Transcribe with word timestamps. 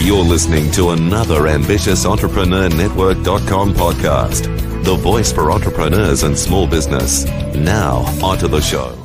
You're 0.00 0.24
listening 0.24 0.72
to 0.72 0.90
another 0.90 1.46
ambitious 1.46 2.04
Entrepreneur 2.04 2.68
Network.com 2.68 3.74
podcast, 3.74 4.42
the 4.84 4.96
voice 4.96 5.32
for 5.32 5.52
entrepreneurs 5.52 6.24
and 6.24 6.36
small 6.36 6.66
business. 6.66 7.24
Now, 7.54 7.98
onto 8.20 8.48
the 8.48 8.60
show. 8.60 8.98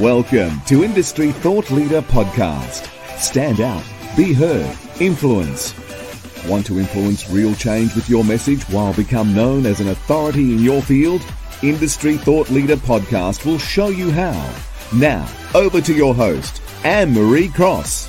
Welcome 0.00 0.60
to 0.66 0.84
Industry 0.84 1.32
Thought 1.32 1.68
Leader 1.72 2.02
Podcast. 2.02 2.86
Stand 3.18 3.60
out, 3.60 3.82
be 4.16 4.32
heard, 4.32 4.78
influence. 5.00 5.74
Want 6.46 6.64
to 6.66 6.78
influence 6.78 7.28
real 7.28 7.56
change 7.56 7.94
with 7.96 8.08
your 8.08 8.24
message 8.24 8.62
while 8.68 8.94
become 8.94 9.34
known 9.34 9.66
as 9.66 9.80
an 9.80 9.88
authority 9.88 10.52
in 10.52 10.60
your 10.60 10.80
field? 10.80 11.22
Industry 11.62 12.16
Thought 12.16 12.48
Leader 12.48 12.76
Podcast 12.76 13.44
will 13.44 13.58
show 13.58 13.88
you 13.88 14.10
how. 14.10 14.54
Now, 14.94 15.30
over 15.54 15.82
to 15.82 15.92
your 15.92 16.14
host, 16.14 16.62
Anne 16.84 17.12
Marie 17.12 17.48
Cross. 17.50 18.08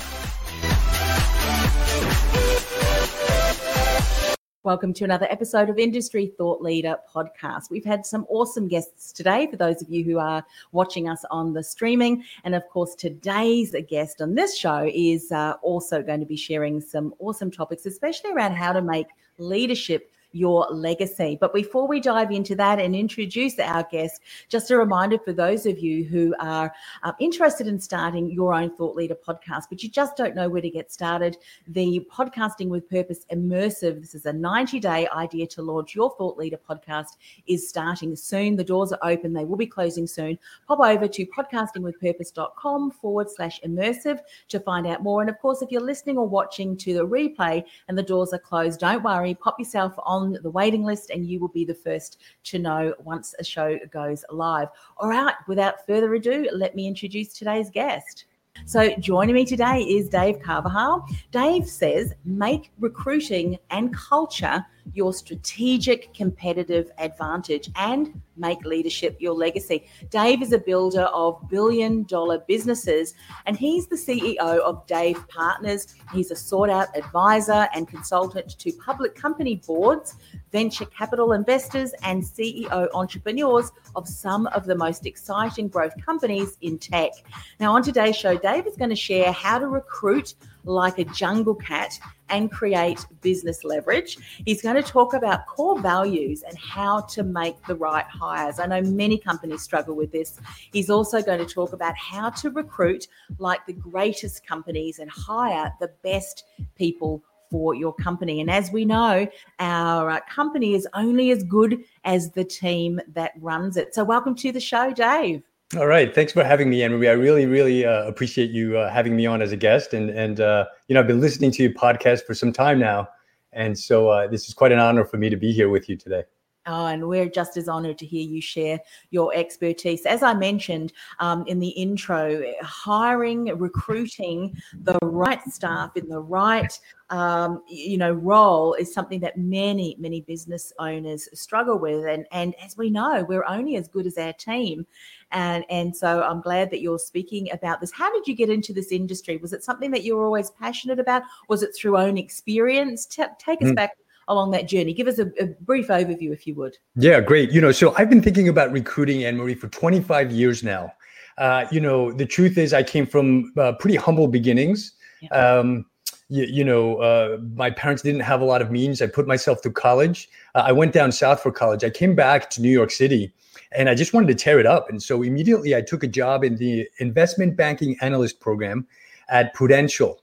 Welcome 4.62 4.94
to 4.94 5.04
another 5.04 5.26
episode 5.28 5.68
of 5.68 5.78
Industry 5.78 6.32
Thought 6.38 6.62
Leader 6.62 6.96
podcast. 7.14 7.68
We've 7.70 7.84
had 7.84 8.06
some 8.06 8.24
awesome 8.30 8.68
guests 8.68 9.12
today 9.12 9.46
for 9.50 9.58
those 9.58 9.82
of 9.82 9.90
you 9.90 10.02
who 10.02 10.18
are 10.18 10.42
watching 10.70 11.10
us 11.10 11.22
on 11.30 11.52
the 11.52 11.62
streaming. 11.62 12.24
And 12.44 12.54
of 12.54 12.66
course, 12.70 12.94
today's 12.94 13.76
guest 13.86 14.22
on 14.22 14.34
this 14.34 14.56
show 14.56 14.88
is 14.94 15.30
uh, 15.30 15.56
also 15.60 16.00
going 16.02 16.20
to 16.20 16.26
be 16.26 16.36
sharing 16.36 16.80
some 16.80 17.12
awesome 17.18 17.50
topics, 17.50 17.84
especially 17.84 18.32
around 18.32 18.54
how 18.54 18.72
to 18.72 18.80
make 18.80 19.08
leadership 19.36 20.11
your 20.32 20.66
legacy. 20.70 21.36
But 21.40 21.54
before 21.54 21.86
we 21.86 22.00
dive 22.00 22.30
into 22.30 22.54
that 22.56 22.78
and 22.78 22.96
introduce 22.96 23.58
our 23.58 23.86
guest, 23.90 24.22
just 24.48 24.70
a 24.70 24.76
reminder 24.76 25.18
for 25.18 25.32
those 25.32 25.66
of 25.66 25.78
you 25.78 26.04
who 26.04 26.34
are 26.40 26.72
uh, 27.02 27.12
interested 27.20 27.66
in 27.66 27.78
starting 27.78 28.30
your 28.30 28.54
own 28.54 28.74
Thought 28.76 28.96
Leader 28.96 29.16
podcast, 29.16 29.64
but 29.68 29.82
you 29.82 29.88
just 29.88 30.16
don't 30.16 30.34
know 30.34 30.48
where 30.48 30.62
to 30.62 30.70
get 30.70 30.92
started, 30.92 31.36
the 31.68 32.06
Podcasting 32.10 32.68
with 32.68 32.88
Purpose 32.88 33.26
Immersive, 33.32 34.00
this 34.00 34.14
is 34.14 34.26
a 34.26 34.32
90 34.32 34.80
day 34.80 35.08
idea 35.14 35.46
to 35.48 35.62
launch 35.62 35.94
your 35.94 36.14
Thought 36.16 36.36
Leader 36.36 36.58
podcast, 36.68 37.16
is 37.46 37.68
starting 37.68 38.16
soon. 38.16 38.56
The 38.56 38.64
doors 38.64 38.92
are 38.92 38.98
open, 39.02 39.32
they 39.32 39.44
will 39.44 39.56
be 39.56 39.66
closing 39.66 40.06
soon. 40.06 40.38
Pop 40.66 40.80
over 40.80 41.08
to 41.08 41.26
podcastingwithpurpose.com 41.26 42.90
forward 42.92 43.30
slash 43.30 43.60
immersive 43.62 44.18
to 44.48 44.60
find 44.60 44.86
out 44.86 45.02
more. 45.02 45.20
And 45.20 45.30
of 45.30 45.38
course, 45.38 45.62
if 45.62 45.70
you're 45.70 45.80
listening 45.80 46.18
or 46.18 46.26
watching 46.26 46.76
to 46.78 46.94
the 46.94 47.06
replay 47.06 47.64
and 47.88 47.96
the 47.96 48.02
doors 48.02 48.32
are 48.32 48.38
closed, 48.38 48.80
don't 48.80 49.02
worry, 49.02 49.34
pop 49.34 49.58
yourself 49.58 49.94
on 50.04 50.21
on 50.22 50.38
the 50.42 50.50
waiting 50.50 50.84
list 50.84 51.10
and 51.10 51.26
you 51.26 51.40
will 51.40 51.48
be 51.48 51.64
the 51.64 51.74
first 51.74 52.18
to 52.44 52.58
know 52.58 52.94
once 53.02 53.34
a 53.38 53.44
show 53.44 53.78
goes 53.90 54.24
live. 54.30 54.68
All 54.96 55.08
right, 55.08 55.34
without 55.48 55.84
further 55.86 56.14
ado, 56.14 56.48
let 56.52 56.74
me 56.74 56.86
introduce 56.86 57.32
today's 57.32 57.70
guest. 57.70 58.26
So, 58.66 58.94
joining 58.96 59.34
me 59.34 59.44
today 59.44 59.80
is 59.80 60.08
Dave 60.08 60.40
Carvajal. 60.40 61.06
Dave 61.30 61.66
says, 61.66 62.12
make 62.24 62.70
recruiting 62.78 63.58
and 63.70 63.96
culture 63.96 64.64
your 64.94 65.12
strategic 65.12 66.12
competitive 66.14 66.90
advantage 66.98 67.70
and 67.76 68.20
make 68.36 68.64
leadership 68.64 69.16
your 69.20 69.34
legacy. 69.34 69.86
Dave 70.10 70.42
is 70.42 70.52
a 70.52 70.58
builder 70.58 71.02
of 71.02 71.40
billion 71.48 72.02
dollar 72.04 72.38
businesses 72.48 73.14
and 73.46 73.56
he's 73.56 73.86
the 73.86 73.96
CEO 73.96 74.38
of 74.38 74.86
Dave 74.86 75.26
Partners. 75.28 75.94
He's 76.12 76.30
a 76.30 76.36
sought 76.36 76.70
out 76.70 76.88
advisor 76.96 77.68
and 77.74 77.86
consultant 77.86 78.58
to 78.58 78.72
public 78.72 79.14
company 79.14 79.56
boards, 79.66 80.16
venture 80.50 80.86
capital 80.86 81.32
investors, 81.32 81.92
and 82.02 82.22
CEO 82.22 82.88
entrepreneurs 82.94 83.70
of 83.96 84.08
some 84.08 84.46
of 84.48 84.64
the 84.66 84.74
most 84.74 85.06
exciting 85.06 85.68
growth 85.68 85.94
companies 86.04 86.56
in 86.60 86.78
tech. 86.78 87.12
Now, 87.60 87.74
on 87.74 87.82
today's 87.82 88.16
show, 88.16 88.36
Dave 88.36 88.66
is 88.66 88.76
going 88.76 88.90
to 88.90 88.96
share 88.96 89.32
how 89.32 89.58
to 89.58 89.68
recruit 89.68 90.34
like 90.64 90.98
a 90.98 91.04
jungle 91.04 91.54
cat 91.54 91.98
and 92.28 92.50
create 92.50 93.04
business 93.20 93.64
leverage. 93.64 94.16
He's 94.44 94.62
going 94.62 94.76
to 94.76 94.82
talk 94.82 95.12
about 95.12 95.46
core 95.46 95.78
values 95.78 96.42
and 96.42 96.56
how 96.58 97.02
to 97.02 97.22
make 97.22 97.54
the 97.66 97.74
right 97.74 98.06
hires. 98.06 98.58
I 98.58 98.66
know 98.66 98.80
many 98.82 99.18
companies 99.18 99.62
struggle 99.62 99.94
with 99.94 100.12
this. 100.12 100.38
He's 100.72 100.88
also 100.88 101.22
going 101.22 101.46
to 101.46 101.54
talk 101.54 101.72
about 101.72 101.96
how 101.96 102.30
to 102.30 102.50
recruit 102.50 103.06
like 103.38 103.66
the 103.66 103.74
greatest 103.74 104.46
companies 104.46 104.98
and 104.98 105.10
hire 105.10 105.72
the 105.80 105.90
best 106.02 106.44
people 106.76 107.22
for 107.50 107.74
your 107.74 107.94
company. 107.94 108.40
And 108.40 108.50
as 108.50 108.72
we 108.72 108.86
know, 108.86 109.28
our 109.58 110.10
uh, 110.10 110.20
company 110.28 110.74
is 110.74 110.88
only 110.94 111.30
as 111.30 111.44
good 111.44 111.84
as 112.04 112.30
the 112.30 112.44
team 112.44 112.98
that 113.08 113.32
runs 113.40 113.76
it. 113.76 113.94
So, 113.94 114.02
welcome 114.02 114.34
to 114.36 114.50
the 114.50 114.60
show, 114.60 114.90
Dave. 114.90 115.42
All 115.78 115.86
right. 115.86 116.14
Thanks 116.14 116.34
for 116.34 116.44
having 116.44 116.68
me, 116.68 116.82
Anne-Marie. 116.82 117.08
I 117.08 117.12
really, 117.12 117.46
really 117.46 117.86
uh, 117.86 118.04
appreciate 118.04 118.50
you 118.50 118.76
uh, 118.76 118.90
having 118.92 119.16
me 119.16 119.24
on 119.24 119.40
as 119.40 119.52
a 119.52 119.56
guest. 119.56 119.94
And, 119.94 120.10
and 120.10 120.38
uh, 120.38 120.66
you 120.88 120.94
know, 120.94 121.00
I've 121.00 121.06
been 121.06 121.20
listening 121.20 121.50
to 121.52 121.62
your 121.62 121.72
podcast 121.72 122.24
for 122.24 122.34
some 122.34 122.52
time 122.52 122.78
now. 122.78 123.08
And 123.54 123.78
so 123.78 124.08
uh, 124.08 124.26
this 124.26 124.48
is 124.48 124.54
quite 124.54 124.72
an 124.72 124.78
honor 124.78 125.04
for 125.06 125.16
me 125.16 125.30
to 125.30 125.36
be 125.36 125.50
here 125.50 125.70
with 125.70 125.88
you 125.88 125.96
today. 125.96 126.24
Oh, 126.66 126.86
and 126.86 127.08
we're 127.08 127.28
just 127.28 127.56
as 127.56 127.68
honored 127.68 127.98
to 127.98 128.06
hear 128.06 128.22
you 128.22 128.40
share 128.40 128.78
your 129.10 129.34
expertise. 129.34 130.06
As 130.06 130.22
I 130.22 130.32
mentioned 130.32 130.92
um, 131.18 131.44
in 131.48 131.58
the 131.58 131.70
intro, 131.70 132.40
hiring, 132.62 133.46
recruiting 133.58 134.56
the 134.82 134.98
right 135.02 135.42
staff 135.48 135.96
in 135.96 136.08
the 136.08 136.20
right 136.20 136.78
um, 137.10 137.62
you 137.68 137.98
know 137.98 138.12
role 138.12 138.72
is 138.72 138.94
something 138.94 139.20
that 139.20 139.36
many 139.36 139.96
many 139.98 140.22
business 140.22 140.72
owners 140.78 141.28
struggle 141.38 141.78
with, 141.78 142.06
and 142.06 142.26
and 142.32 142.54
as 142.64 142.76
we 142.76 142.90
know, 142.90 143.26
we're 143.28 143.44
only 143.44 143.76
as 143.76 143.88
good 143.88 144.06
as 144.06 144.16
our 144.16 144.32
team. 144.32 144.86
And, 145.32 145.64
and 145.70 145.96
so 145.96 146.22
I'm 146.22 146.42
glad 146.42 146.70
that 146.70 146.82
you're 146.82 146.98
speaking 146.98 147.50
about 147.52 147.80
this. 147.80 147.90
How 147.90 148.12
did 148.12 148.28
you 148.28 148.34
get 148.34 148.50
into 148.50 148.74
this 148.74 148.92
industry? 148.92 149.38
Was 149.38 149.54
it 149.54 149.64
something 149.64 149.90
that 149.90 150.04
you 150.04 150.14
were 150.14 150.26
always 150.26 150.50
passionate 150.50 150.98
about? 150.98 151.22
Was 151.48 151.62
it 151.62 151.74
through 151.74 151.96
own 151.96 152.18
experience? 152.18 153.06
T- 153.06 153.24
take 153.38 153.62
us 153.62 153.70
mm. 153.70 153.76
back 153.76 153.96
along 154.28 154.50
that 154.52 154.68
journey. 154.68 154.92
Give 154.94 155.08
us 155.08 155.18
a, 155.18 155.30
a, 155.40 155.46
brief 155.60 155.88
overview, 155.88 156.32
if 156.32 156.46
you 156.46 156.54
would. 156.54 156.76
Yeah, 156.96 157.20
great. 157.20 157.50
You 157.50 157.60
know, 157.60 157.72
so 157.72 157.94
I've 157.96 158.08
been 158.08 158.22
thinking 158.22 158.48
about 158.48 158.72
recruiting 158.72 159.24
Anne 159.24 159.36
Marie 159.36 159.54
for 159.54 159.68
25 159.68 160.30
years 160.30 160.62
now. 160.62 160.92
Uh, 161.38 161.66
you 161.70 161.80
know, 161.80 162.12
the 162.12 162.26
truth 162.26 162.58
is, 162.58 162.72
I 162.72 162.82
came 162.82 163.06
from 163.06 163.52
uh, 163.56 163.72
pretty 163.72 163.96
humble 163.96 164.28
beginnings. 164.28 164.92
Yeah. 165.20 165.28
Um, 165.30 165.86
you, 166.28 166.44
you, 166.44 166.64
know, 166.64 166.96
uh, 166.96 167.38
my 167.54 167.70
parents 167.70 168.02
didn't 168.02 168.20
have 168.20 168.40
a 168.40 168.44
lot 168.44 168.62
of 168.62 168.70
means. 168.70 169.02
I 169.02 169.06
put 169.06 169.26
myself 169.26 169.62
through 169.62 169.72
college. 169.72 170.28
Uh, 170.54 170.62
I 170.66 170.72
went 170.72 170.92
down 170.92 171.12
south 171.12 171.42
for 171.42 171.52
college. 171.52 171.84
I 171.84 171.90
came 171.90 172.14
back 172.14 172.48
to 172.50 172.62
New 172.62 172.70
York 172.70 172.90
City 172.90 173.32
and 173.72 173.88
I 173.88 173.94
just 173.94 174.12
wanted 174.12 174.28
to 174.28 174.34
tear 174.34 174.58
it 174.58 174.66
up. 174.66 174.88
And 174.88 175.02
so 175.02 175.22
immediately 175.22 175.74
I 175.76 175.80
took 175.82 176.02
a 176.02 176.06
job 176.06 176.44
in 176.44 176.56
the 176.56 176.88
investment 176.98 177.56
banking 177.56 177.96
analyst 178.00 178.40
program 178.40 178.86
at 179.28 179.52
Prudential. 179.54 180.22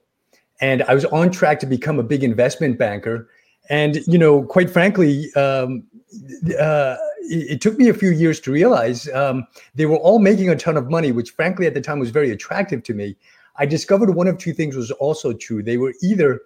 And 0.60 0.82
I 0.84 0.94
was 0.94 1.04
on 1.06 1.30
track 1.30 1.58
to 1.60 1.66
become 1.66 1.98
a 1.98 2.02
big 2.02 2.22
investment 2.22 2.78
banker. 2.78 3.28
And 3.70 4.06
you 4.06 4.18
know, 4.18 4.42
quite 4.42 4.68
frankly, 4.68 5.32
um, 5.34 5.84
uh, 6.58 6.96
it, 7.22 7.52
it, 7.52 7.60
took 7.60 7.78
me 7.78 7.88
a 7.88 7.94
few 7.94 8.10
years 8.10 8.40
to 8.40 8.50
realize 8.50 9.08
um, 9.10 9.46
they 9.76 9.86
were 9.86 9.96
all 9.96 10.18
making 10.18 10.50
a 10.50 10.56
ton 10.56 10.76
of 10.76 10.90
money, 10.90 11.12
which 11.12 11.30
frankly 11.30 11.66
at 11.66 11.74
the 11.74 11.80
time 11.80 12.00
was 12.00 12.10
very 12.10 12.30
attractive 12.30 12.82
to 12.82 12.94
me. 12.94 13.16
I 13.56 13.66
discovered 13.66 14.10
one 14.10 14.26
of 14.26 14.38
two 14.38 14.52
things 14.52 14.74
was 14.74 14.90
also 14.90 15.32
true. 15.32 15.62
They 15.62 15.76
were 15.76 15.94
either 16.02 16.40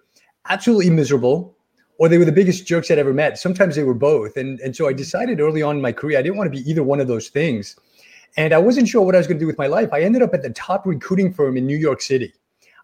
absolutely 0.47 0.91
miserable 0.91 1.55
or 1.97 2.09
they 2.09 2.17
were 2.17 2.25
the 2.25 2.31
biggest 2.31 2.67
jerks 2.67 2.91
I'd 2.91 2.99
ever 2.99 3.13
met. 3.13 3.39
Sometimes 3.39 3.75
they 3.75 3.83
were 3.83 3.93
both. 3.95 4.37
And, 4.37 4.59
and 4.59 4.75
so 4.75 4.87
I 4.87 4.93
decided 4.93 5.39
early 5.39 5.61
on 5.61 5.77
in 5.77 5.81
my 5.81 5.93
career, 5.93 6.19
I 6.19 6.21
didn't 6.21 6.37
want 6.37 6.53
to 6.53 6.61
be 6.61 6.69
either 6.69 6.83
one 6.83 6.99
of 6.99 7.07
those 7.07 7.29
things. 7.29 7.75
And 8.37 8.53
I 8.53 8.57
wasn't 8.57 8.89
sure 8.89 9.01
what 9.01 9.15
I 9.15 9.17
was 9.17 9.27
going 9.27 9.37
to 9.37 9.43
do 9.43 9.47
with 9.47 9.57
my 9.57 9.67
life. 9.67 9.89
I 9.93 10.01
ended 10.01 10.21
up 10.21 10.33
at 10.33 10.41
the 10.43 10.49
top 10.49 10.85
recruiting 10.85 11.33
firm 11.33 11.55
in 11.55 11.65
New 11.65 11.77
York 11.77 12.01
City. 12.01 12.33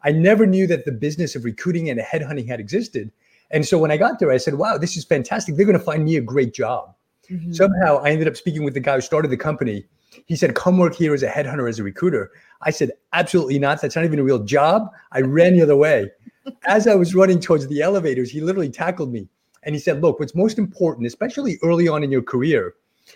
I 0.04 0.12
never 0.12 0.46
knew 0.46 0.66
that 0.68 0.86
the 0.86 0.92
business 0.92 1.36
of 1.36 1.44
recruiting 1.44 1.90
and 1.90 2.00
headhunting 2.00 2.48
had 2.48 2.60
existed. 2.60 3.12
And 3.52 3.66
so 3.66 3.78
when 3.78 3.92
I 3.92 3.98
got 3.98 4.20
there, 4.20 4.32
I 4.32 4.38
said, 4.38 4.56
wow, 4.56 4.78
this 4.78 4.96
is 4.98 5.04
fantastic. 5.04 5.56
They're 5.56 5.66
going 5.66 5.78
to 5.78 5.84
find 5.84 6.06
me 6.06 6.16
a 6.16 6.22
great 6.22 6.54
job. 6.54 6.96
Mm-hmm. 7.30 7.54
Somehow 7.54 7.98
I 7.98 8.10
ended 8.12 8.28
up 8.28 8.38
speaking 8.38 8.64
with 8.64 8.74
the 8.74 8.80
guy 8.80 8.96
who 8.96 9.02
started 9.02 9.30
the 9.30 9.38
company. 9.38 9.86
He 10.26 10.36
said, 10.36 10.56
come 10.56 10.78
work 10.78 10.96
here 10.96 11.14
as 11.14 11.24
a 11.24 11.30
headhunter, 11.30 11.70
as 11.70 11.80
a 11.80 11.84
recruiter. 11.84 12.32
I 12.62 12.72
said, 12.72 12.92
absolutely 13.14 13.60
not. 13.60 13.82
That's 13.82 13.96
not 13.96 14.06
even 14.06 14.20
a 14.20 14.24
real 14.24 14.44
job. 14.44 14.90
I 15.12 15.22
ran 15.22 15.54
the 15.54 15.62
other 15.62 15.76
way. 15.76 16.12
As 16.66 16.88
I 16.88 16.96
was 16.96 17.14
running 17.14 17.40
towards 17.40 17.68
the 17.68 17.82
elevators, 17.82 18.32
he 18.32 18.42
literally 18.42 18.70
tackled 18.70 19.14
me. 19.14 19.28
And 19.64 19.76
he 19.76 19.80
said, 19.80 20.02
look, 20.02 20.20
what's 20.20 20.34
most 20.34 20.58
important, 20.58 21.06
especially 21.06 21.60
early 21.64 21.88
on 21.88 22.04
in 22.04 22.12
your 22.12 22.24
career, 22.24 22.74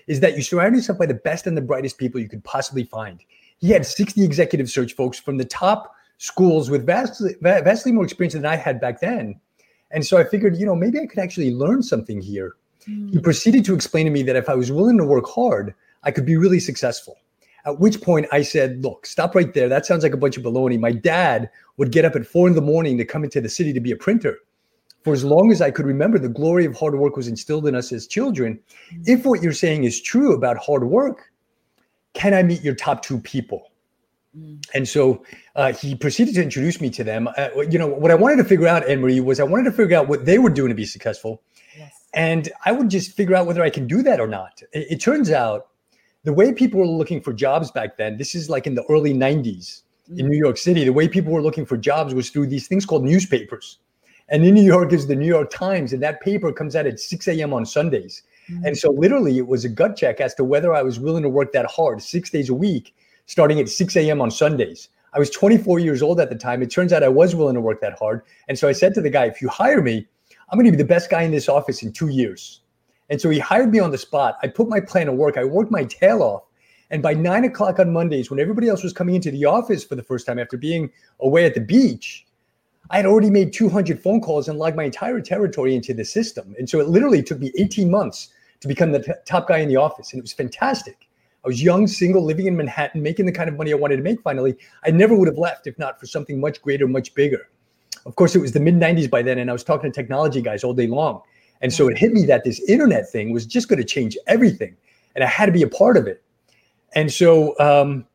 is 0.07 0.19
that 0.19 0.35
you 0.35 0.43
surround 0.43 0.75
yourself 0.75 0.99
by 0.99 1.07
the 1.07 1.15
best 1.15 1.47
and 1.47 1.57
the 1.57 1.61
brightest 1.61 1.97
people 1.97 2.21
you 2.21 2.29
could 2.29 2.43
possibly 2.43 2.83
find. 2.83 3.23
He 3.57 3.69
had 3.69 3.85
60 3.85 4.23
executive 4.23 4.69
search 4.69 4.93
folks 4.93 5.19
from 5.19 5.37
the 5.37 5.45
top 5.45 5.95
schools 6.17 6.69
with 6.69 6.85
vastly, 6.85 7.35
vastly 7.41 7.91
more 7.91 8.03
experience 8.03 8.33
than 8.33 8.45
I 8.45 8.55
had 8.55 8.79
back 8.79 8.99
then. 8.99 9.39
And 9.91 10.05
so 10.05 10.17
I 10.17 10.23
figured, 10.23 10.57
you 10.57 10.65
know, 10.65 10.75
maybe 10.75 10.99
I 10.99 11.05
could 11.05 11.19
actually 11.19 11.51
learn 11.53 11.83
something 11.83 12.21
here. 12.21 12.55
Mm. 12.87 13.11
He 13.11 13.19
proceeded 13.19 13.65
to 13.65 13.75
explain 13.75 14.05
to 14.05 14.11
me 14.11 14.23
that 14.23 14.35
if 14.35 14.49
I 14.49 14.55
was 14.55 14.71
willing 14.71 14.97
to 14.97 15.05
work 15.05 15.27
hard, 15.27 15.73
I 16.03 16.11
could 16.11 16.25
be 16.25 16.37
really 16.37 16.59
successful. 16.59 17.17
At 17.65 17.79
which 17.79 18.01
point 18.01 18.27
I 18.31 18.43
said, 18.43 18.83
look, 18.83 19.05
stop 19.05 19.33
right 19.33 19.51
there. 19.53 19.67
That 19.67 19.85
sounds 19.85 20.03
like 20.03 20.13
a 20.13 20.17
bunch 20.17 20.37
of 20.37 20.43
baloney. 20.43 20.79
My 20.79 20.91
dad 20.91 21.49
would 21.77 21.91
get 21.91 22.05
up 22.05 22.15
at 22.15 22.25
four 22.25 22.47
in 22.47 22.53
the 22.53 22.61
morning 22.61 22.97
to 22.97 23.05
come 23.05 23.23
into 23.23 23.41
the 23.41 23.49
city 23.49 23.73
to 23.73 23.79
be 23.79 23.91
a 23.91 23.95
printer. 23.95 24.37
For 25.03 25.13
as 25.13 25.23
long 25.23 25.51
as 25.51 25.61
I 25.61 25.71
could 25.71 25.85
remember, 25.85 26.19
the 26.19 26.29
glory 26.29 26.65
of 26.65 26.75
hard 26.75 26.95
work 26.95 27.15
was 27.15 27.27
instilled 27.27 27.67
in 27.67 27.75
us 27.75 27.91
as 27.91 28.07
children. 28.07 28.59
Mm. 28.91 29.03
If 29.07 29.25
what 29.25 29.41
you're 29.41 29.53
saying 29.53 29.83
is 29.83 30.01
true 30.01 30.33
about 30.33 30.57
hard 30.57 30.83
work, 30.83 31.31
can 32.13 32.33
I 32.33 32.43
meet 32.43 32.61
your 32.63 32.75
top 32.75 33.01
two 33.01 33.19
people? 33.19 33.71
And 34.73 34.87
so 34.87 35.23
uh, 35.55 35.73
he 35.73 35.95
proceeded 35.95 36.35
to 36.35 36.43
introduce 36.43 36.81
me 36.81 36.89
to 36.91 37.03
them. 37.03 37.29
Uh, 37.37 37.49
you 37.69 37.79
know, 37.79 37.87
what 37.87 38.11
I 38.11 38.15
wanted 38.15 38.37
to 38.37 38.43
figure 38.43 38.67
out, 38.67 38.87
Anne 38.87 39.01
Marie, 39.01 39.19
was 39.19 39.39
I 39.39 39.43
wanted 39.43 39.63
to 39.65 39.71
figure 39.71 39.97
out 39.97 40.07
what 40.07 40.25
they 40.25 40.39
were 40.39 40.49
doing 40.49 40.69
to 40.69 40.75
be 40.75 40.85
successful. 40.85 41.41
Yes. 41.77 41.93
And 42.13 42.49
I 42.65 42.71
would 42.71 42.89
just 42.89 43.15
figure 43.15 43.35
out 43.35 43.45
whether 43.47 43.63
I 43.63 43.69
can 43.69 43.87
do 43.87 44.01
that 44.03 44.19
or 44.19 44.27
not. 44.27 44.61
It, 44.73 44.87
it 44.91 45.01
turns 45.01 45.31
out 45.31 45.67
the 46.23 46.33
way 46.33 46.51
people 46.51 46.79
were 46.79 46.87
looking 46.87 47.21
for 47.21 47.33
jobs 47.33 47.71
back 47.71 47.97
then, 47.97 48.17
this 48.17 48.35
is 48.35 48.49
like 48.49 48.67
in 48.67 48.75
the 48.75 48.83
early 48.89 49.13
90s 49.13 49.83
in 50.17 50.27
New 50.27 50.37
York 50.37 50.57
City, 50.57 50.83
the 50.83 50.93
way 50.93 51.07
people 51.07 51.31
were 51.31 51.41
looking 51.41 51.65
for 51.65 51.77
jobs 51.77 52.13
was 52.13 52.29
through 52.29 52.47
these 52.47 52.67
things 52.67 52.85
called 52.85 53.03
newspapers. 53.03 53.79
And 54.29 54.43
in 54.43 54.53
New 54.55 54.63
York 54.63 54.91
is 54.91 55.07
the 55.07 55.15
New 55.15 55.27
York 55.27 55.51
Times, 55.51 55.93
and 55.93 56.01
that 56.03 56.21
paper 56.21 56.51
comes 56.51 56.75
out 56.75 56.87
at 56.87 56.99
6 56.99 57.27
a.m. 57.27 57.53
on 57.53 57.65
Sundays. 57.65 58.23
And 58.63 58.77
so 58.77 58.91
literally 58.91 59.37
it 59.37 59.47
was 59.47 59.65
a 59.65 59.69
gut 59.69 59.95
check 59.95 60.21
as 60.21 60.35
to 60.35 60.43
whether 60.43 60.73
I 60.73 60.83
was 60.83 60.99
willing 60.99 61.23
to 61.23 61.29
work 61.29 61.51
that 61.53 61.65
hard 61.65 62.01
six 62.01 62.29
days 62.29 62.49
a 62.49 62.53
week, 62.53 62.95
starting 63.25 63.59
at 63.59 63.69
6 63.69 63.95
a.m. 63.95 64.21
on 64.21 64.31
Sundays. 64.31 64.89
I 65.13 65.19
was 65.19 65.29
24 65.29 65.79
years 65.79 66.01
old 66.01 66.19
at 66.19 66.29
the 66.29 66.35
time. 66.35 66.61
It 66.61 66.69
turns 66.69 66.91
out 66.91 67.03
I 67.03 67.09
was 67.09 67.35
willing 67.35 67.55
to 67.55 67.61
work 67.61 67.79
that 67.81 67.97
hard. 67.97 68.21
And 68.47 68.59
so 68.59 68.67
I 68.67 68.73
said 68.73 68.93
to 68.95 69.01
the 69.01 69.09
guy, 69.09 69.25
if 69.25 69.41
you 69.41 69.47
hire 69.47 69.81
me, 69.81 70.07
I'm 70.49 70.57
going 70.59 70.65
to 70.65 70.71
be 70.71 70.77
the 70.77 70.83
best 70.83 71.09
guy 71.09 71.23
in 71.23 71.31
this 71.31 71.47
office 71.47 71.83
in 71.83 71.93
two 71.93 72.09
years. 72.09 72.61
And 73.09 73.21
so 73.21 73.29
he 73.29 73.39
hired 73.39 73.71
me 73.71 73.79
on 73.79 73.91
the 73.91 73.97
spot. 73.97 74.37
I 74.43 74.47
put 74.47 74.67
my 74.67 74.79
plan 74.79 75.05
to 75.05 75.13
work. 75.13 75.37
I 75.37 75.43
worked 75.43 75.71
my 75.71 75.85
tail 75.85 76.21
off. 76.21 76.43
And 76.91 77.01
by 77.01 77.13
nine 77.13 77.45
o'clock 77.45 77.79
on 77.79 77.93
Mondays, 77.93 78.29
when 78.29 78.39
everybody 78.39 78.67
else 78.67 78.83
was 78.83 78.93
coming 78.93 79.15
into 79.15 79.31
the 79.31 79.45
office 79.45 79.83
for 79.83 79.95
the 79.95 80.03
first 80.03 80.27
time 80.27 80.37
after 80.37 80.57
being 80.57 80.91
away 81.19 81.45
at 81.45 81.53
the 81.53 81.61
beach, 81.61 82.25
I 82.91 82.97
had 82.97 83.05
already 83.05 83.31
made 83.31 83.53
200 83.53 84.01
phone 84.01 84.21
calls 84.21 84.47
and 84.47 84.59
logged 84.59 84.75
my 84.75 84.83
entire 84.83 85.19
territory 85.19 85.75
into 85.75 85.93
the 85.93 86.05
system. 86.05 86.55
And 86.59 86.69
so 86.69 86.79
it 86.79 86.87
literally 86.87 87.23
took 87.23 87.39
me 87.39 87.51
18 87.57 87.89
months 87.89 88.29
to 88.59 88.67
become 88.67 88.91
the 88.91 88.99
t- 88.99 89.11
top 89.25 89.47
guy 89.47 89.57
in 89.57 89.69
the 89.69 89.77
office. 89.77 90.11
And 90.13 90.19
it 90.19 90.21
was 90.21 90.33
fantastic. 90.33 91.04
I 91.45 91.47
was 91.47 91.61
young, 91.61 91.85
single, 91.85 92.23
living 92.23 92.47
in 92.47 92.57
Manhattan, 92.57 93.03
making 93.03 93.27
the 93.27 93.31
kind 93.31 93.47
of 93.47 93.55
money 93.55 93.71
I 93.71 93.75
wanted 93.75 93.97
to 93.97 94.01
make 94.01 94.19
finally. 94.21 94.57
I 94.83 94.89
never 94.89 95.15
would 95.15 95.27
have 95.27 95.37
left 95.37 95.67
if 95.67 95.77
not 95.77 95.99
for 95.99 96.07
something 96.07 96.39
much 96.39 96.59
greater, 96.61 96.87
much 96.87 97.13
bigger. 97.13 97.49
Of 98.07 98.15
course, 98.15 98.35
it 98.35 98.39
was 98.39 98.51
the 98.51 98.59
mid 98.59 98.75
90s 98.75 99.09
by 99.09 99.21
then, 99.21 99.37
and 99.37 99.49
I 99.49 99.53
was 99.53 99.63
talking 99.63 99.91
to 99.91 99.95
technology 99.95 100.41
guys 100.41 100.63
all 100.63 100.73
day 100.73 100.87
long. 100.87 101.21
And 101.61 101.71
so 101.71 101.87
it 101.87 101.97
hit 101.97 102.13
me 102.13 102.25
that 102.25 102.43
this 102.43 102.59
internet 102.67 103.09
thing 103.09 103.31
was 103.31 103.45
just 103.45 103.69
going 103.69 103.79
to 103.79 103.85
change 103.85 104.17
everything. 104.27 104.75
And 105.13 105.23
I 105.23 105.27
had 105.27 105.45
to 105.45 105.51
be 105.51 105.61
a 105.61 105.67
part 105.67 105.97
of 105.97 106.07
it. 106.07 106.23
And 106.93 107.11
so, 107.11 107.57
um, 107.59 108.05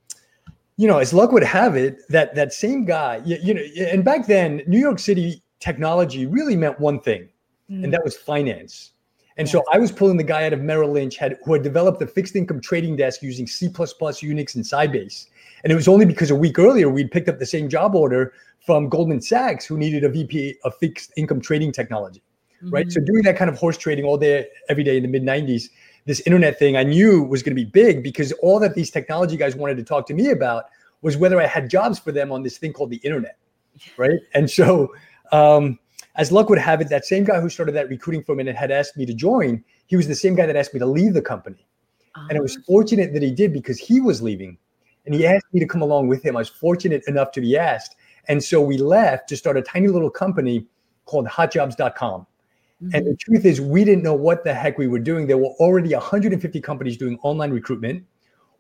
you 0.77 0.89
know, 0.89 0.99
as 0.99 1.13
luck 1.13 1.31
would 1.33 1.45
have 1.45 1.77
it, 1.77 1.99
that 2.09 2.35
that 2.35 2.53
same 2.53 2.85
guy, 2.85 3.21
you, 3.25 3.39
you 3.43 3.55
know, 3.55 3.63
and 3.87 4.05
back 4.05 4.27
then, 4.27 4.63
New 4.67 4.79
York 4.79 4.99
City 4.99 5.43
technology 5.61 6.27
really 6.27 6.57
meant 6.57 6.81
one 6.81 6.99
thing, 7.01 7.29
and 7.69 7.93
that 7.93 8.03
was 8.03 8.17
finance. 8.17 8.93
And 9.41 9.49
so 9.49 9.65
I 9.73 9.79
was 9.79 9.91
pulling 9.91 10.19
the 10.19 10.23
guy 10.23 10.45
out 10.45 10.53
of 10.53 10.61
Merrill 10.61 10.93
Lynch 10.93 11.17
had, 11.17 11.39
who 11.47 11.55
had 11.55 11.63
developed 11.63 11.99
the 11.99 12.07
fixed 12.07 12.37
income 12.37 12.61
trading 12.61 12.95
desk 12.95 13.23
using 13.23 13.47
C++, 13.47 13.69
Unix, 13.69 14.55
and 14.55 14.63
Sybase. 14.63 15.29
And 15.65 15.73
it 15.73 15.75
was 15.75 15.89
only 15.89 16.05
because 16.05 16.31
a 16.31 16.35
week 16.35 16.59
earlier 16.59 16.91
we'd 16.91 17.11
picked 17.11 17.27
up 17.27 17.39
the 17.39 17.47
same 17.47 17.67
job 17.71 17.95
order 17.95 18.35
from 18.67 18.91
Goldman 18.91 19.23
Sachs, 19.23 19.65
who 19.65 19.79
needed 19.79 20.05
a 20.05 20.11
VP 20.11 20.57
of 20.65 20.77
fixed 20.77 21.15
income 21.17 21.41
trading 21.41 21.73
technology, 21.73 22.23
right? 22.65 22.93
So 22.93 23.01
doing 23.01 23.23
that 23.23 23.39
kind 23.39 23.49
of 23.49 23.57
horse 23.57 23.79
trading 23.79 24.05
all 24.05 24.19
day, 24.19 24.47
every 24.69 24.85
day 24.85 24.99
in 24.99 25.05
the 25.05 25.09
mid 25.09 25.23
90s, 25.23 25.71
this 26.05 26.21
internet 26.27 26.59
thing 26.59 26.77
I 26.77 26.83
knew 26.83 27.23
was 27.23 27.43
going 27.43 27.57
to 27.57 27.65
be 27.65 27.65
big 27.65 28.03
because 28.03 28.33
all 28.43 28.61
that 28.61 28.75
these 28.75 28.91
technology 28.91 29.39
guys 29.39 29.57
wanted 29.57 29.79
to 29.79 29.85
talk 29.85 30.07
to 30.09 30.15
me 30.15 30.29
about 30.29 30.65
was 31.01 31.17
whether 31.17 31.41
I 31.41 31.47
had 31.47 31.71
jobs 31.71 31.99
for 31.99 32.13
them 32.13 32.31
on 32.31 32.43
this 32.43 32.59
thing 32.59 32.75
called 32.75 32.91
the 32.91 32.99
internet, 32.99 33.39
right? 33.97 34.21
And 34.35 34.51
so, 34.51 34.95
um, 35.33 35.79
as 36.21 36.31
luck 36.31 36.51
would 36.51 36.59
have 36.59 36.83
it, 36.83 36.91
that 36.91 37.07
same 37.07 37.25
guy 37.25 37.41
who 37.41 37.49
started 37.49 37.73
that 37.73 37.89
recruiting 37.89 38.23
firm 38.23 38.41
and 38.41 38.49
had 38.51 38.71
asked 38.71 38.95
me 38.95 39.07
to 39.07 39.15
join, 39.15 39.65
he 39.87 39.97
was 39.97 40.07
the 40.07 40.15
same 40.15 40.35
guy 40.35 40.45
that 40.45 40.55
asked 40.55 40.75
me 40.75 40.79
to 40.79 40.85
leave 40.85 41.15
the 41.15 41.23
company. 41.23 41.67
And 42.29 42.37
I 42.37 42.43
was 42.43 42.59
oh. 42.59 42.63
fortunate 42.67 43.15
that 43.15 43.23
he 43.23 43.31
did 43.31 43.55
because 43.55 43.79
he 43.79 44.03
was 44.03 44.21
leaving 44.21 44.59
and 45.07 45.15
he 45.15 45.27
asked 45.27 45.47
me 45.55 45.61
to 45.61 45.67
come 45.67 45.81
along 45.81 46.09
with 46.09 46.23
him. 46.23 46.37
I 46.37 46.41
was 46.41 46.51
fortunate 46.51 47.03
enough 47.07 47.33
to 47.33 47.41
be 47.41 47.57
asked. 47.57 47.97
And 48.29 48.45
so 48.45 48.61
we 48.61 48.77
left 48.77 49.31
to 49.31 49.37
start 49.37 49.57
a 49.57 49.63
tiny 49.63 49.89
little 49.89 50.11
company 50.11 50.67
called 51.07 51.27
hotjobs.com. 51.27 52.27
And 52.81 52.93
the 52.93 52.99
mm-hmm. 52.99 53.15
truth 53.19 53.45
is, 53.47 53.61
we 53.61 53.85
didn't 53.85 54.03
know 54.03 54.15
what 54.15 54.45
the 54.45 54.53
heck 54.53 54.77
we 54.77 54.89
were 54.89 54.99
doing. 54.99 55.27
There 55.27 55.39
were 55.39 55.55
already 55.59 55.95
150 55.95 56.61
companies 56.61 56.97
doing 56.99 57.19
online 57.23 57.51
recruitment. 57.51 58.05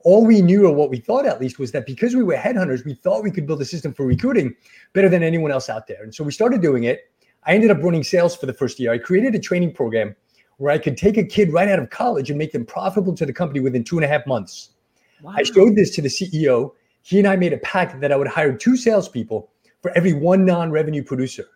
All 0.03 0.27
we 0.27 0.41
knew, 0.41 0.67
or 0.67 0.75
what 0.75 0.89
we 0.89 0.99
thought 0.99 1.27
at 1.27 1.41
least, 1.41 1.59
was 1.59 1.73
that 1.73 1.85
because 1.85 2.17
we 2.17 2.23
were 2.23 2.37
headhunters, 2.37 2.87
we 2.87 2.95
thought 2.95 3.23
we 3.23 3.31
could 3.31 3.47
build 3.47 3.61
a 3.61 3.67
system 3.67 3.93
for 3.93 4.07
recruiting 4.07 4.55
better 4.95 5.11
than 5.11 5.23
anyone 5.23 5.51
else 5.51 5.69
out 5.69 5.87
there. 5.87 6.03
And 6.03 6.15
so 6.15 6.25
we 6.25 6.33
started 6.33 6.63
doing 6.63 6.85
it. 6.85 7.10
I 7.45 7.55
ended 7.55 7.71
up 7.71 7.83
running 7.83 8.05
sales 8.05 8.37
for 8.37 8.47
the 8.47 8.53
first 8.53 8.79
year. 8.79 8.93
I 8.93 8.99
created 8.99 9.35
a 9.35 9.39
training 9.39 9.73
program 9.73 10.15
where 10.59 10.73
I 10.73 10.79
could 10.79 10.97
take 10.97 11.17
a 11.17 11.25
kid 11.25 11.53
right 11.53 11.69
out 11.69 11.79
of 11.79 11.89
college 11.89 12.29
and 12.31 12.39
make 12.39 12.53
them 12.53 12.67
profitable 12.67 13.15
to 13.15 13.25
the 13.25 13.33
company 13.33 13.61
within 13.61 13.83
two 13.83 13.97
and 13.97 14.05
a 14.05 14.09
half 14.09 14.27
months. 14.27 14.71
I 15.27 15.43
showed 15.43 15.75
this 15.75 15.95
to 15.97 16.03
the 16.03 16.09
CEO. 16.09 16.73
He 17.03 17.19
and 17.19 17.27
I 17.27 17.37
made 17.37 17.53
a 17.53 17.59
pact 17.59 18.01
that 18.01 18.13
I 18.13 18.17
would 18.17 18.29
hire 18.29 18.53
two 18.53 18.77
salespeople 18.77 19.51
for 19.81 19.91
every 19.97 20.13
one 20.13 20.45
non-revenue 20.45 21.03
producer. 21.03 21.47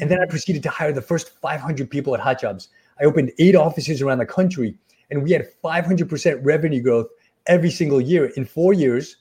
And 0.00 0.10
then 0.10 0.18
I 0.18 0.22
mm-hmm. 0.22 0.30
proceeded 0.30 0.62
to 0.62 0.70
hire 0.70 0.92
the 0.92 1.02
first 1.02 1.30
500 1.40 1.90
people 1.90 2.14
at 2.14 2.20
Hot 2.20 2.40
Jobs. 2.40 2.68
I 3.00 3.04
opened 3.04 3.32
eight 3.38 3.54
offices 3.54 4.00
around 4.00 4.18
the 4.18 4.26
country, 4.26 4.76
and 5.10 5.22
we 5.22 5.32
had 5.32 5.46
500% 5.62 6.40
revenue 6.42 6.82
growth 6.82 7.08
every 7.46 7.70
single 7.70 8.00
year. 8.00 8.26
In 8.36 8.44
four 8.44 8.72
years, 8.72 9.16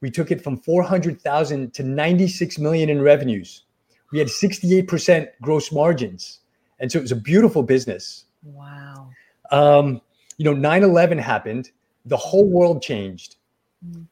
we 0.00 0.10
took 0.10 0.30
it 0.30 0.42
from 0.42 0.56
400,000 0.56 1.74
to 1.74 1.82
96 1.82 2.58
million 2.58 2.88
in 2.88 3.02
revenues. 3.02 3.64
We 4.12 4.18
had 4.18 4.28
68% 4.28 5.28
gross 5.40 5.72
margins. 5.72 6.40
And 6.80 6.90
so 6.90 6.98
it 6.98 7.02
was 7.02 7.12
a 7.12 7.16
beautiful 7.16 7.62
business. 7.62 8.24
Wow. 8.42 9.10
Um, 9.50 10.00
you 10.38 10.44
know, 10.44 10.54
9 10.54 10.82
11 10.82 11.18
happened, 11.18 11.70
the 12.06 12.16
whole 12.16 12.48
world 12.48 12.82
changed. 12.82 13.36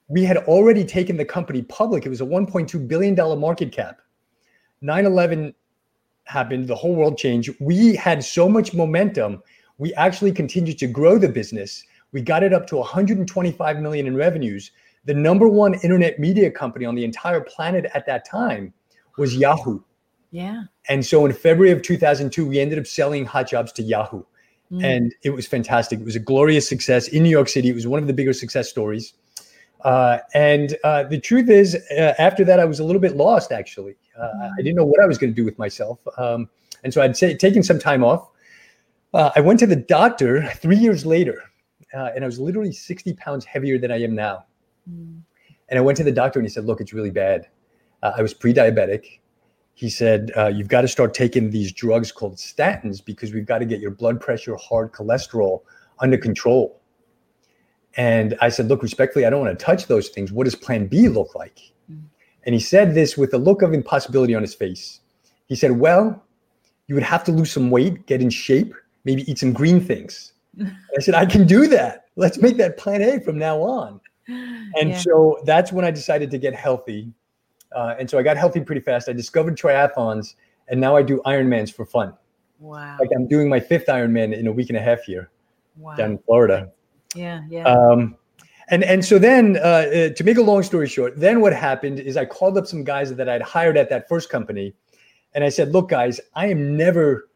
We 0.08 0.24
had 0.24 0.38
already 0.38 0.84
taken 0.84 1.16
the 1.16 1.24
company 1.24 1.62
public, 1.62 2.06
it 2.06 2.08
was 2.08 2.20
a 2.20 2.26
$1.2 2.26 2.88
billion 2.88 3.14
market 3.38 3.72
cap. 3.72 4.00
9 4.80 5.06
11 5.06 5.54
happened, 6.24 6.68
the 6.68 6.74
whole 6.74 6.94
world 6.94 7.18
changed. 7.18 7.54
We 7.60 7.94
had 7.94 8.22
so 8.22 8.48
much 8.48 8.74
momentum, 8.74 9.42
we 9.78 9.94
actually 9.94 10.32
continued 10.32 10.78
to 10.78 10.86
grow 10.86 11.18
the 11.18 11.28
business. 11.28 11.84
We 12.12 12.20
got 12.22 12.42
it 12.42 12.52
up 12.52 12.66
to 12.68 12.76
125 12.76 13.78
million 13.80 14.06
in 14.06 14.16
revenues. 14.16 14.70
The 15.04 15.14
number 15.14 15.48
one 15.48 15.74
internet 15.74 16.18
media 16.18 16.50
company 16.50 16.84
on 16.84 16.94
the 16.94 17.04
entire 17.04 17.40
planet 17.40 17.86
at 17.94 18.06
that 18.06 18.28
time 18.28 18.72
was 19.16 19.36
Yahoo. 19.36 19.80
Yeah. 20.30 20.64
And 20.88 21.04
so 21.04 21.24
in 21.26 21.32
February 21.32 21.72
of 21.72 21.82
2002, 21.82 22.46
we 22.46 22.60
ended 22.60 22.78
up 22.78 22.86
selling 22.86 23.24
Hot 23.24 23.48
Jobs 23.48 23.72
to 23.72 23.82
Yahoo. 23.82 24.22
And 24.82 25.14
it 25.22 25.30
was 25.30 25.46
fantastic. 25.46 25.98
It 25.98 26.04
was 26.04 26.16
a 26.16 26.20
glorious 26.20 26.68
success 26.68 27.08
in 27.08 27.22
New 27.22 27.30
York 27.30 27.48
City. 27.48 27.70
It 27.70 27.74
was 27.74 27.86
one 27.86 28.00
of 28.00 28.06
the 28.06 28.12
bigger 28.12 28.34
success 28.34 28.68
stories. 28.68 29.14
Uh, 29.82 30.18
and 30.34 30.76
uh, 30.84 31.04
the 31.04 31.18
truth 31.18 31.48
is, 31.48 31.76
uh, 31.96 32.14
after 32.18 32.44
that, 32.44 32.60
I 32.60 32.64
was 32.64 32.80
a 32.80 32.84
little 32.84 33.00
bit 33.00 33.16
lost, 33.16 33.52
actually. 33.52 33.96
Uh, 34.18 34.50
I 34.58 34.62
didn't 34.62 34.74
know 34.74 34.84
what 34.84 35.00
I 35.00 35.06
was 35.06 35.16
going 35.16 35.32
to 35.32 35.34
do 35.34 35.44
with 35.44 35.58
myself. 35.58 36.00
Um, 36.18 36.50
and 36.84 36.92
so 36.92 37.00
I'd 37.00 37.16
say, 37.16 37.34
taken 37.34 37.62
some 37.62 37.78
time 37.78 38.04
off. 38.04 38.28
Uh, 39.14 39.30
I 39.34 39.40
went 39.40 39.58
to 39.60 39.66
the 39.66 39.76
doctor 39.76 40.46
three 40.56 40.76
years 40.76 41.06
later, 41.06 41.42
uh, 41.94 42.10
and 42.14 42.24
I 42.24 42.26
was 42.26 42.38
literally 42.38 42.72
60 42.72 43.14
pounds 43.14 43.44
heavier 43.44 43.78
than 43.78 43.90
I 43.90 44.02
am 44.02 44.14
now. 44.14 44.44
And 45.70 45.78
I 45.78 45.80
went 45.80 45.96
to 45.98 46.04
the 46.04 46.12
doctor, 46.12 46.38
and 46.38 46.46
he 46.46 46.50
said, 46.50 46.64
Look, 46.64 46.80
it's 46.80 46.92
really 46.92 47.10
bad. 47.10 47.46
Uh, 48.02 48.12
I 48.16 48.22
was 48.22 48.34
pre 48.34 48.52
diabetic. 48.52 49.20
He 49.78 49.88
said, 49.88 50.32
uh, 50.36 50.48
You've 50.48 50.66
got 50.66 50.80
to 50.80 50.88
start 50.88 51.14
taking 51.14 51.50
these 51.50 51.70
drugs 51.70 52.10
called 52.10 52.34
statins 52.34 53.02
because 53.02 53.32
we've 53.32 53.46
got 53.46 53.58
to 53.58 53.64
get 53.64 53.78
your 53.78 53.92
blood 53.92 54.20
pressure, 54.20 54.56
hard 54.56 54.90
cholesterol 54.90 55.62
under 56.00 56.18
control. 56.18 56.80
And 57.96 58.36
I 58.40 58.48
said, 58.48 58.66
Look, 58.66 58.82
respectfully, 58.82 59.24
I 59.24 59.30
don't 59.30 59.40
want 59.40 59.56
to 59.56 59.64
touch 59.64 59.86
those 59.86 60.08
things. 60.08 60.32
What 60.32 60.46
does 60.46 60.56
plan 60.56 60.88
B 60.88 61.08
look 61.08 61.36
like? 61.36 61.60
And 62.44 62.54
he 62.56 62.60
said 62.60 62.92
this 62.96 63.16
with 63.16 63.32
a 63.34 63.38
look 63.38 63.62
of 63.62 63.72
impossibility 63.72 64.34
on 64.34 64.42
his 64.42 64.52
face. 64.52 64.98
He 65.46 65.54
said, 65.54 65.70
Well, 65.70 66.24
you 66.88 66.96
would 66.96 67.04
have 67.04 67.22
to 67.24 67.30
lose 67.30 67.52
some 67.52 67.70
weight, 67.70 68.04
get 68.06 68.20
in 68.20 68.30
shape, 68.30 68.74
maybe 69.04 69.30
eat 69.30 69.38
some 69.38 69.52
green 69.52 69.80
things. 69.80 70.32
I 70.60 71.00
said, 71.00 71.14
I 71.14 71.24
can 71.24 71.46
do 71.46 71.68
that. 71.68 72.06
Let's 72.16 72.38
make 72.38 72.56
that 72.56 72.78
plan 72.78 73.00
A 73.00 73.20
from 73.20 73.38
now 73.38 73.62
on. 73.62 74.00
And 74.26 74.90
Yeah. 74.90 74.98
so 74.98 75.38
that's 75.44 75.72
when 75.72 75.84
I 75.84 75.92
decided 75.92 76.32
to 76.32 76.38
get 76.38 76.56
healthy. 76.56 77.12
Uh, 77.74 77.94
and 77.98 78.08
so 78.08 78.18
I 78.18 78.22
got 78.22 78.36
healthy 78.36 78.60
pretty 78.60 78.80
fast. 78.80 79.08
I 79.08 79.12
discovered 79.12 79.56
triathlons, 79.56 80.34
and 80.68 80.80
now 80.80 80.96
I 80.96 81.02
do 81.02 81.20
Ironmans 81.26 81.72
for 81.72 81.84
fun. 81.84 82.14
Wow. 82.60 82.96
Like 82.98 83.10
I'm 83.14 83.28
doing 83.28 83.48
my 83.48 83.60
fifth 83.60 83.86
Ironman 83.86 84.36
in 84.36 84.46
a 84.46 84.52
week 84.52 84.68
and 84.70 84.76
a 84.76 84.80
half 84.82 85.02
here 85.02 85.30
Wow. 85.76 85.94
down 85.94 86.12
in 86.12 86.18
Florida. 86.18 86.72
Yeah. 87.14 87.42
Yeah. 87.48 87.64
Um, 87.64 88.16
and 88.70 88.84
and 88.84 89.04
so 89.04 89.18
then, 89.18 89.56
uh, 89.58 89.60
uh, 89.60 90.08
to 90.10 90.24
make 90.24 90.36
a 90.36 90.42
long 90.42 90.62
story 90.62 90.88
short, 90.88 91.18
then 91.18 91.40
what 91.40 91.54
happened 91.54 92.00
is 92.00 92.16
I 92.16 92.24
called 92.26 92.58
up 92.58 92.66
some 92.66 92.84
guys 92.84 93.14
that 93.14 93.28
I'd 93.28 93.40
hired 93.42 93.76
at 93.78 93.88
that 93.90 94.08
first 94.08 94.28
company, 94.28 94.74
and 95.34 95.42
I 95.44 95.48
said, 95.48 95.72
"Look, 95.72 95.88
guys, 95.88 96.20
I 96.34 96.48
am 96.48 96.76
never 96.76 97.28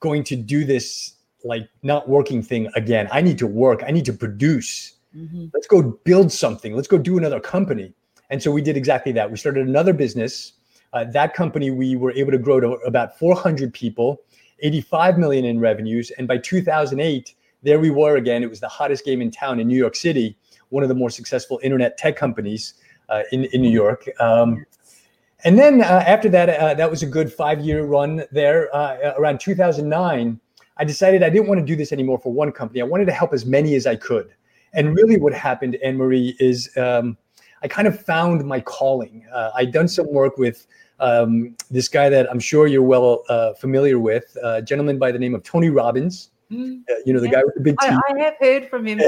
going 0.00 0.24
to 0.24 0.36
do 0.36 0.64
this 0.64 1.14
like 1.44 1.68
not 1.82 2.08
working 2.08 2.42
thing 2.42 2.68
again. 2.74 3.08
I 3.12 3.22
need 3.22 3.38
to 3.38 3.46
work. 3.46 3.82
I 3.86 3.92
need 3.92 4.04
to 4.06 4.12
produce. 4.12 4.96
Mhm. 5.16 5.50
Let's 5.54 5.66
go 5.66 5.82
build 6.04 6.30
something. 6.32 6.74
Let's 6.74 6.88
go 6.88 6.98
do 6.98 7.16
another 7.16 7.40
company." 7.40 7.94
And 8.30 8.42
so 8.42 8.50
we 8.50 8.62
did 8.62 8.76
exactly 8.76 9.12
that. 9.12 9.30
We 9.30 9.36
started 9.36 9.66
another 9.66 9.92
business. 9.92 10.52
Uh, 10.92 11.04
that 11.04 11.34
company 11.34 11.70
we 11.70 11.96
were 11.96 12.12
able 12.12 12.30
to 12.30 12.38
grow 12.38 12.60
to 12.60 12.72
about 12.86 13.18
400 13.18 13.72
people, 13.74 14.20
85 14.60 15.18
million 15.18 15.44
in 15.44 15.58
revenues, 15.60 16.10
and 16.12 16.28
by 16.28 16.38
2008 16.38 17.34
there 17.64 17.80
we 17.80 17.90
were 17.90 18.16
again. 18.16 18.42
It 18.42 18.50
was 18.50 18.60
the 18.60 18.68
hottest 18.68 19.04
game 19.04 19.20
in 19.20 19.30
town 19.30 19.58
in 19.58 19.66
New 19.66 19.76
York 19.76 19.96
City, 19.96 20.36
one 20.68 20.82
of 20.82 20.88
the 20.88 20.94
more 20.94 21.10
successful 21.10 21.58
internet 21.62 21.96
tech 21.98 22.14
companies 22.14 22.74
uh, 23.08 23.22
in 23.32 23.44
in 23.46 23.62
New 23.62 23.70
York. 23.70 24.08
Um, 24.20 24.64
and 25.44 25.58
then 25.58 25.82
uh, 25.82 26.04
after 26.06 26.28
that, 26.30 26.48
uh, 26.48 26.74
that 26.74 26.90
was 26.90 27.02
a 27.02 27.06
good 27.06 27.32
five 27.32 27.60
year 27.60 27.84
run 27.84 28.24
there. 28.32 28.74
Uh, 28.74 29.14
around 29.18 29.40
2009, 29.40 30.40
I 30.76 30.84
decided 30.84 31.22
I 31.22 31.30
didn't 31.30 31.48
want 31.48 31.60
to 31.60 31.66
do 31.66 31.76
this 31.76 31.92
anymore 31.92 32.18
for 32.18 32.32
one 32.32 32.52
company. 32.52 32.80
I 32.80 32.84
wanted 32.84 33.06
to 33.06 33.12
help 33.12 33.32
as 33.32 33.44
many 33.44 33.74
as 33.74 33.86
I 33.86 33.96
could. 33.96 34.32
And 34.72 34.94
really, 34.94 35.18
what 35.18 35.32
happened, 35.32 35.76
Anne 35.84 35.96
Marie, 35.96 36.36
is 36.40 36.70
um, 36.76 37.16
I 37.64 37.68
kind 37.68 37.88
of 37.88 37.98
found 37.98 38.44
my 38.44 38.60
calling. 38.60 39.26
Uh, 39.32 39.50
I'd 39.54 39.72
done 39.72 39.88
some 39.88 40.12
work 40.12 40.36
with 40.36 40.66
um, 41.00 41.56
this 41.70 41.88
guy 41.88 42.10
that 42.10 42.30
I'm 42.30 42.38
sure 42.38 42.66
you're 42.66 42.82
well 42.82 43.24
uh, 43.30 43.54
familiar 43.54 43.98
with, 43.98 44.36
a 44.42 44.60
gentleman 44.60 44.98
by 44.98 45.10
the 45.10 45.18
name 45.18 45.34
of 45.34 45.42
Tony 45.42 45.70
Robbins. 45.70 46.30
Mm, 46.52 46.82
uh, 46.90 46.94
you 47.06 47.14
know 47.14 47.20
the 47.20 47.26
yeah. 47.26 47.32
guy 47.32 47.44
with 47.44 47.54
the 47.54 47.62
big 47.62 47.74
I, 47.80 47.98
I, 48.06 48.18
have 48.18 48.34
heard 48.38 48.68
from 48.68 48.86
him. 48.86 49.00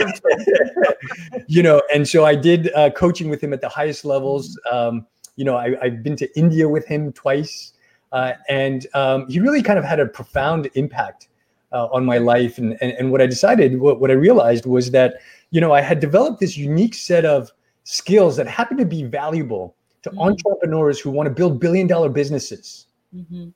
you 1.46 1.62
know, 1.62 1.82
and 1.94 2.08
so 2.08 2.24
I 2.24 2.34
did 2.34 2.72
uh, 2.74 2.88
coaching 2.90 3.28
with 3.28 3.42
him 3.42 3.52
at 3.52 3.60
the 3.60 3.68
highest 3.68 4.06
levels. 4.06 4.58
Um, 4.72 5.06
you 5.36 5.44
know, 5.44 5.54
I, 5.54 5.76
have 5.82 6.02
been 6.02 6.16
to 6.16 6.38
India 6.38 6.66
with 6.66 6.86
him 6.86 7.12
twice, 7.12 7.74
uh, 8.12 8.32
and 8.48 8.86
um, 8.94 9.28
he 9.28 9.38
really 9.38 9.62
kind 9.62 9.78
of 9.78 9.84
had 9.84 10.00
a 10.00 10.06
profound 10.06 10.70
impact 10.74 11.28
uh, 11.72 11.88
on 11.92 12.06
my 12.06 12.16
life. 12.16 12.56
And, 12.56 12.78
and 12.80 12.92
and 12.92 13.12
what 13.12 13.20
I 13.20 13.26
decided, 13.26 13.80
what, 13.80 14.00
what 14.00 14.10
I 14.10 14.14
realized 14.14 14.64
was 14.64 14.92
that 14.92 15.16
you 15.50 15.60
know 15.60 15.74
I 15.74 15.82
had 15.82 16.00
developed 16.00 16.40
this 16.40 16.56
unique 16.56 16.94
set 16.94 17.26
of 17.26 17.52
skills 17.86 18.36
that 18.36 18.48
happen 18.48 18.76
to 18.76 18.84
be 18.84 19.04
valuable 19.04 19.76
to 20.02 20.10
mm-hmm. 20.10 20.18
entrepreneurs 20.18 20.98
who 20.98 21.08
want 21.08 21.28
to 21.28 21.32
build 21.32 21.60
billion 21.60 21.86
dollar 21.86 22.08
businesses. 22.08 22.86
Mm-hmm. 23.14 23.48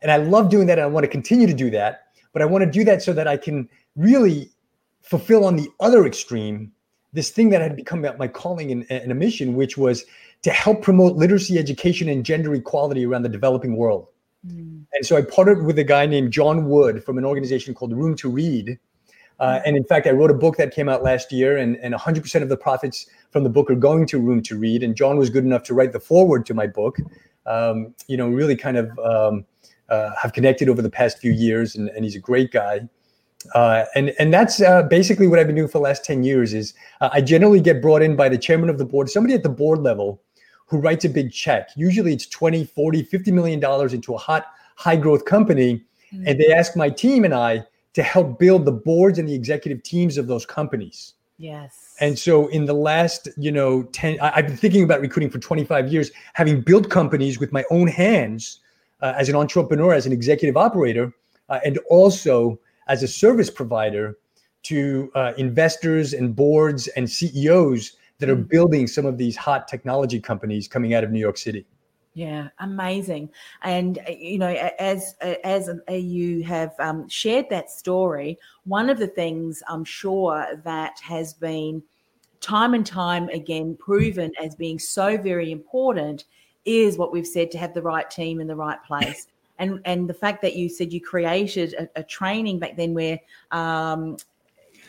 And 0.00 0.10
I 0.10 0.16
love 0.16 0.48
doing 0.48 0.66
that. 0.68 0.78
And 0.78 0.86
I 0.86 0.86
want 0.86 1.04
to 1.04 1.08
continue 1.08 1.46
to 1.46 1.52
do 1.52 1.70
that. 1.70 2.06
But 2.32 2.40
I 2.40 2.46
want 2.46 2.64
to 2.64 2.70
do 2.70 2.82
that 2.84 3.02
so 3.02 3.12
that 3.12 3.28
I 3.28 3.36
can 3.36 3.68
really 3.94 4.50
fulfill 5.02 5.44
on 5.44 5.56
the 5.56 5.68
other 5.80 6.06
extreme 6.06 6.72
this 7.12 7.30
thing 7.30 7.50
that 7.50 7.60
had 7.60 7.76
become 7.76 8.06
my 8.18 8.28
calling 8.28 8.70
and, 8.70 8.86
and 8.90 9.12
a 9.12 9.14
mission, 9.14 9.54
which 9.54 9.76
was 9.76 10.04
to 10.42 10.50
help 10.50 10.82
promote 10.82 11.16
literacy 11.16 11.58
education 11.58 12.08
and 12.08 12.24
gender 12.24 12.54
equality 12.54 13.04
around 13.04 13.22
the 13.22 13.28
developing 13.28 13.76
world. 13.76 14.08
Mm. 14.46 14.84
And 14.92 15.04
so 15.04 15.16
I 15.16 15.22
partnered 15.22 15.64
with 15.64 15.78
a 15.78 15.84
guy 15.84 16.06
named 16.06 16.32
John 16.32 16.68
Wood 16.68 17.04
from 17.04 17.18
an 17.18 17.24
organization 17.24 17.74
called 17.74 17.92
Room 17.92 18.14
to 18.16 18.30
Read. 18.30 18.78
Uh, 19.40 19.60
and 19.64 19.76
in 19.76 19.84
fact, 19.84 20.06
I 20.06 20.10
wrote 20.10 20.30
a 20.30 20.34
book 20.34 20.56
that 20.56 20.74
came 20.74 20.88
out 20.88 21.02
last 21.02 21.30
year, 21.30 21.56
and, 21.56 21.76
and 21.76 21.94
100% 21.94 22.42
of 22.42 22.48
the 22.48 22.56
profits 22.56 23.06
from 23.30 23.44
the 23.44 23.50
book 23.50 23.70
are 23.70 23.76
going 23.76 24.06
to 24.06 24.18
Room 24.18 24.42
to 24.42 24.58
Read. 24.58 24.82
And 24.82 24.96
John 24.96 25.16
was 25.16 25.30
good 25.30 25.44
enough 25.44 25.62
to 25.64 25.74
write 25.74 25.92
the 25.92 26.00
foreword 26.00 26.44
to 26.46 26.54
my 26.54 26.66
book. 26.66 26.96
Um, 27.46 27.94
you 28.08 28.16
know, 28.16 28.28
really 28.28 28.56
kind 28.56 28.76
of 28.76 28.98
um, 28.98 29.44
uh, 29.88 30.10
have 30.20 30.32
connected 30.32 30.68
over 30.68 30.82
the 30.82 30.90
past 30.90 31.18
few 31.18 31.32
years, 31.32 31.76
and, 31.76 31.88
and 31.90 32.04
he's 32.04 32.16
a 32.16 32.20
great 32.20 32.50
guy. 32.50 32.88
Uh, 33.54 33.84
and 33.94 34.12
and 34.18 34.34
that's 34.34 34.60
uh, 34.60 34.82
basically 34.82 35.28
what 35.28 35.38
I've 35.38 35.46
been 35.46 35.54
doing 35.54 35.68
for 35.68 35.78
the 35.78 35.84
last 35.84 36.04
10 36.04 36.24
years 36.24 36.52
is 36.52 36.74
uh, 37.00 37.08
I 37.12 37.20
generally 37.20 37.60
get 37.60 37.80
brought 37.80 38.02
in 38.02 38.16
by 38.16 38.28
the 38.28 38.36
chairman 38.36 38.68
of 38.68 38.78
the 38.78 38.84
board, 38.84 39.08
somebody 39.08 39.34
at 39.34 39.44
the 39.44 39.48
board 39.48 39.78
level 39.78 40.20
who 40.66 40.78
writes 40.78 41.04
a 41.04 41.08
big 41.08 41.32
check. 41.32 41.70
Usually 41.76 42.12
it's 42.12 42.26
20, 42.26 42.64
40, 42.64 43.04
50 43.04 43.32
million 43.32 43.60
dollars 43.60 43.94
into 43.94 44.14
a 44.14 44.18
hot 44.18 44.46
high 44.76 44.96
growth 44.96 45.24
company. 45.24 45.84
Mm-hmm. 46.12 46.24
And 46.26 46.40
they 46.40 46.52
ask 46.52 46.76
my 46.76 46.90
team 46.90 47.24
and 47.24 47.32
I 47.32 47.64
to 47.94 48.02
help 48.02 48.38
build 48.38 48.64
the 48.64 48.72
boards 48.72 49.18
and 49.18 49.28
the 49.28 49.34
executive 49.34 49.82
teams 49.82 50.18
of 50.18 50.26
those 50.26 50.46
companies. 50.46 51.14
Yes. 51.38 51.94
And 52.00 52.18
so 52.18 52.48
in 52.48 52.64
the 52.64 52.74
last, 52.74 53.28
you 53.36 53.52
know, 53.52 53.84
10, 53.84 54.20
I, 54.20 54.36
have 54.36 54.46
been 54.48 54.56
thinking 54.56 54.82
about 54.82 55.00
recruiting 55.00 55.30
for 55.30 55.38
25 55.38 55.92
years, 55.92 56.10
having 56.34 56.60
built 56.60 56.90
companies 56.90 57.38
with 57.38 57.52
my 57.52 57.64
own 57.70 57.86
hands 57.86 58.60
uh, 59.00 59.14
as 59.16 59.28
an 59.28 59.36
entrepreneur, 59.36 59.94
as 59.94 60.04
an 60.04 60.12
executive 60.12 60.56
operator, 60.56 61.12
uh, 61.48 61.60
and 61.64 61.78
also 61.88 62.58
as 62.88 63.02
a 63.02 63.08
service 63.08 63.50
provider 63.50 64.18
to 64.64 65.10
uh, 65.14 65.32
investors 65.38 66.12
and 66.12 66.34
boards 66.34 66.88
and 66.88 67.08
CEOs 67.08 67.96
that 68.18 68.28
are 68.28 68.36
mm. 68.36 68.48
building 68.48 68.86
some 68.86 69.06
of 69.06 69.16
these 69.16 69.36
hot 69.36 69.68
technology 69.68 70.20
companies 70.20 70.66
coming 70.66 70.94
out 70.94 71.04
of 71.04 71.10
New 71.10 71.20
York 71.20 71.36
City. 71.36 71.64
Yeah, 72.18 72.48
amazing. 72.58 73.30
And 73.62 74.00
uh, 74.08 74.10
you 74.10 74.38
know, 74.38 74.48
as 74.80 75.14
as 75.44 75.70
you 75.88 76.42
have 76.42 76.74
um, 76.80 77.08
shared 77.08 77.48
that 77.50 77.70
story, 77.70 78.40
one 78.64 78.90
of 78.90 78.98
the 78.98 79.06
things 79.06 79.62
I'm 79.68 79.84
sure 79.84 80.60
that 80.64 80.98
has 80.98 81.32
been 81.32 81.80
time 82.40 82.74
and 82.74 82.84
time 82.84 83.28
again 83.28 83.76
proven 83.76 84.32
as 84.42 84.56
being 84.56 84.80
so 84.80 85.16
very 85.16 85.52
important 85.52 86.24
is 86.64 86.98
what 86.98 87.12
we've 87.12 87.24
said 87.24 87.52
to 87.52 87.58
have 87.58 87.72
the 87.72 87.82
right 87.82 88.10
team 88.10 88.40
in 88.40 88.48
the 88.48 88.56
right 88.56 88.82
place. 88.82 89.28
And 89.60 89.80
and 89.84 90.10
the 90.10 90.14
fact 90.14 90.42
that 90.42 90.56
you 90.56 90.68
said 90.68 90.92
you 90.92 91.00
created 91.00 91.74
a, 91.74 92.00
a 92.00 92.02
training 92.02 92.58
back 92.58 92.76
then 92.76 92.94
where 92.94 93.20
um, 93.52 94.16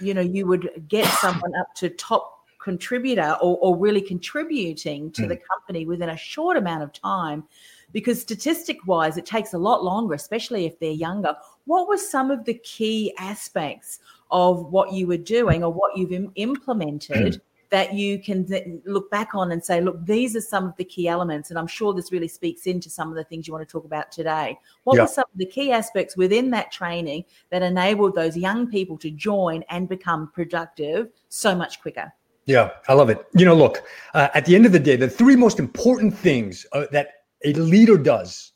you 0.02 0.16
know 0.16 0.22
you 0.22 0.48
would 0.48 0.84
get 0.88 1.06
someone 1.20 1.54
up 1.54 1.76
to 1.76 1.90
top 1.90 2.39
contributor 2.60 3.38
or, 3.42 3.58
or 3.62 3.78
really 3.78 4.02
contributing 4.02 5.12
to 5.12 5.24
mm. 5.24 5.30
the 5.30 5.38
company 5.38 5.86
within 5.86 6.10
a 6.10 6.18
short 6.18 6.58
amount 6.58 6.84
of 6.84 6.94
time 6.94 7.44
because 7.92 8.22
statistic 8.22 8.86
wise 8.86 9.18
it 9.18 9.26
takes 9.26 9.54
a 9.54 9.58
lot 9.58 9.84
longer 9.84 10.14
especially 10.14 10.66
if 10.66 10.78
they're 10.80 10.92
younger 10.92 11.36
what 11.66 11.88
were 11.88 11.98
some 11.98 12.30
of 12.30 12.44
the 12.46 12.54
key 12.56 13.14
aspects 13.18 14.00
of 14.30 14.72
what 14.72 14.92
you 14.94 15.08
were 15.08 15.18
doing 15.18 15.64
or 15.64 15.72
what 15.72 15.98
you've 15.98 16.12
Im- 16.12 16.32
implemented 16.36 17.34
mm. 17.34 17.42
that 17.70 17.94
you 17.94 18.20
can 18.20 18.46
th- 18.46 18.68
look 18.86 19.10
back 19.10 19.34
on 19.34 19.52
and 19.54 19.64
say 19.64 19.80
look 19.80 20.06
these 20.06 20.36
are 20.36 20.42
some 20.42 20.66
of 20.66 20.76
the 20.76 20.84
key 20.84 21.08
elements 21.08 21.50
and 21.50 21.58
i'm 21.58 21.66
sure 21.66 21.94
this 21.94 22.12
really 22.12 22.28
speaks 22.28 22.68
into 22.68 22.90
some 22.90 23.08
of 23.10 23.16
the 23.16 23.24
things 23.24 23.48
you 23.48 23.54
want 23.54 23.66
to 23.66 23.72
talk 23.72 23.86
about 23.86 24.12
today 24.12 24.60
what 24.84 24.98
yeah. 24.98 25.04
were 25.04 25.08
some 25.08 25.26
of 25.34 25.38
the 25.38 25.46
key 25.46 25.72
aspects 25.72 26.18
within 26.18 26.50
that 26.50 26.72
training 26.74 27.24
that 27.52 27.62
enabled 27.62 28.14
those 28.16 28.36
young 28.36 28.68
people 28.68 28.98
to 28.98 29.10
join 29.10 29.64
and 29.70 29.88
become 29.88 30.30
productive 30.34 31.10
so 31.30 31.56
much 31.56 31.82
quicker 31.82 32.12
yeah, 32.50 32.72
I 32.88 32.94
love 32.94 33.12
it. 33.12 33.24
You 33.36 33.46
know, 33.46 33.54
look, 33.54 33.84
uh, 34.16 34.30
at 34.34 34.46
the 34.46 34.56
end 34.56 34.66
of 34.66 34.72
the 34.72 34.80
day, 34.80 34.96
the 34.96 35.08
three 35.08 35.36
most 35.36 35.60
important 35.60 36.18
things 36.18 36.66
uh, 36.74 36.88
that 36.92 37.10
a 37.46 37.54
leader 37.54 37.96
does, 37.96 38.54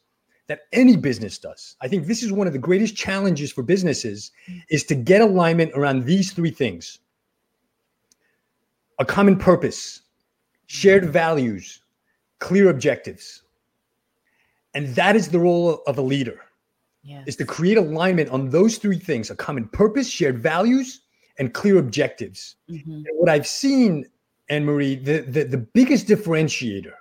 that 0.48 0.62
any 0.72 0.98
business 0.98 1.38
does, 1.38 1.76
I 1.80 1.88
think 1.88 2.08
this 2.08 2.24
is 2.24 2.32
one 2.32 2.48
of 2.48 2.54
the 2.54 2.60
greatest 2.60 2.96
challenges 2.96 3.52
for 3.52 3.62
businesses, 3.62 4.32
is 4.70 4.84
to 4.86 4.96
get 4.96 5.22
alignment 5.22 5.74
around 5.76 6.06
these 6.06 6.34
three 6.34 6.50
things 6.50 6.98
a 8.98 9.06
common 9.06 9.38
purpose, 9.38 10.02
shared 10.66 11.12
values, 11.12 11.82
clear 12.40 12.70
objectives. 12.70 13.44
And 14.74 14.88
that 14.96 15.16
is 15.16 15.28
the 15.28 15.40
role 15.40 15.84
of 15.86 16.00
a 16.00 16.02
leader. 16.02 16.40
Yes. 17.04 17.28
Is 17.28 17.36
to 17.36 17.46
create 17.46 17.78
alignment 17.78 18.30
on 18.30 18.50
those 18.50 18.78
three 18.80 18.98
things: 18.98 19.30
a 19.30 19.36
common 19.36 19.68
purpose, 19.68 20.08
shared 20.08 20.40
values, 20.40 21.02
and 21.40 21.54
clear 21.54 21.78
objectives. 21.78 22.56
Mm-hmm. 22.70 22.92
And 22.92 23.08
what 23.14 23.30
I've 23.30 23.48
seen, 23.48 24.06
Anne 24.50 24.66
Marie, 24.66 24.96
the, 24.96 25.22
the, 25.22 25.44
the 25.44 25.58
biggest 25.58 26.08
differentiator 26.08 26.94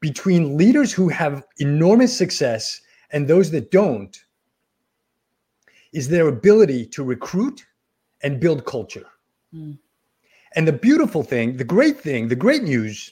between 0.00 0.56
leaders 0.56 0.92
who 0.92 1.08
have 1.08 1.44
enormous 1.58 2.16
success 2.16 2.80
and 3.10 3.26
those 3.26 3.50
that 3.50 3.70
don't 3.70 4.24
is 5.92 6.08
their 6.08 6.28
ability 6.28 6.86
to 6.86 7.04
recruit 7.04 7.64
and 8.22 8.40
build 8.40 8.64
culture. 8.66 9.06
Mm. 9.54 9.78
And 10.56 10.68
the 10.68 10.72
beautiful 10.72 11.22
thing, 11.22 11.56
the 11.56 11.64
great 11.64 11.98
thing, 11.98 12.28
the 12.28 12.36
great 12.36 12.62
news 12.62 13.10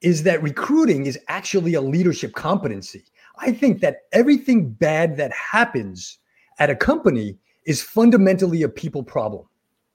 is 0.00 0.22
that 0.24 0.42
recruiting 0.42 1.06
is 1.06 1.18
actually 1.28 1.74
a 1.74 1.80
leadership 1.80 2.34
competency. 2.34 3.04
I 3.38 3.52
think 3.52 3.80
that 3.80 4.02
everything 4.12 4.70
bad 4.70 5.16
that 5.16 5.32
happens 5.32 6.18
at 6.58 6.70
a 6.70 6.76
company 6.76 7.36
is 7.66 7.82
fundamentally 7.82 8.62
a 8.62 8.68
people 8.68 9.02
problem. 9.02 9.46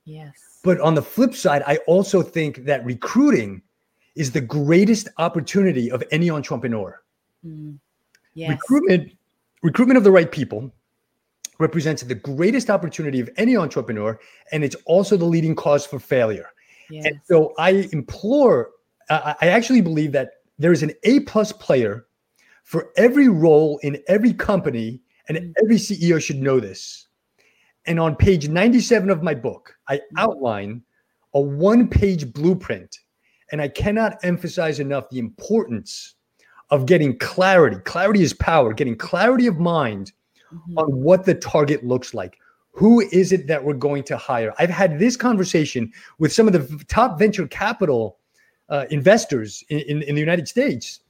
Yes. 0.06 0.60
But 0.64 0.80
on 0.80 0.96
the 0.96 1.02
flip 1.02 1.34
side, 1.34 1.64
I 1.66 1.78
also 1.88 2.22
think 2.22 2.66
that 2.66 2.86
recruiting 2.86 3.62
is 4.16 4.32
the 4.32 4.42
greatest 4.42 5.08
opportunity 5.18 5.92
of 5.92 6.04
any 6.12 6.30
entrepreneur. 6.30 7.02
Mm. 7.46 7.80
Yes. 8.34 8.50
Recruitment, 8.50 9.12
recruitment 9.62 9.98
of 9.98 10.04
the 10.04 10.12
right 10.12 10.32
people 10.32 10.72
represents 11.60 12.02
the 12.04 12.16
greatest 12.16 12.70
opportunity 12.70 13.20
of 13.20 13.30
any 13.38 13.56
entrepreneur, 13.56 14.20
and 14.52 14.64
it's 14.64 14.76
also 14.86 15.18
the 15.18 15.26
leading 15.26 15.56
cause 15.56 15.86
for 15.86 16.00
failure. 16.00 16.50
Yes. 16.90 17.06
And 17.06 17.20
so 17.26 17.54
I 17.58 17.90
implore, 17.92 18.72
I 19.10 19.48
actually 19.48 19.82
believe 19.82 20.12
that 20.14 20.32
there 20.60 20.72
is 20.72 20.84
an 20.84 20.92
A 21.04 21.22
plus 21.22 21.52
player 21.52 22.08
for 22.64 22.92
every 22.98 23.28
role 23.28 23.80
in 23.84 24.02
every 24.08 24.34
company, 24.34 25.02
and 25.28 25.38
mm. 25.38 25.54
every 25.64 25.76
CEO 25.76 26.22
should 26.22 26.42
know 26.42 26.60
this. 26.60 27.08
And 27.86 28.00
on 28.00 28.16
page 28.16 28.48
97 28.48 29.10
of 29.10 29.24
my 29.24 29.34
book, 29.34 29.76
I 29.88 29.98
mm-hmm. 29.98 30.18
outline 30.18 30.82
a 31.34 31.42
one 31.42 31.88
page 31.88 32.32
blueprint. 32.32 33.00
And 33.52 33.62
I 33.62 33.68
cannot 33.68 34.18
emphasize 34.24 34.80
enough 34.80 35.10
the 35.10 35.20
importance 35.20 36.16
of 36.70 36.86
getting 36.86 37.18
clarity. 37.20 37.78
Clarity 37.86 38.24
is 38.24 38.34
power, 38.34 38.74
getting 38.74 38.96
clarity 38.96 39.48
of 39.48 39.60
mind 39.60 40.12
mm-hmm. 40.52 40.78
on 40.78 41.02
what 41.04 41.26
the 41.26 41.36
target 41.36 41.86
looks 41.86 42.14
like. 42.14 42.38
Who 42.72 43.02
is 43.12 43.32
it 43.32 43.46
that 43.48 43.64
we're 43.64 43.76
going 43.76 44.04
to 44.06 44.18
hire? 44.18 44.54
I've 44.58 44.70
had 44.70 44.98
this 44.98 45.16
conversation 45.16 45.92
with 46.18 46.34
some 46.34 46.48
of 46.48 46.54
the 46.54 46.84
top 46.86 47.20
venture 47.20 47.48
capital 47.48 48.18
uh, 48.70 48.86
investors 48.90 49.64
in, 49.70 49.80
in, 49.82 50.02
in 50.04 50.16
the 50.16 50.22
United 50.22 50.48
States. 50.48 51.02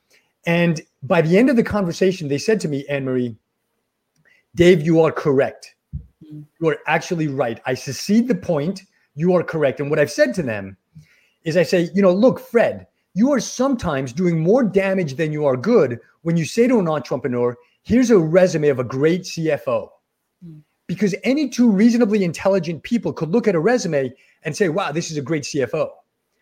And 0.46 0.82
by 1.04 1.22
the 1.22 1.38
end 1.38 1.50
of 1.50 1.56
the 1.56 1.64
conversation, 1.64 2.28
they 2.28 2.38
said 2.38 2.60
to 2.62 2.68
me, 2.68 2.86
Anne 2.90 3.06
Marie, 3.06 3.38
Dave, 4.56 4.82
you 4.82 5.00
are 5.02 5.12
correct. 5.12 5.76
You 6.60 6.70
are 6.70 6.80
actually 6.88 7.28
right. 7.28 7.60
I 7.66 7.74
secede 7.74 8.28
the 8.28 8.36
point. 8.36 8.84
You 9.16 9.34
are 9.36 9.44
correct. 9.44 9.80
And 9.80 9.90
what 9.90 10.00
I've 10.00 10.12
said 10.12 10.34
to 10.36 10.44
them 10.44 10.78
is 11.44 11.58
I 11.58 11.64
say, 11.64 11.90
you 11.94 12.02
know, 12.02 12.14
look, 12.14 12.40
Fred, 12.40 12.88
you 13.14 13.32
are 13.32 13.40
sometimes 13.40 14.14
doing 14.14 14.40
more 14.40 14.64
damage 14.64 15.16
than 15.16 15.32
you 15.32 15.46
are 15.46 15.58
good 15.58 16.00
when 16.24 16.38
you 16.38 16.46
say 16.46 16.68
to 16.68 16.80
an 16.80 16.88
entrepreneur, 16.88 17.56
here's 17.84 18.10
a 18.10 18.18
resume 18.18 18.70
of 18.70 18.80
a 18.80 18.84
great 18.84 19.24
CFO. 19.24 19.90
Mm. 20.46 20.62
Because 20.88 21.16
any 21.24 21.50
two 21.50 21.70
reasonably 21.70 22.24
intelligent 22.24 22.84
people 22.84 23.14
could 23.14 23.30
look 23.30 23.48
at 23.48 23.56
a 23.56 23.60
resume 23.60 24.12
and 24.44 24.56
say, 24.56 24.70
wow, 24.70 24.92
this 24.92 25.12
is 25.12 25.18
a 25.18 25.22
great 25.22 25.44
CFO. 25.44 25.90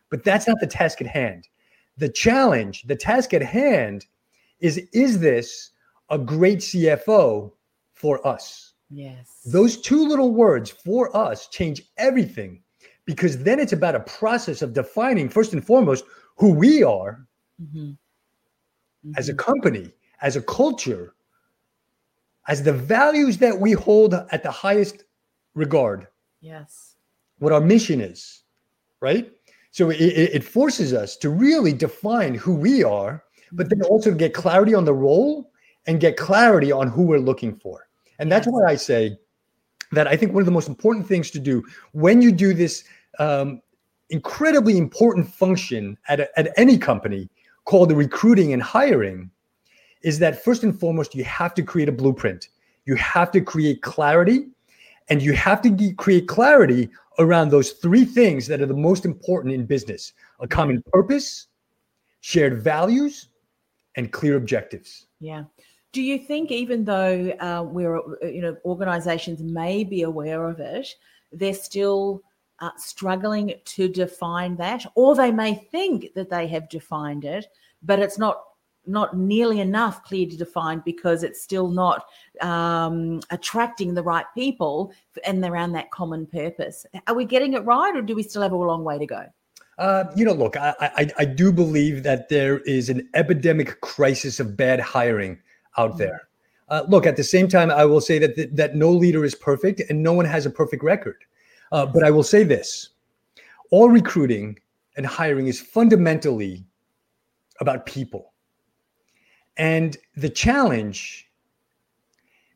But 0.10 0.24
that's 0.24 0.48
not 0.48 0.60
the 0.60 0.68
task 0.68 1.02
at 1.02 1.08
hand. 1.08 1.48
The 1.98 2.10
challenge, 2.10 2.84
the 2.84 2.96
task 2.96 3.34
at 3.34 3.44
hand 3.44 4.06
is 4.60 4.78
is 4.94 5.20
this 5.20 5.72
a 6.10 6.18
great 6.18 6.60
CFO 6.60 7.52
for 7.94 8.26
us? 8.26 8.71
Yes. 8.92 9.40
Those 9.46 9.78
two 9.78 10.06
little 10.06 10.32
words 10.32 10.70
for 10.70 11.16
us 11.16 11.48
change 11.48 11.84
everything 11.98 12.62
because 13.06 13.44
then 13.44 13.60
it's 13.60 13.74
about 13.74 13.96
a 13.96 14.02
process 14.02 14.62
of 14.62 14.74
defining, 14.74 15.30
first 15.30 15.54
and 15.54 15.66
foremost, 15.66 16.04
who 16.38 16.54
we 16.54 16.84
are 16.84 17.26
mm-hmm. 17.62 17.80
Mm-hmm. 17.80 19.12
as 19.18 19.30
a 19.30 19.34
company, 19.34 19.92
as 20.22 20.36
a 20.36 20.42
culture, 20.42 21.14
as 22.48 22.64
the 22.64 22.74
values 22.74 23.38
that 23.38 23.60
we 23.60 23.72
hold 23.72 24.14
at 24.14 24.44
the 24.44 24.52
highest 24.52 25.04
regard. 25.56 26.08
Yes. 26.42 26.96
What 27.40 27.54
our 27.54 27.62
mission 27.62 28.02
is, 28.02 28.44
right? 29.00 29.32
So 29.72 29.90
it, 29.90 30.02
it 30.02 30.44
forces 30.44 30.94
us 30.94 31.16
to 31.18 31.30
really 31.30 31.74
define 31.74 32.36
who 32.36 32.54
we 32.54 32.84
are, 32.84 33.24
but 33.52 33.70
then 33.70 33.80
mm-hmm. 33.80 33.92
also 33.92 34.14
get 34.14 34.34
clarity 34.34 34.74
on 34.74 34.86
the 34.86 34.94
role 34.94 35.52
and 35.88 36.00
get 36.00 36.18
clarity 36.18 36.72
on 36.72 36.88
who 36.88 37.04
we're 37.04 37.20
looking 37.20 37.56
for. 37.56 37.88
And 38.20 38.32
that's 38.32 38.48
why 38.48 38.64
I 38.66 38.76
say 38.76 39.18
that 39.92 40.08
I 40.08 40.16
think 40.16 40.34
one 40.34 40.42
of 40.42 40.46
the 40.46 40.52
most 40.52 40.70
important 40.70 41.08
things 41.08 41.32
to 41.32 41.40
do 41.40 41.64
when 41.92 42.22
you 42.22 42.32
do 42.32 42.54
this 42.54 42.84
um, 43.20 43.62
incredibly 44.10 44.78
important 44.78 45.28
function 45.28 45.98
at, 46.08 46.20
a, 46.20 46.40
at 46.40 46.52
any 46.58 46.78
company 46.78 47.30
called 47.66 47.90
the 47.90 47.96
recruiting 47.96 48.54
and 48.54 48.62
hiring 48.62 49.30
is 50.02 50.20
that 50.20 50.44
first 50.44 50.64
and 50.64 50.80
foremost, 50.80 51.16
you 51.16 51.24
have 51.24 51.54
to 51.54 51.64
create 51.64 51.90
a 51.90 51.92
blueprint. 51.92 52.50
You 52.86 52.96
have 52.96 53.32
to 53.32 53.42
create 53.42 53.82
clarity 53.82 54.48
and 55.10 55.22
you 55.22 55.34
have 55.34 55.62
to 55.62 55.94
create 55.94 56.28
clarity 56.28 56.90
around 57.20 57.50
those 57.50 57.72
three 57.72 58.06
things 58.06 58.48
that 58.48 58.62
are 58.62 58.66
the 58.66 58.74
most 58.74 59.06
important 59.06 59.54
in 59.54 59.66
business 59.66 60.14
a 60.40 60.48
common 60.48 60.84
purpose, 60.92 61.48
shared 62.22 62.64
values, 62.64 63.28
and 63.96 64.12
clear 64.12 64.38
objectives. 64.38 65.06
Yeah. 65.20 65.44
Do 65.94 66.02
you 66.02 66.18
think, 66.18 66.52
even 66.52 66.86
though 66.86 67.32
uh, 67.40 67.64
we're, 67.64 68.00
you 68.24 68.42
know, 68.42 68.56
organizations 68.64 69.42
may 69.42 69.84
be 69.84 70.04
aware 70.04 70.48
of 70.48 70.60
it, 70.60 70.88
they're 71.34 71.54
still 71.54 72.22
uh, 72.60 72.70
struggling 72.78 73.54
to 73.66 73.90
define 73.90 74.56
that, 74.58 74.86
or 74.96 75.16
they 75.16 75.32
may 75.32 75.56
think 75.56 76.14
that 76.14 76.30
they 76.30 76.48
have 76.48 76.70
defined 76.70 77.26
it, 77.26 77.48
but 77.84 78.00
it's 78.00 78.18
not 78.18 78.44
not 78.88 79.16
nearly 79.16 79.60
enough 79.60 80.04
clearly 80.04 80.36
defined 80.36 80.84
because 80.84 81.22
it's 81.22 81.40
still 81.40 81.68
not 81.68 82.06
um, 82.42 83.20
attracting 83.30 83.94
the 83.94 84.02
right 84.02 84.26
people 84.34 84.92
and 85.24 85.46
around 85.46 85.72
that 85.72 85.92
common 85.92 86.26
purpose. 86.26 86.84
Are 87.08 87.14
we 87.14 87.26
getting 87.26 87.54
it 87.54 87.64
right, 87.64 87.96
or 87.96 88.02
do 88.02 88.16
we 88.16 88.24
still 88.24 88.42
have 88.42 88.54
a 88.54 88.58
long 88.58 88.84
way 88.84 88.98
to 88.98 89.06
go? 89.06 89.26
Uh, 89.78 90.06
you 90.16 90.26
know, 90.26 90.34
look, 90.34 90.58
I, 90.58 90.74
I, 90.80 91.12
I 91.20 91.26
do 91.26 91.52
believe 91.52 92.04
that 92.04 92.30
there 92.30 92.60
is 92.60 92.90
an 92.90 93.08
epidemic 93.14 93.82
crisis 93.82 94.40
of 94.40 94.58
bad 94.58 94.80
hiring 94.80 95.40
out 95.78 95.98
there. 95.98 96.28
Uh, 96.70 96.86
look, 96.88 97.06
at 97.06 97.18
the 97.18 97.24
same 97.24 97.50
time, 97.50 97.70
I 97.70 97.84
will 97.84 98.00
say 98.00 98.18
that 98.20 98.36
th- 98.36 98.50
that 98.54 98.76
no 98.76 98.90
leader 98.92 99.26
is 99.26 99.36
perfect 99.36 99.82
and 99.90 100.02
no 100.02 100.14
one 100.14 100.26
has 100.26 100.46
a 100.46 100.50
perfect 100.50 100.84
record. 100.84 101.18
Uh, 101.72 101.86
but 101.86 102.04
I 102.04 102.12
will 102.12 102.24
say 102.24 102.44
this: 102.44 102.90
all 103.72 103.90
recruiting 103.90 104.58
and 104.96 105.06
hiring 105.06 105.48
is 105.48 105.60
fundamentally 105.60 106.66
about 107.60 107.86
people, 107.86 108.34
and 109.58 109.98
the 110.16 110.30
challenge 110.30 111.30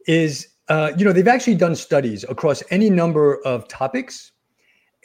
is, 0.08 0.48
uh, 0.70 0.94
you 0.98 1.04
know, 1.04 1.12
they've 1.12 1.28
actually 1.28 1.56
done 1.56 1.76
studies 1.76 2.24
across 2.30 2.64
any 2.70 2.90
number 2.90 3.42
of 3.44 3.68
topics 3.68 4.32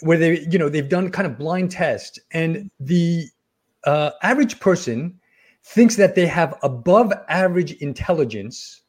where 0.03 0.19
they, 0.19 0.41
you 0.51 0.59
know, 0.59 0.69
they've 0.69 0.89
done 0.89 1.11
kind 1.11 1.27
of 1.27 1.37
blind 1.37 1.73
tests, 1.73 2.19
and 2.33 2.71
the 2.79 3.27
uh, 3.85 4.11
average 4.23 4.61
person 4.61 5.20
thinks 5.65 5.97
that 5.97 6.15
they 6.15 6.27
have 6.27 6.59
above 6.63 7.13
average 7.29 7.73
intelligence 7.75 8.83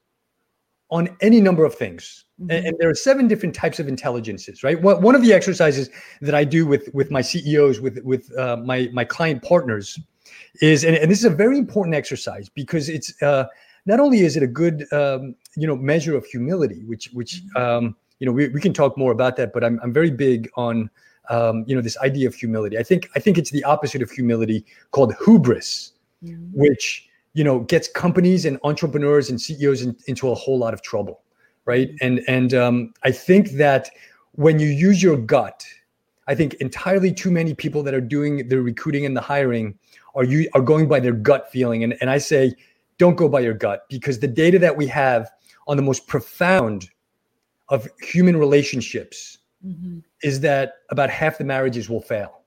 on 0.89 1.09
any 1.21 1.39
number 1.39 1.63
of 1.63 1.73
things. 1.73 2.25
Mm-hmm. 2.39 2.51
And, 2.51 2.67
and, 2.67 2.77
there 2.79 2.89
are 2.89 2.95
seven 2.95 3.27
different 3.27 3.55
types 3.55 3.79
of 3.79 3.87
intelligences, 3.87 4.63
right? 4.63 4.79
One 4.81 5.15
of 5.15 5.21
the 5.21 5.33
exercises 5.33 5.89
that 6.21 6.35
I 6.35 6.43
do 6.43 6.65
with 6.65 6.89
with 6.93 7.11
my 7.11 7.21
CEOs, 7.21 7.79
with 7.79 7.99
with 8.03 8.37
uh, 8.37 8.57
my 8.57 8.89
my 8.93 9.05
client 9.05 9.41
partners, 9.41 9.99
is 10.61 10.83
and, 10.83 10.95
and, 10.95 11.09
this 11.09 11.19
is 11.19 11.25
a 11.25 11.29
very 11.29 11.57
important 11.57 11.95
exercise 11.95 12.49
because 12.49 12.89
it's 12.89 13.21
uh, 13.21 13.45
not 13.85 13.99
only 13.99 14.19
is 14.19 14.35
it 14.35 14.43
a 14.43 14.47
good 14.47 14.91
um, 14.91 15.35
you 15.55 15.65
know 15.65 15.75
measure 15.75 16.15
of 16.15 16.25
humility, 16.25 16.83
which 16.85 17.09
which 17.13 17.41
mm-hmm. 17.55 17.61
um, 17.61 17.95
you 18.19 18.25
know 18.25 18.33
we, 18.33 18.49
we 18.49 18.59
can 18.59 18.73
talk 18.73 18.97
more 18.97 19.11
about 19.11 19.37
that, 19.37 19.53
but 19.53 19.63
I'm 19.63 19.79
I'm 19.81 19.93
very 19.93 20.11
big 20.11 20.49
on 20.55 20.89
um, 21.29 21.63
you 21.67 21.75
know 21.75 21.81
this 21.81 21.97
idea 21.99 22.27
of 22.27 22.35
humility. 22.35 22.77
I 22.77 22.83
think 22.83 23.09
I 23.15 23.19
think 23.19 23.37
it's 23.37 23.51
the 23.51 23.63
opposite 23.63 24.01
of 24.01 24.11
humility 24.11 24.65
called 24.91 25.13
hubris 25.23 25.90
mm-hmm. 26.23 26.45
which 26.53 27.07
you 27.33 27.43
know 27.43 27.59
gets 27.59 27.87
companies 27.87 28.45
and 28.45 28.59
entrepreneurs 28.63 29.29
and 29.29 29.39
CEOs 29.41 29.81
in, 29.81 29.95
into 30.07 30.29
a 30.29 30.35
whole 30.35 30.57
lot 30.57 30.73
of 30.73 30.81
trouble, 30.81 31.21
right? 31.65 31.89
Mm-hmm. 31.89 32.05
And 32.05 32.21
and 32.27 32.53
um, 32.53 32.93
I 33.03 33.11
think 33.11 33.51
that 33.51 33.89
when 34.33 34.59
you 34.59 34.67
use 34.67 35.01
your 35.03 35.17
gut, 35.17 35.65
I 36.27 36.35
think 36.35 36.55
entirely 36.55 37.13
too 37.13 37.31
many 37.31 37.53
people 37.53 37.83
that 37.83 37.93
are 37.93 38.01
doing 38.01 38.47
the 38.47 38.61
recruiting 38.61 39.05
and 39.05 39.15
the 39.15 39.21
hiring 39.21 39.77
are 40.15 40.23
you 40.23 40.49
are 40.53 40.61
going 40.61 40.87
by 40.87 40.99
their 40.99 41.13
gut 41.13 41.51
feeling, 41.51 41.83
and 41.83 41.95
and 42.01 42.09
I 42.09 42.17
say 42.17 42.55
don't 42.97 43.15
go 43.15 43.27
by 43.27 43.39
your 43.39 43.53
gut 43.53 43.85
because 43.89 44.19
the 44.19 44.27
data 44.27 44.59
that 44.59 44.77
we 44.77 44.87
have 44.87 45.29
on 45.67 45.77
the 45.77 45.83
most 45.83 46.07
profound 46.07 46.89
of 47.69 47.87
human 48.01 48.37
relationships 48.37 49.39
mm-hmm. 49.65 49.99
is 50.21 50.41
that 50.41 50.73
about 50.89 51.09
half 51.09 51.37
the 51.37 51.43
marriages 51.43 51.89
will 51.89 52.01
fail 52.01 52.40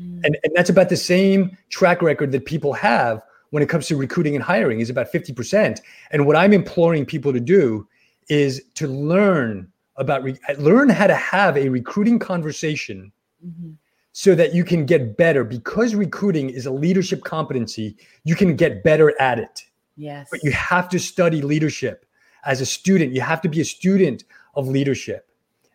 Mm. 0.00 0.24
And, 0.24 0.38
and 0.42 0.54
that's 0.54 0.70
about 0.70 0.88
the 0.88 0.96
same 0.96 1.56
track 1.68 2.02
record 2.02 2.32
that 2.32 2.46
people 2.46 2.72
have 2.72 3.22
when 3.50 3.62
it 3.62 3.68
comes 3.68 3.88
to 3.88 3.96
recruiting 3.96 4.34
and 4.34 4.44
hiring 4.44 4.80
is 4.80 4.90
about 4.90 5.12
50%. 5.12 5.80
And 6.10 6.26
what 6.26 6.36
I'm 6.36 6.52
imploring 6.52 7.04
people 7.04 7.32
to 7.32 7.40
do 7.40 7.86
is 8.28 8.62
to 8.74 8.86
learn 8.86 9.70
about 9.96 10.22
re- 10.22 10.38
learn 10.58 10.88
how 10.88 11.06
to 11.06 11.14
have 11.14 11.56
a 11.56 11.68
recruiting 11.68 12.18
conversation 12.18 13.12
mm-hmm. 13.46 13.72
so 14.12 14.34
that 14.34 14.54
you 14.54 14.64
can 14.64 14.86
get 14.86 15.16
better 15.16 15.44
because 15.44 15.94
recruiting 15.94 16.48
is 16.48 16.64
a 16.64 16.70
leadership 16.70 17.22
competency 17.22 17.96
you 18.24 18.34
can 18.34 18.56
get 18.56 18.82
better 18.82 19.20
at 19.20 19.38
it 19.38 19.62
yes 19.96 20.28
but 20.30 20.42
you 20.42 20.52
have 20.52 20.88
to 20.88 20.98
study 20.98 21.42
leadership 21.42 22.06
as 22.44 22.60
a 22.60 22.66
student 22.66 23.12
you 23.12 23.20
have 23.20 23.42
to 23.42 23.48
be 23.48 23.60
a 23.60 23.64
student 23.64 24.24
of 24.54 24.66
leadership 24.66 25.28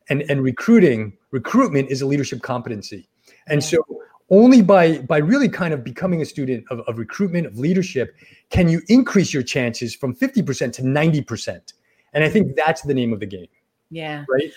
and 0.09 0.23
and 0.23 0.41
recruiting 0.41 1.13
recruitment 1.31 1.89
is 1.91 2.01
a 2.01 2.05
leadership 2.05 2.41
competency 2.41 3.07
and 3.47 3.61
yeah. 3.61 3.67
so 3.67 3.85
only 4.29 4.61
by 4.61 4.99
by 4.99 5.17
really 5.17 5.49
kind 5.49 5.73
of 5.73 5.83
becoming 5.83 6.21
a 6.21 6.25
student 6.25 6.65
of, 6.69 6.79
of 6.81 6.97
recruitment 6.97 7.45
of 7.45 7.59
leadership 7.59 8.15
can 8.49 8.67
you 8.67 8.81
increase 8.87 9.33
your 9.33 9.43
chances 9.43 9.93
from 9.93 10.15
50% 10.15 10.73
to 10.73 10.81
90% 10.81 11.73
and 12.13 12.23
i 12.23 12.29
think 12.29 12.55
that's 12.55 12.81
the 12.81 12.93
name 12.93 13.13
of 13.13 13.19
the 13.19 13.25
game 13.25 13.47
yeah. 13.91 14.25
right? 14.29 14.51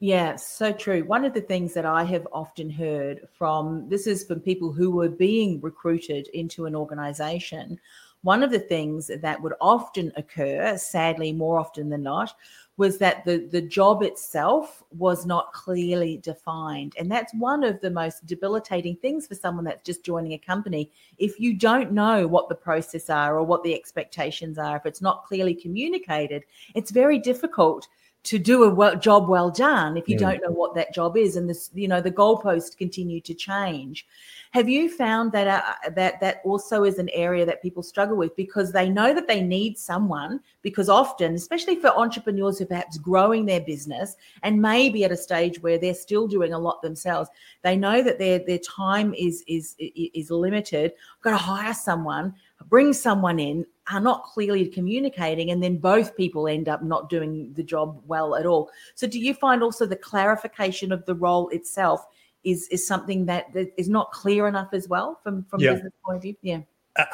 Yeah 0.00 0.36
so 0.36 0.72
true. 0.72 1.02
One 1.04 1.24
of 1.24 1.34
the 1.34 1.40
things 1.40 1.74
that 1.74 1.84
i 1.84 2.04
have 2.04 2.26
often 2.32 2.70
heard 2.70 3.26
from 3.36 3.88
this 3.88 4.06
is 4.06 4.24
from 4.24 4.40
people 4.40 4.72
who 4.72 4.92
were 4.92 5.08
being 5.08 5.60
recruited 5.60 6.28
into 6.28 6.66
an 6.66 6.76
organization 6.76 7.78
one 8.22 8.42
of 8.42 8.50
the 8.50 8.58
things 8.58 9.10
that 9.22 9.40
would 9.40 9.54
often 9.60 10.12
occur 10.16 10.76
sadly 10.76 11.32
more 11.32 11.58
often 11.58 11.88
than 11.88 12.02
not 12.02 12.34
was 12.78 12.96
that 12.96 13.24
the, 13.24 13.38
the 13.50 13.60
job 13.60 14.02
itself 14.04 14.84
was 14.96 15.26
not 15.26 15.52
clearly 15.52 16.16
defined. 16.18 16.94
And 16.96 17.10
that's 17.10 17.34
one 17.34 17.64
of 17.64 17.80
the 17.80 17.90
most 17.90 18.24
debilitating 18.24 18.96
things 18.96 19.26
for 19.26 19.34
someone 19.34 19.64
that's 19.64 19.84
just 19.84 20.04
joining 20.04 20.32
a 20.32 20.38
company. 20.38 20.92
If 21.18 21.40
you 21.40 21.54
don't 21.54 21.90
know 21.90 22.28
what 22.28 22.48
the 22.48 22.54
process 22.54 23.10
are 23.10 23.36
or 23.36 23.42
what 23.42 23.64
the 23.64 23.74
expectations 23.74 24.58
are, 24.58 24.76
if 24.76 24.86
it's 24.86 25.02
not 25.02 25.24
clearly 25.24 25.54
communicated, 25.54 26.44
it's 26.76 26.92
very 26.92 27.18
difficult 27.18 27.88
to 28.28 28.38
do 28.38 28.64
a 28.64 28.70
well, 28.70 28.94
job 28.94 29.28
well 29.28 29.50
done 29.50 29.96
if 29.96 30.06
you 30.08 30.14
yeah. 30.14 30.30
don't 30.30 30.42
know 30.42 30.50
what 30.50 30.74
that 30.74 30.92
job 30.92 31.16
is 31.16 31.36
and 31.36 31.48
this 31.48 31.70
you 31.72 31.88
know 31.88 32.00
the 32.00 32.10
goalposts 32.10 32.76
continue 32.76 33.20
to 33.20 33.32
change 33.32 34.06
have 34.52 34.68
you 34.68 34.88
found 34.88 35.32
that 35.32 35.46
uh, 35.46 35.90
that 35.90 36.20
that 36.20 36.40
also 36.44 36.84
is 36.84 36.98
an 36.98 37.10
area 37.12 37.44
that 37.44 37.62
people 37.62 37.82
struggle 37.82 38.16
with 38.16 38.34
because 38.34 38.72
they 38.72 38.88
know 38.88 39.12
that 39.12 39.28
they 39.28 39.42
need 39.42 39.76
someone 39.76 40.40
because 40.62 40.88
often, 40.88 41.34
especially 41.34 41.76
for 41.76 41.88
entrepreneurs 41.88 42.58
who 42.58 42.64
perhaps 42.64 42.96
growing 42.96 43.44
their 43.44 43.60
business 43.60 44.16
and 44.42 44.60
maybe 44.60 45.04
at 45.04 45.12
a 45.12 45.16
stage 45.16 45.62
where 45.62 45.78
they're 45.78 45.94
still 45.94 46.26
doing 46.26 46.54
a 46.54 46.58
lot 46.58 46.80
themselves, 46.80 47.28
they 47.62 47.76
know 47.76 48.02
that 48.02 48.18
their 48.18 48.38
their 48.38 48.58
time 48.58 49.12
is 49.14 49.44
is 49.46 49.74
is 49.78 50.30
limited. 50.30 50.92
I've 51.16 51.22
got 51.22 51.30
to 51.30 51.36
hire 51.36 51.74
someone, 51.74 52.34
bring 52.68 52.92
someone 52.94 53.38
in 53.38 53.66
are 53.90 54.00
not 54.00 54.24
clearly 54.24 54.66
communicating 54.66 55.50
and 55.50 55.62
then 55.62 55.78
both 55.78 56.16
people 56.16 56.48
end 56.48 56.68
up 56.68 56.82
not 56.82 57.08
doing 57.08 57.52
the 57.54 57.62
job 57.62 58.00
well 58.06 58.36
at 58.36 58.46
all 58.46 58.70
so 58.94 59.06
do 59.06 59.18
you 59.18 59.34
find 59.34 59.62
also 59.62 59.86
the 59.86 59.96
clarification 59.96 60.92
of 60.92 61.04
the 61.06 61.14
role 61.14 61.48
itself 61.50 62.06
is 62.44 62.68
is 62.68 62.86
something 62.86 63.26
that, 63.26 63.52
that 63.52 63.72
is 63.76 63.88
not 63.88 64.10
clear 64.12 64.46
enough 64.46 64.68
as 64.72 64.88
well 64.88 65.18
from 65.22 65.44
from 65.44 65.60
yeah. 65.60 65.72
business 65.72 65.92
point 66.04 66.16
of 66.16 66.22
view 66.22 66.36
yeah 66.42 66.60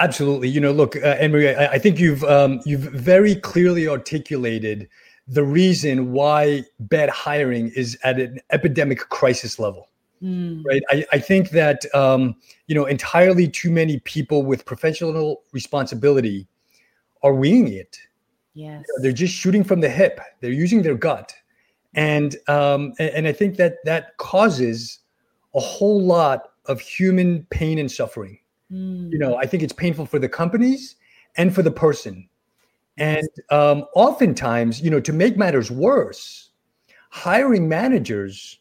absolutely 0.00 0.48
you 0.48 0.60
know 0.60 0.72
look 0.72 0.96
uh, 0.96 1.16
Anne-Marie, 1.20 1.54
I, 1.54 1.72
I 1.72 1.78
think 1.78 1.98
you've 1.98 2.24
um, 2.24 2.60
you've 2.64 2.82
very 2.92 3.34
clearly 3.34 3.88
articulated 3.88 4.88
the 5.26 5.44
reason 5.44 6.12
why 6.12 6.64
bad 6.80 7.08
hiring 7.08 7.70
is 7.74 7.98
at 8.04 8.18
an 8.18 8.40
epidemic 8.50 8.98
crisis 9.08 9.58
level 9.58 9.88
Mm. 10.22 10.62
Right. 10.64 10.82
I, 10.90 11.04
I 11.12 11.18
think 11.18 11.50
that 11.50 11.84
um, 11.94 12.36
you 12.66 12.74
know 12.74 12.86
entirely 12.86 13.46
too 13.46 13.70
many 13.70 14.00
people 14.00 14.42
with 14.42 14.64
professional 14.64 15.42
responsibility 15.52 16.48
are 17.24 17.34
winging 17.34 17.72
it. 17.72 17.98
Yes. 18.54 18.84
You 18.86 18.94
know, 18.94 19.02
they're 19.02 19.12
just 19.12 19.34
shooting 19.34 19.64
from 19.64 19.80
the 19.80 19.88
hip. 19.88 20.20
They're 20.40 20.52
using 20.52 20.82
their 20.82 20.94
gut, 20.94 21.34
and 21.94 22.36
um, 22.46 22.92
and, 23.00 23.10
and 23.10 23.26
I 23.26 23.32
think 23.32 23.56
that 23.56 23.78
that 23.84 24.16
causes 24.18 25.00
a 25.56 25.60
whole 25.60 26.00
lot 26.00 26.50
of 26.66 26.80
human 26.80 27.44
pain 27.50 27.80
and 27.80 27.90
suffering. 27.90 28.38
Mm. 28.70 29.10
You 29.10 29.18
know, 29.18 29.36
I 29.36 29.46
think 29.46 29.62
it's 29.62 29.72
painful 29.72 30.06
for 30.06 30.20
the 30.20 30.28
companies 30.28 30.96
and 31.36 31.52
for 31.54 31.62
the 31.62 31.70
person. 31.70 32.28
And 32.96 33.28
um, 33.50 33.84
oftentimes, 33.96 34.80
you 34.80 34.90
know, 34.90 35.00
to 35.00 35.12
make 35.12 35.36
matters 35.36 35.70
worse, 35.70 36.50
hiring 37.10 37.68
managers 37.68 38.60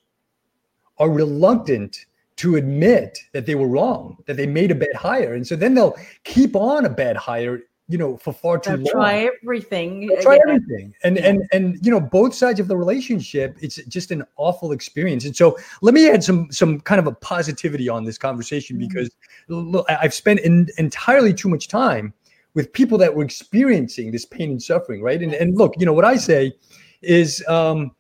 are 0.98 1.10
reluctant 1.10 2.06
to 2.38 2.56
admit 2.56 3.20
that 3.34 3.46
they 3.46 3.56
were 3.56 3.68
wrong, 3.68 4.18
that 4.26 4.38
they 4.38 4.48
made 4.48 4.72
a 4.72 4.76
bad 4.76 4.96
hire. 4.96 5.34
And 5.34 5.46
so 5.46 5.56
then 5.56 5.76
they'll 5.76 5.96
keep 6.24 6.56
on 6.56 6.86
a 6.86 6.90
bad 6.90 7.16
hire, 7.16 7.62
you 7.88 7.98
know, 7.98 8.18
for 8.18 8.34
far 8.34 8.58
too 8.58 8.72
long. 8.72 8.86
Try 8.86 9.30
everything. 9.44 10.08
They'll 10.08 10.22
try 10.22 10.36
yeah. 10.36 10.54
everything. 10.54 10.94
And 11.04 11.18
yeah. 11.18 11.28
and 11.28 11.44
and 11.52 11.86
you 11.86 11.92
know, 11.92 12.00
both 12.00 12.34
sides 12.34 12.60
of 12.60 12.68
the 12.68 12.78
relationship, 12.78 13.58
it's 13.62 13.76
just 13.86 14.12
an 14.12 14.24
awful 14.38 14.72
experience. 14.72 15.26
And 15.26 15.36
so 15.36 15.58
let 15.82 15.94
me 15.94 16.10
add 16.10 16.24
some 16.24 16.52
some 16.52 16.80
kind 16.80 17.00
of 17.00 17.08
a 17.08 17.12
positivity 17.12 17.90
on 17.90 18.06
this 18.06 18.18
conversation 18.18 18.78
mm-hmm. 18.78 18.88
because 18.88 19.10
look, 19.48 19.86
I've 19.90 20.14
spent 20.14 20.40
in, 20.42 20.70
entirely 20.78 21.34
too 21.34 21.50
much 21.50 21.68
time 21.68 22.14
with 22.54 22.72
people 22.72 22.98
that 23.00 23.14
were 23.14 23.24
experiencing 23.24 24.12
this 24.12 24.26
pain 24.26 24.52
and 24.52 24.62
suffering, 24.62 25.02
right? 25.02 25.22
And 25.22 25.34
and 25.34 25.58
look, 25.58 25.74
you 25.78 25.86
know, 25.86 25.94
what 25.94 26.06
I 26.06 26.16
say 26.16 26.54
is 27.02 27.46
um 27.48 27.92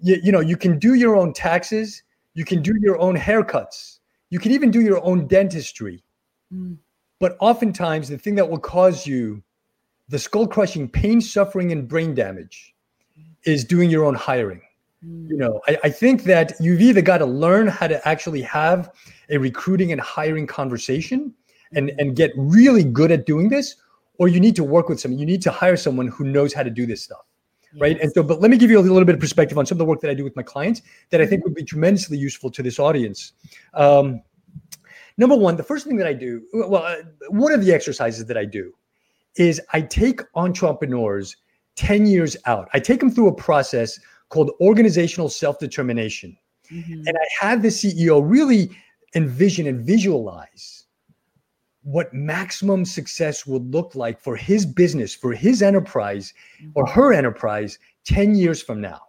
you, 0.00 0.20
you 0.22 0.32
know, 0.32 0.40
you 0.40 0.56
can 0.56 0.78
do 0.78 0.94
your 0.94 1.16
own 1.16 1.32
taxes 1.32 2.02
you 2.34 2.44
can 2.44 2.62
do 2.62 2.74
your 2.80 2.98
own 2.98 3.16
haircuts. 3.16 4.00
You 4.30 4.40
can 4.40 4.52
even 4.52 4.70
do 4.70 4.80
your 4.80 5.02
own 5.04 5.26
dentistry. 5.28 6.02
Mm. 6.52 6.76
But 7.20 7.36
oftentimes, 7.40 8.08
the 8.08 8.18
thing 8.18 8.34
that 8.36 8.48
will 8.48 8.58
cause 8.58 9.06
you 9.06 9.42
the 10.08 10.18
skull 10.18 10.46
crushing 10.46 10.88
pain, 10.88 11.20
suffering, 11.20 11.72
and 11.72 11.88
brain 11.88 12.14
damage 12.14 12.74
is 13.44 13.64
doing 13.64 13.88
your 13.88 14.04
own 14.04 14.14
hiring. 14.14 14.60
Mm. 15.04 15.30
You 15.30 15.36
know, 15.36 15.60
I, 15.66 15.78
I 15.84 15.90
think 15.90 16.24
that 16.24 16.52
you've 16.60 16.80
either 16.80 17.00
got 17.00 17.18
to 17.18 17.26
learn 17.26 17.68
how 17.68 17.86
to 17.86 18.06
actually 18.06 18.42
have 18.42 18.90
a 19.30 19.38
recruiting 19.38 19.92
and 19.92 20.00
hiring 20.00 20.46
conversation 20.46 21.32
and, 21.72 21.90
and 21.98 22.14
get 22.14 22.32
really 22.36 22.84
good 22.84 23.10
at 23.10 23.24
doing 23.24 23.48
this, 23.48 23.76
or 24.18 24.28
you 24.28 24.40
need 24.40 24.56
to 24.56 24.64
work 24.64 24.88
with 24.88 25.00
someone. 25.00 25.18
You 25.18 25.26
need 25.26 25.42
to 25.42 25.50
hire 25.50 25.76
someone 25.76 26.08
who 26.08 26.24
knows 26.24 26.52
how 26.52 26.62
to 26.62 26.70
do 26.70 26.84
this 26.84 27.02
stuff 27.02 27.24
right? 27.78 28.00
And 28.00 28.12
so, 28.12 28.22
but 28.22 28.40
let 28.40 28.50
me 28.50 28.56
give 28.56 28.70
you 28.70 28.78
a 28.78 28.80
little 28.80 29.04
bit 29.04 29.14
of 29.14 29.20
perspective 29.20 29.58
on 29.58 29.66
some 29.66 29.76
of 29.76 29.80
the 29.80 29.84
work 29.84 30.00
that 30.00 30.10
I 30.10 30.14
do 30.14 30.24
with 30.24 30.36
my 30.36 30.42
clients 30.42 30.82
that 31.10 31.20
I 31.20 31.26
think 31.26 31.40
mm-hmm. 31.40 31.50
would 31.50 31.54
be 31.54 31.64
tremendously 31.64 32.18
useful 32.18 32.50
to 32.50 32.62
this 32.62 32.78
audience. 32.78 33.32
Um, 33.74 34.22
number 35.16 35.36
one, 35.36 35.56
the 35.56 35.62
first 35.62 35.86
thing 35.86 35.96
that 35.96 36.06
I 36.06 36.12
do, 36.12 36.42
well, 36.52 36.84
uh, 36.84 36.96
one 37.28 37.52
of 37.52 37.64
the 37.64 37.72
exercises 37.72 38.26
that 38.26 38.36
I 38.36 38.44
do 38.44 38.72
is 39.36 39.60
I 39.72 39.80
take 39.80 40.20
entrepreneurs 40.34 41.36
10 41.76 42.06
years 42.06 42.36
out. 42.46 42.68
I 42.72 42.78
take 42.78 43.00
them 43.00 43.10
through 43.10 43.28
a 43.28 43.34
process 43.34 43.98
called 44.28 44.50
organizational 44.60 45.28
self 45.28 45.58
determination. 45.58 46.36
Mm-hmm. 46.70 47.06
And 47.06 47.16
I 47.16 47.46
have 47.46 47.62
the 47.62 47.68
CEO 47.68 48.22
really 48.24 48.70
envision 49.14 49.66
and 49.66 49.80
visualize 49.80 50.86
what 51.82 52.12
maximum 52.14 52.84
success 52.84 53.46
would 53.46 53.70
look 53.70 53.94
like 53.94 54.18
for 54.18 54.36
his 54.36 54.64
business, 54.64 55.14
for 55.14 55.32
his 55.32 55.62
enterprise 55.62 56.32
or 56.74 56.86
her 56.86 57.12
enterprise 57.12 57.78
10 58.04 58.34
years 58.34 58.62
from 58.62 58.80
now. 58.80 59.02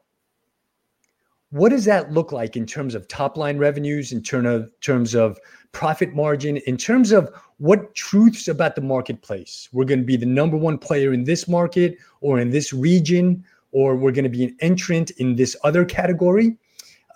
What 1.51 1.69
does 1.69 1.85
that 1.85 2.11
look 2.11 2.31
like 2.31 2.57
in 2.57 2.65
terms 2.65 2.95
of 2.95 3.07
top 3.07 3.37
line 3.37 3.57
revenues, 3.57 4.11
in 4.11 4.21
terms 4.21 5.15
of 5.15 5.39
profit 5.71 6.13
margin, 6.13 6.57
in 6.57 6.77
terms 6.77 7.11
of 7.11 7.29
what 7.57 7.93
truths 7.95 8.47
about 8.47 8.75
the 8.75 8.81
marketplace? 8.81 9.69
We're 9.71 9.85
going 9.85 9.99
to 9.99 10.05
be 10.05 10.17
the 10.17 10.25
number 10.25 10.57
one 10.57 10.77
player 10.77 11.13
in 11.13 11.23
this 11.23 11.47
market 11.47 11.97
or 12.21 12.39
in 12.39 12.49
this 12.49 12.73
region, 12.73 13.43
or 13.71 13.95
we're 13.95 14.11
going 14.11 14.23
to 14.23 14.29
be 14.29 14.43
an 14.43 14.55
entrant 14.59 15.11
in 15.11 15.35
this 15.35 15.55
other 15.63 15.85
category. 15.85 16.57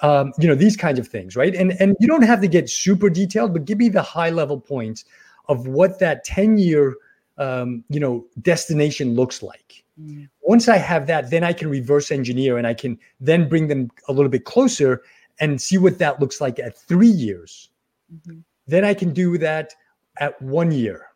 Um, 0.01 0.31
you 0.39 0.47
know, 0.47 0.55
these 0.55 0.77
kinds 0.77 0.99
of 0.99 1.07
things, 1.07 1.35
right? 1.35 1.53
And 1.53 1.73
and 1.81 1.97
you 1.99 2.07
don't 2.07 2.21
have 2.21 2.39
to 2.41 2.47
get 2.47 2.69
super 2.69 3.09
detailed, 3.09 3.51
but 3.51 3.65
give 3.65 3.77
me 3.77 3.89
the 3.89 4.01
high 4.01 4.29
level 4.29 4.59
points 4.59 5.03
of 5.49 5.67
what 5.67 5.99
that 5.99 6.23
10 6.23 6.57
year 6.57 6.95
um, 7.39 7.83
you 7.89 7.99
know 7.99 8.25
destination 8.41 9.15
looks 9.15 9.41
like 9.41 9.83
mm. 9.99 10.27
once 10.41 10.67
i 10.67 10.77
have 10.77 11.07
that 11.07 11.29
then 11.29 11.43
i 11.43 11.53
can 11.53 11.69
reverse 11.69 12.11
engineer 12.11 12.57
and 12.57 12.67
i 12.67 12.73
can 12.73 12.97
then 13.19 13.47
bring 13.47 13.67
them 13.67 13.89
a 14.07 14.13
little 14.13 14.29
bit 14.29 14.45
closer 14.45 15.01
and 15.39 15.61
see 15.61 15.77
what 15.77 15.97
that 15.99 16.19
looks 16.19 16.41
like 16.41 16.59
at 16.59 16.77
three 16.77 17.07
years 17.07 17.69
mm-hmm. 18.13 18.39
then 18.67 18.83
i 18.85 18.93
can 18.93 19.13
do 19.13 19.37
that 19.37 19.73
at 20.19 20.39
one 20.41 20.71
year 20.71 21.07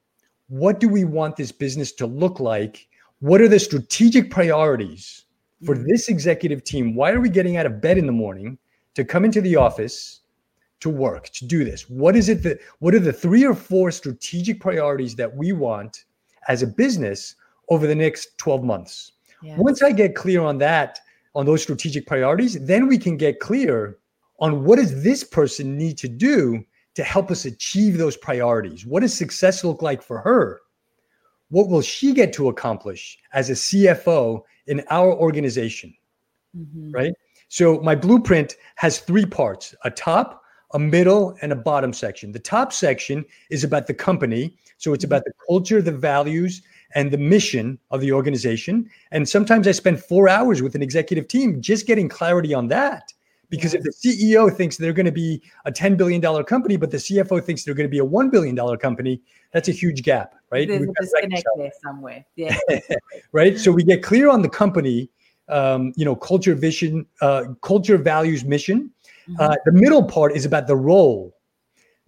what 0.47 0.79
do 0.79 0.87
we 0.87 1.03
want 1.03 1.35
this 1.35 1.51
business 1.51 1.91
to 1.91 2.05
look 2.05 2.39
like 2.39 2.87
what 3.19 3.41
are 3.41 3.47
the 3.47 3.59
strategic 3.59 4.29
priorities 4.29 5.25
for 5.65 5.75
mm. 5.75 5.85
this 5.87 6.09
executive 6.09 6.63
team 6.63 6.95
why 6.95 7.11
are 7.11 7.21
we 7.21 7.29
getting 7.29 7.57
out 7.57 7.65
of 7.65 7.81
bed 7.81 7.97
in 7.97 8.05
the 8.05 8.11
morning 8.11 8.57
to 8.95 9.03
come 9.03 9.25
into 9.25 9.41
the 9.41 9.55
office 9.55 10.21
to 10.79 10.89
work 10.89 11.29
to 11.29 11.45
do 11.45 11.63
this 11.63 11.89
what 11.89 12.15
is 12.15 12.27
it 12.29 12.43
that 12.43 12.59
what 12.79 12.93
are 12.93 12.99
the 12.99 13.13
three 13.13 13.45
or 13.45 13.53
four 13.53 13.89
strategic 13.89 14.59
priorities 14.59 15.15
that 15.15 15.33
we 15.33 15.53
want 15.53 16.05
as 16.47 16.61
a 16.61 16.67
business 16.67 17.35
over 17.69 17.87
the 17.87 17.95
next 17.95 18.37
12 18.37 18.63
months 18.63 19.13
once 19.57 19.81
i 19.81 19.91
get 19.91 20.15
clear 20.15 20.41
on 20.41 20.57
that 20.57 20.99
on 21.35 21.45
those 21.45 21.61
strategic 21.61 22.07
priorities 22.07 22.63
then 22.65 22.87
we 22.87 22.97
can 22.97 23.17
get 23.17 23.39
clear 23.39 23.97
on 24.39 24.63
what 24.63 24.77
does 24.77 25.03
this 25.03 25.23
person 25.23 25.77
need 25.77 25.97
to 25.97 26.07
do 26.07 26.63
to 26.95 27.03
help 27.03 27.31
us 27.31 27.45
achieve 27.45 27.97
those 27.97 28.17
priorities 28.17 28.85
what 28.85 29.01
does 29.01 29.13
success 29.13 29.63
look 29.63 29.81
like 29.81 30.01
for 30.01 30.19
her 30.19 30.61
what 31.49 31.67
will 31.67 31.81
she 31.81 32.13
get 32.13 32.33
to 32.33 32.47
accomplish 32.49 33.17
as 33.33 33.49
a 33.49 33.53
cfo 33.53 34.41
in 34.67 34.81
our 34.89 35.13
organization 35.13 35.93
mm-hmm. 36.57 36.91
right 36.91 37.13
so 37.49 37.79
my 37.81 37.95
blueprint 37.95 38.55
has 38.75 38.99
three 38.99 39.25
parts 39.25 39.75
a 39.83 39.91
top 39.91 40.43
a 40.73 40.79
middle, 40.79 41.37
and 41.41 41.51
a 41.51 41.55
bottom 41.55 41.93
section. 41.93 42.31
The 42.31 42.39
top 42.39 42.73
section 42.73 43.23
is 43.49 43.63
about 43.63 43.87
the 43.87 43.93
company. 43.93 44.55
So 44.77 44.93
it's 44.93 45.03
about 45.03 45.23
the 45.23 45.33
culture, 45.47 45.81
the 45.81 45.91
values, 45.91 46.63
and 46.95 47.11
the 47.11 47.17
mission 47.17 47.79
of 47.91 48.01
the 48.01 48.11
organization. 48.11 48.89
And 49.11 49.27
sometimes 49.27 49.67
I 49.67 49.71
spend 49.71 50.03
four 50.03 50.29
hours 50.29 50.61
with 50.61 50.75
an 50.75 50.81
executive 50.81 51.27
team 51.27 51.61
just 51.61 51.87
getting 51.87 52.09
clarity 52.09 52.53
on 52.53 52.67
that. 52.69 53.13
Because 53.49 53.75
if 53.75 53.83
the 53.83 53.91
CEO 53.91 54.51
thinks 54.51 54.77
they're 54.77 54.93
going 54.93 55.05
to 55.05 55.11
be 55.11 55.43
a 55.65 55.71
$10 55.71 55.95
billion 55.95 56.21
company, 56.45 56.75
but 56.75 56.89
the 56.89 56.97
CFO 56.97 57.43
thinks 57.43 57.63
they're 57.63 57.75
going 57.75 57.87
to 57.87 57.91
be 57.91 57.99
a 57.99 58.05
$1 58.05 58.31
billion 58.31 58.55
company, 58.77 59.21
that's 59.51 59.69
a 59.69 59.71
huge 59.71 60.01
gap, 60.01 60.33
right? 60.49 60.67
There's 60.67 60.81
a 60.81 60.93
disconnect 60.99 61.45
there 61.57 61.71
somewhere. 61.83 62.25
Yeah. 62.35 62.57
right. 63.31 63.59
So 63.59 63.71
we 63.71 63.83
get 63.83 64.01
clear 64.01 64.27
on 64.29 64.41
the 64.41 64.49
company, 64.49 65.07
um, 65.49 65.93
you 65.95 66.03
know, 66.03 66.15
culture, 66.15 66.55
vision, 66.55 67.05
uh, 67.21 67.43
culture, 67.61 67.97
values, 67.97 68.43
mission 68.43 68.89
Mm-hmm. 69.29 69.41
Uh, 69.41 69.55
the 69.65 69.71
middle 69.71 70.03
part 70.03 70.35
is 70.35 70.45
about 70.45 70.67
the 70.67 70.75
role. 70.75 71.35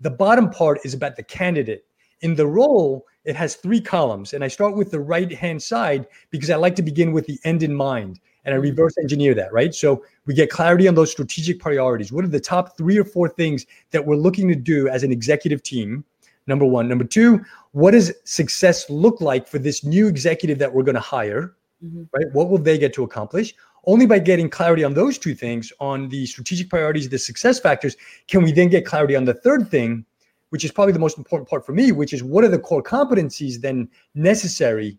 The 0.01 0.09
bottom 0.09 0.49
part 0.49 0.79
is 0.83 0.93
about 0.93 1.15
the 1.15 1.23
candidate. 1.23 1.85
In 2.21 2.35
the 2.35 2.47
role, 2.47 3.05
it 3.23 3.35
has 3.35 3.55
three 3.55 3.81
columns, 3.81 4.33
and 4.33 4.43
I 4.43 4.47
start 4.47 4.75
with 4.75 4.91
the 4.91 4.99
right 4.99 5.31
hand 5.31 5.61
side 5.61 6.07
because 6.29 6.49
I 6.49 6.55
like 6.55 6.75
to 6.75 6.83
begin 6.83 7.11
with 7.11 7.25
the 7.25 7.39
end 7.43 7.63
in 7.63 7.73
mind 7.73 8.19
and 8.45 8.53
I 8.53 8.57
mm-hmm. 8.57 8.69
reverse 8.69 8.93
engineer 8.99 9.33
that, 9.35 9.51
right? 9.51 9.73
So 9.73 10.03
we 10.25 10.33
get 10.33 10.49
clarity 10.49 10.87
on 10.87 10.95
those 10.95 11.11
strategic 11.11 11.59
priorities. 11.59 12.11
What 12.11 12.23
are 12.23 12.29
the 12.29 12.39
top 12.39 12.77
three 12.77 12.97
or 12.97 13.03
four 13.03 13.27
things 13.27 13.65
that 13.91 14.05
we're 14.05 14.15
looking 14.15 14.47
to 14.47 14.55
do 14.55 14.87
as 14.87 15.03
an 15.03 15.11
executive 15.11 15.63
team? 15.63 16.05
Number 16.47 16.65
one. 16.65 16.87
Number 16.87 17.03
two, 17.03 17.43
what 17.71 17.91
does 17.91 18.13
success 18.23 18.89
look 18.89 19.19
like 19.19 19.47
for 19.47 19.57
this 19.57 19.83
new 19.83 20.07
executive 20.07 20.59
that 20.59 20.71
we're 20.71 20.83
going 20.83 20.95
to 20.95 21.01
hire? 21.01 21.55
Mm-hmm. 21.83 22.03
Right? 22.13 22.25
What 22.33 22.49
will 22.49 22.59
they 22.59 22.77
get 22.77 22.93
to 22.93 23.03
accomplish? 23.03 23.55
Only 23.87 24.05
by 24.05 24.19
getting 24.19 24.49
clarity 24.49 24.83
on 24.83 24.93
those 24.93 25.17
two 25.17 25.35
things, 25.35 25.71
on 25.79 26.09
the 26.09 26.25
strategic 26.25 26.69
priorities, 26.69 27.09
the 27.09 27.19
success 27.19 27.59
factors, 27.59 27.95
can 28.27 28.43
we 28.43 28.51
then 28.51 28.69
get 28.69 28.85
clarity 28.85 29.15
on 29.15 29.25
the 29.25 29.33
third 29.33 29.69
thing, 29.69 30.05
which 30.49 30.63
is 30.63 30.71
probably 30.71 30.93
the 30.93 30.99
most 30.99 31.17
important 31.17 31.49
part 31.49 31.65
for 31.65 31.73
me, 31.73 31.91
which 31.91 32.13
is 32.13 32.23
what 32.23 32.43
are 32.43 32.49
the 32.49 32.59
core 32.59 32.83
competencies 32.83 33.59
then 33.59 33.89
necessary 34.13 34.97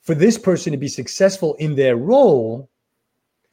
for 0.00 0.14
this 0.14 0.38
person 0.38 0.72
to 0.72 0.78
be 0.78 0.88
successful 0.88 1.54
in 1.54 1.74
their 1.74 1.96
role? 1.96 2.68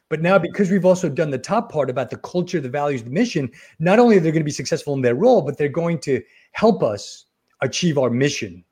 But 0.07 0.21
now, 0.21 0.38
because 0.38 0.69
we've 0.69 0.85
also 0.85 1.09
done 1.09 1.31
the 1.31 1.38
top 1.38 1.71
part 1.71 1.89
about 1.89 2.09
the 2.09 2.17
culture, 2.17 2.61
the 2.61 2.69
values, 2.69 3.03
the 3.03 3.09
mission, 3.09 3.51
not 3.79 3.97
only 3.97 4.17
are 4.17 4.19
they 4.19 4.31
going 4.31 4.41
to 4.41 4.45
be 4.45 4.51
successful 4.51 4.93
in 4.93 5.01
their 5.01 5.15
role, 5.15 5.41
but 5.41 5.57
they're 5.57 5.67
going 5.67 5.99
to 6.01 6.21
help 6.51 6.83
us 6.83 7.25
achieve 7.61 7.97
our 7.97 8.11
mission. 8.11 8.63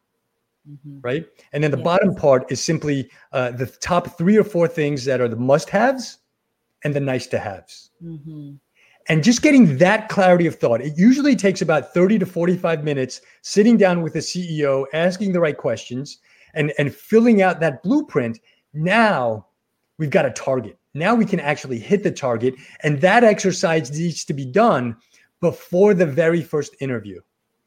mm-hmm. 0.70 1.00
right? 1.02 1.26
And 1.52 1.64
then 1.64 1.72
the 1.72 1.78
yes. 1.78 1.84
bottom 1.84 2.16
part 2.16 2.52
is 2.52 2.64
simply 2.64 3.10
uh, 3.32 3.52
the 3.52 3.66
top 3.66 4.18
three 4.18 4.38
or 4.38 4.44
four 4.44 4.68
things 4.68 5.06
that 5.06 5.22
are 5.22 5.28
the 5.28 5.36
must-haves 5.36 6.20
and 6.84 6.94
the 6.94 7.00
nice-to-haves. 7.00 7.92
Mm-hmm. 8.04 8.54
And 9.10 9.24
just 9.24 9.42
getting 9.42 9.78
that 9.78 10.08
clarity 10.10 10.48
of 10.48 10.56
thought, 10.56 10.82
it 10.82 10.98
usually 10.98 11.36
takes 11.36 11.62
about 11.62 11.94
30 11.94 12.20
to 12.20 12.26
45 12.26 12.84
minutes 12.84 13.22
sitting 13.42 13.78
down 13.78 14.02
with 14.02 14.14
the 14.14 14.20
CEO, 14.20 14.86
asking 14.94 15.34
the 15.34 15.40
right 15.40 15.58
questions, 15.58 16.20
and, 16.54 16.74
and 16.78 16.94
filling 16.94 17.42
out 17.42 17.60
that 17.60 17.84
blueprint. 17.84 18.40
Now 18.74 19.48
we've 19.98 20.10
got 20.10 20.26
a 20.26 20.32
target. 20.32 20.78
Now 20.94 21.16
we 21.16 21.26
can 21.26 21.40
actually 21.40 21.80
hit 21.80 22.04
the 22.04 22.12
target. 22.12 22.56
And 22.84 23.02
that 23.02 23.24
exercise 23.24 23.92
needs 23.92 24.24
to 24.26 24.34
be 24.34 24.46
done 24.46 24.96
before 25.42 25.94
the 25.94 26.06
very 26.06 26.42
first 26.42 26.76
interview. 26.80 27.20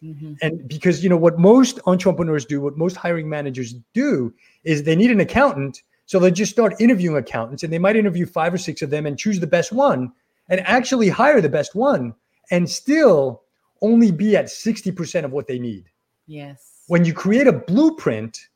Mm-hmm. 0.02 0.34
And 0.42 0.68
because 0.68 1.02
you 1.02 1.10
know 1.10 1.16
what 1.16 1.38
most 1.38 1.80
entrepreneurs 1.86 2.44
do, 2.44 2.60
what 2.60 2.76
most 2.76 2.96
hiring 2.96 3.28
managers 3.28 3.74
do 3.94 4.32
is 4.64 4.82
they 4.82 4.96
need 4.96 5.10
an 5.10 5.20
accountant, 5.20 5.82
so 6.04 6.18
they 6.18 6.30
just 6.30 6.52
start 6.52 6.74
interviewing 6.78 7.16
accountants, 7.16 7.62
and 7.62 7.72
they 7.72 7.78
might 7.78 7.96
interview 7.96 8.26
five 8.26 8.54
or 8.54 8.58
six 8.58 8.82
of 8.82 8.90
them 8.90 9.06
and 9.06 9.18
choose 9.18 9.40
the 9.40 9.46
best 9.46 9.72
one, 9.72 10.12
and 10.48 10.60
actually 10.60 11.08
hire 11.08 11.40
the 11.40 11.48
best 11.48 11.74
one, 11.74 12.14
and 12.50 12.68
still 12.68 13.42
only 13.82 14.10
be 14.10 14.36
at 14.36 14.50
sixty 14.50 14.90
percent 14.90 15.26
of 15.26 15.32
what 15.32 15.46
they 15.46 15.58
need. 15.58 15.90
Yes. 16.26 16.84
When 16.88 17.04
you 17.04 17.12
create 17.12 17.46
a 17.46 17.52
blueprint, 17.52 18.48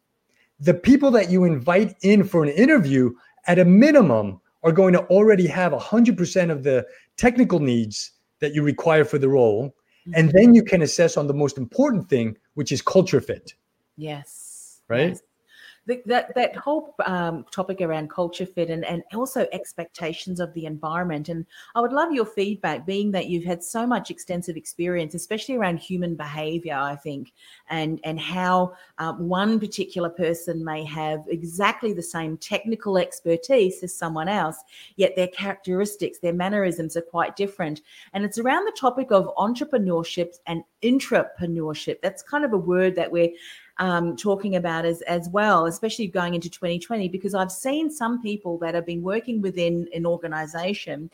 the 0.61 0.75
people 0.75 1.11
that 1.13 1.31
you 1.31 1.45
invite 1.45 1.97
in 2.03 2.25
for 2.25 2.43
an 2.43 2.51
interview, 2.51 3.13
at 3.47 3.59
a 3.59 3.65
minimum, 3.65 4.41
are 4.63 4.73
going 4.73 4.93
to 4.93 5.05
already 5.07 5.47
have 5.47 5.73
hundred 5.73 6.17
percent 6.17 6.51
of 6.51 6.63
the 6.63 6.87
technical 7.17 7.59
needs 7.59 8.13
that 8.41 8.55
you 8.55 8.63
require 8.63 9.05
for 9.05 9.19
the 9.19 9.29
role 9.29 9.75
and 10.15 10.31
mm-hmm. 10.31 10.39
then 10.39 10.55
you 10.55 10.63
can 10.63 10.81
assess 10.81 11.19
on 11.19 11.27
the 11.27 11.35
most 11.35 11.59
important 11.59 12.09
thing, 12.09 12.37
which 12.55 12.73
is 12.73 12.81
culture 12.81 13.21
fit. 13.21 13.53
Yes. 13.99 14.81
Right. 14.89 15.11
Yes 15.11 15.21
that 16.07 16.35
that 16.35 16.57
whole 16.57 16.95
um, 17.07 17.45
topic 17.51 17.81
around 17.81 18.11
culture 18.11 18.47
fit 18.47 18.71
and, 18.71 18.85
and 18.85 19.03
also 19.15 19.47
expectations 19.53 20.41
of 20.41 20.53
the 20.55 20.67
environment. 20.67 21.29
And 21.29 21.47
i 21.75 21.81
would 21.81 21.93
love 21.93 22.13
your 22.13 22.27
feedback 22.27 22.87
being 22.87 23.11
that 23.13 23.27
you've 23.27 23.45
had 23.45 23.63
so 23.63 23.87
much 23.87 24.11
extensive 24.11 24.57
experience 24.57 25.15
especially 25.15 25.57
around 25.57 25.79
human 25.79 26.15
behavior 26.15 26.75
i 26.75 26.95
think 26.97 27.33
and 27.69 28.01
and 28.05 28.19
how 28.19 28.75
um, 28.99 29.29
one 29.29 29.59
particular 29.59 30.09
person 30.09 30.65
may 30.65 30.85
have 30.85 31.25
exactly 31.29 31.93
the 31.93 32.03
same 32.03 32.37
technical 32.37 32.99
expertise 32.99 33.83
as 33.83 33.95
someone 33.95 34.29
else 34.29 34.57
yet 34.97 35.17
their 35.17 35.29
characteristics 35.29 36.19
their 36.19 36.33
mannerisms 36.33 36.97
are 36.97 37.03
quite 37.03 37.37
different. 37.37 37.83
And 38.13 38.25
it's 38.25 38.39
around 38.39 38.65
the 38.65 38.77
topic 38.79 39.11
of 39.11 39.35
entrepreneurship 39.37 40.37
and 40.47 40.63
intrapreneurship. 40.83 42.01
That's 42.03 42.23
kind 42.23 42.45
of 42.45 42.53
a 42.53 42.59
word 42.59 42.97
that 42.97 43.11
we're 43.11 43.31
um, 43.81 44.15
talking 44.15 44.55
about 44.57 44.85
as 44.85 45.01
as 45.03 45.29
well, 45.31 45.67
especially 45.67 46.07
going 46.07 46.35
into 46.35 46.49
2020, 46.49 47.09
because 47.09 47.35
I've 47.35 47.51
seen 47.51 47.91
some 47.91 48.23
people 48.23 48.59
that 48.59 48.75
have 48.75 48.87
been 48.87 49.03
working 49.03 49.41
within 49.41 49.89
an 49.95 50.07
organization 50.07 51.11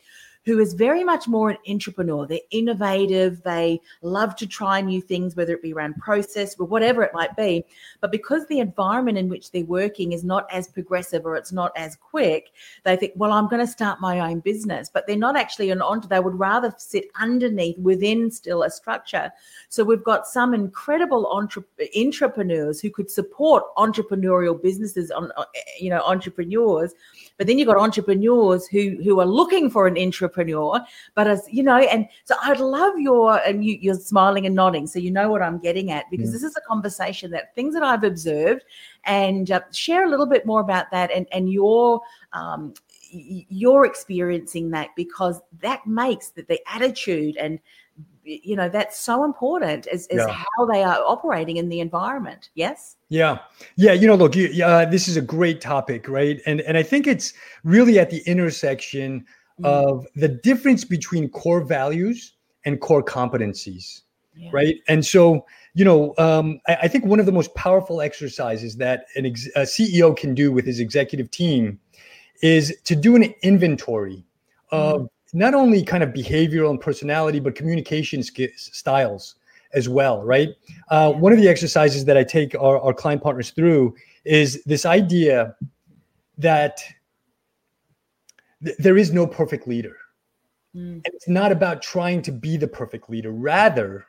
who 0.47 0.59
is 0.59 0.73
very 0.73 1.03
much 1.03 1.27
more 1.27 1.49
an 1.49 1.57
entrepreneur. 1.67 2.25
They're 2.25 2.39
innovative. 2.51 3.43
They 3.43 3.81
love 4.01 4.33
to 4.37 4.47
try 4.47 4.79
new 4.79 5.01
things, 5.01 5.35
whether 5.35 5.53
it 5.53 5.61
be 5.61 5.73
around 5.73 5.97
process 5.97 6.55
or 6.57 6.65
whatever 6.65 7.03
it 7.03 7.13
might 7.13 7.35
be. 7.35 7.65
But 7.99 8.13
because 8.13 8.47
the 8.47 8.59
environment 8.59 9.17
in 9.17 9.27
which 9.27 9.51
they're 9.51 9.65
working 9.65 10.13
is 10.13 10.23
not 10.23 10.47
as 10.49 10.69
progressive 10.69 11.25
or 11.25 11.35
it's 11.35 11.51
not 11.51 11.73
as 11.75 11.97
quick, 11.97 12.51
they 12.85 12.95
think, 12.95 13.11
well, 13.17 13.33
I'm 13.33 13.49
going 13.49 13.59
to 13.59 13.69
start 13.69 13.99
my 13.99 14.21
own 14.21 14.39
business. 14.39 14.89
But 14.91 15.05
they're 15.05 15.17
not 15.17 15.35
actually 15.35 15.69
an 15.69 15.81
entrepreneur. 15.81 16.21
They 16.21 16.23
would 16.23 16.39
rather 16.39 16.73
sit 16.77 17.09
underneath 17.19 17.77
within 17.77 18.31
still 18.31 18.63
a 18.63 18.69
structure. 18.69 19.29
So 19.67 19.83
we've 19.83 20.03
got 20.03 20.27
some 20.27 20.53
incredible 20.53 21.27
entre- 21.27 21.65
entrepreneurs 21.93 22.79
who 22.79 22.89
could 22.89 23.11
support 23.11 23.65
entrepreneurial 23.75 24.61
businesses 24.61 25.11
on, 25.11 25.29
you 25.77 25.89
know, 25.89 26.01
entrepreneurs 26.03 26.93
but 27.37 27.47
then 27.47 27.57
you've 27.57 27.67
got 27.67 27.77
entrepreneurs 27.77 28.67
who 28.67 28.97
who 29.03 29.19
are 29.19 29.25
looking 29.25 29.69
for 29.69 29.87
an 29.87 29.97
entrepreneur, 29.97 30.79
but 31.15 31.27
as 31.27 31.47
you 31.49 31.63
know, 31.63 31.77
and 31.77 32.07
so 32.25 32.35
I'd 32.43 32.59
love 32.59 32.97
your 32.97 33.37
and 33.45 33.63
you, 33.63 33.77
you're 33.79 33.95
smiling 33.95 34.45
and 34.45 34.55
nodding, 34.55 34.87
so 34.87 34.99
you 34.99 35.11
know 35.11 35.29
what 35.29 35.41
I'm 35.41 35.59
getting 35.59 35.91
at 35.91 36.05
because 36.09 36.31
this 36.31 36.43
is 36.43 36.55
a 36.55 36.61
conversation 36.61 37.31
that 37.31 37.53
things 37.55 37.73
that 37.73 37.83
I've 37.83 38.03
observed, 38.03 38.63
and 39.05 39.51
uh, 39.51 39.61
share 39.71 40.05
a 40.05 40.09
little 40.09 40.27
bit 40.27 40.45
more 40.45 40.61
about 40.61 40.91
that 40.91 41.11
and 41.11 41.27
and 41.31 41.51
your 41.51 42.01
um, 42.33 42.73
you're 43.11 43.85
experiencing 43.85 44.71
that 44.71 44.89
because 44.95 45.39
that 45.61 45.85
makes 45.87 46.29
that 46.29 46.47
the 46.47 46.59
attitude 46.67 47.37
and 47.37 47.59
you 48.27 48.55
know 48.55 48.67
that's 48.69 48.99
so 48.99 49.23
important 49.23 49.87
as, 49.87 50.07
as 50.07 50.17
yeah. 50.17 50.43
how 50.57 50.65
they 50.65 50.83
are 50.83 51.01
operating 51.05 51.57
in 51.57 51.69
the 51.69 51.79
environment 51.79 52.49
yes 52.55 52.97
yeah 53.09 53.39
yeah 53.77 53.93
you 53.93 54.05
know 54.05 54.15
look 54.15 54.35
you, 54.35 54.63
uh, 54.63 54.85
this 54.85 55.07
is 55.07 55.17
a 55.17 55.21
great 55.21 55.61
topic 55.61 56.07
right 56.09 56.41
and 56.45 56.61
and 56.61 56.77
i 56.77 56.83
think 56.83 57.07
it's 57.07 57.33
really 57.63 57.99
at 57.99 58.09
the 58.09 58.21
intersection 58.25 59.25
mm. 59.59 59.65
of 59.65 60.05
the 60.15 60.27
difference 60.27 60.83
between 60.83 61.29
core 61.29 61.61
values 61.61 62.33
and 62.65 62.81
core 62.81 63.03
competencies 63.03 64.01
yeah. 64.35 64.49
right 64.51 64.75
and 64.87 65.05
so 65.05 65.45
you 65.73 65.85
know 65.85 66.13
um, 66.17 66.59
I, 66.67 66.75
I, 66.83 66.87
think 66.87 67.05
one 67.05 67.19
of 67.19 67.25
the 67.25 67.31
most 67.31 67.53
powerful 67.55 68.01
exercises 68.01 68.77
that 68.77 69.05
an 69.15 69.25
ex- 69.25 69.49
a 69.55 69.61
ceo 69.61 70.15
can 70.15 70.33
do 70.33 70.51
with 70.51 70.65
his 70.65 70.79
executive 70.79 71.31
team 71.31 71.79
is 72.41 72.75
to 72.83 72.95
do 72.95 73.15
an 73.15 73.33
inventory 73.41 74.25
of 74.71 75.01
mm 75.01 75.09
not 75.37 75.53
only 75.53 75.83
kind 75.83 76.03
of 76.03 76.09
behavioral 76.09 76.71
and 76.71 76.81
personality, 76.81 77.39
but 77.39 77.53
communication 77.53 78.23
styles 78.23 79.35
as 79.73 79.87
well, 79.87 80.23
right? 80.23 80.49
Uh, 80.89 81.11
one 81.13 81.31
of 81.31 81.37
the 81.37 81.47
exercises 81.47 82.05
that 82.05 82.17
I 82.17 82.23
take 82.23 82.55
our, 82.55 82.79
our 82.79 82.93
client 82.93 83.21
partners 83.21 83.51
through 83.51 83.95
is 84.25 84.63
this 84.63 84.85
idea 84.85 85.55
that 86.39 86.81
th- 88.63 88.77
there 88.77 88.97
is 88.97 89.13
no 89.13 89.27
perfect 89.27 89.67
leader. 89.67 89.95
Mm. 90.75 91.01
it's 91.05 91.29
not 91.29 91.51
about 91.51 91.81
trying 91.81 92.21
to 92.23 92.31
be 92.31 92.57
the 92.57 92.67
perfect 92.67 93.09
leader. 93.09 93.31
Rather, 93.31 94.05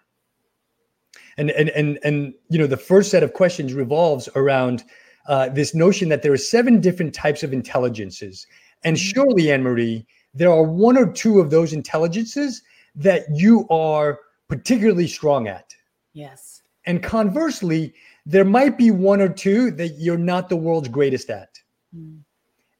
and 1.38 1.51
and 1.53 1.71
and 1.71 1.99
and 2.05 2.35
you 2.51 2.59
know, 2.59 2.67
the 2.67 2.77
first 2.77 3.11
set 3.11 3.23
of 3.23 3.33
questions 3.33 3.73
revolves 3.73 4.29
around 4.35 4.85
uh, 5.29 5.49
this 5.51 5.75
notion 5.75 6.09
that 6.09 6.23
there 6.23 6.33
are 6.33 6.37
seven 6.37 6.81
different 6.81 7.14
types 7.14 7.43
of 7.43 7.53
intelligences, 7.53 8.47
and 8.85 8.97
mm. 8.97 9.01
surely, 9.01 9.51
Anne 9.51 9.62
Marie, 9.62 10.07
there 10.35 10.51
are 10.51 10.62
one 10.62 10.97
or 10.97 11.12
two 11.12 11.41
of 11.41 11.51
those 11.51 11.73
intelligences 11.73 12.62
that 12.95 13.25
you 13.35 13.67
are 13.69 14.21
particularly 14.49 15.07
strong 15.07 15.49
at. 15.49 15.75
Yes. 16.12 16.62
And 16.87 17.03
conversely, 17.03 17.95
there 18.25 18.45
might 18.45 18.79
be 18.79 18.91
one 18.91 19.21
or 19.21 19.29
two 19.29 19.71
that 19.73 19.99
you're 19.99 20.19
not 20.19 20.49
the 20.49 20.57
world's 20.57 20.88
greatest 20.88 21.31
at. 21.31 21.59
Mm. 21.97 22.21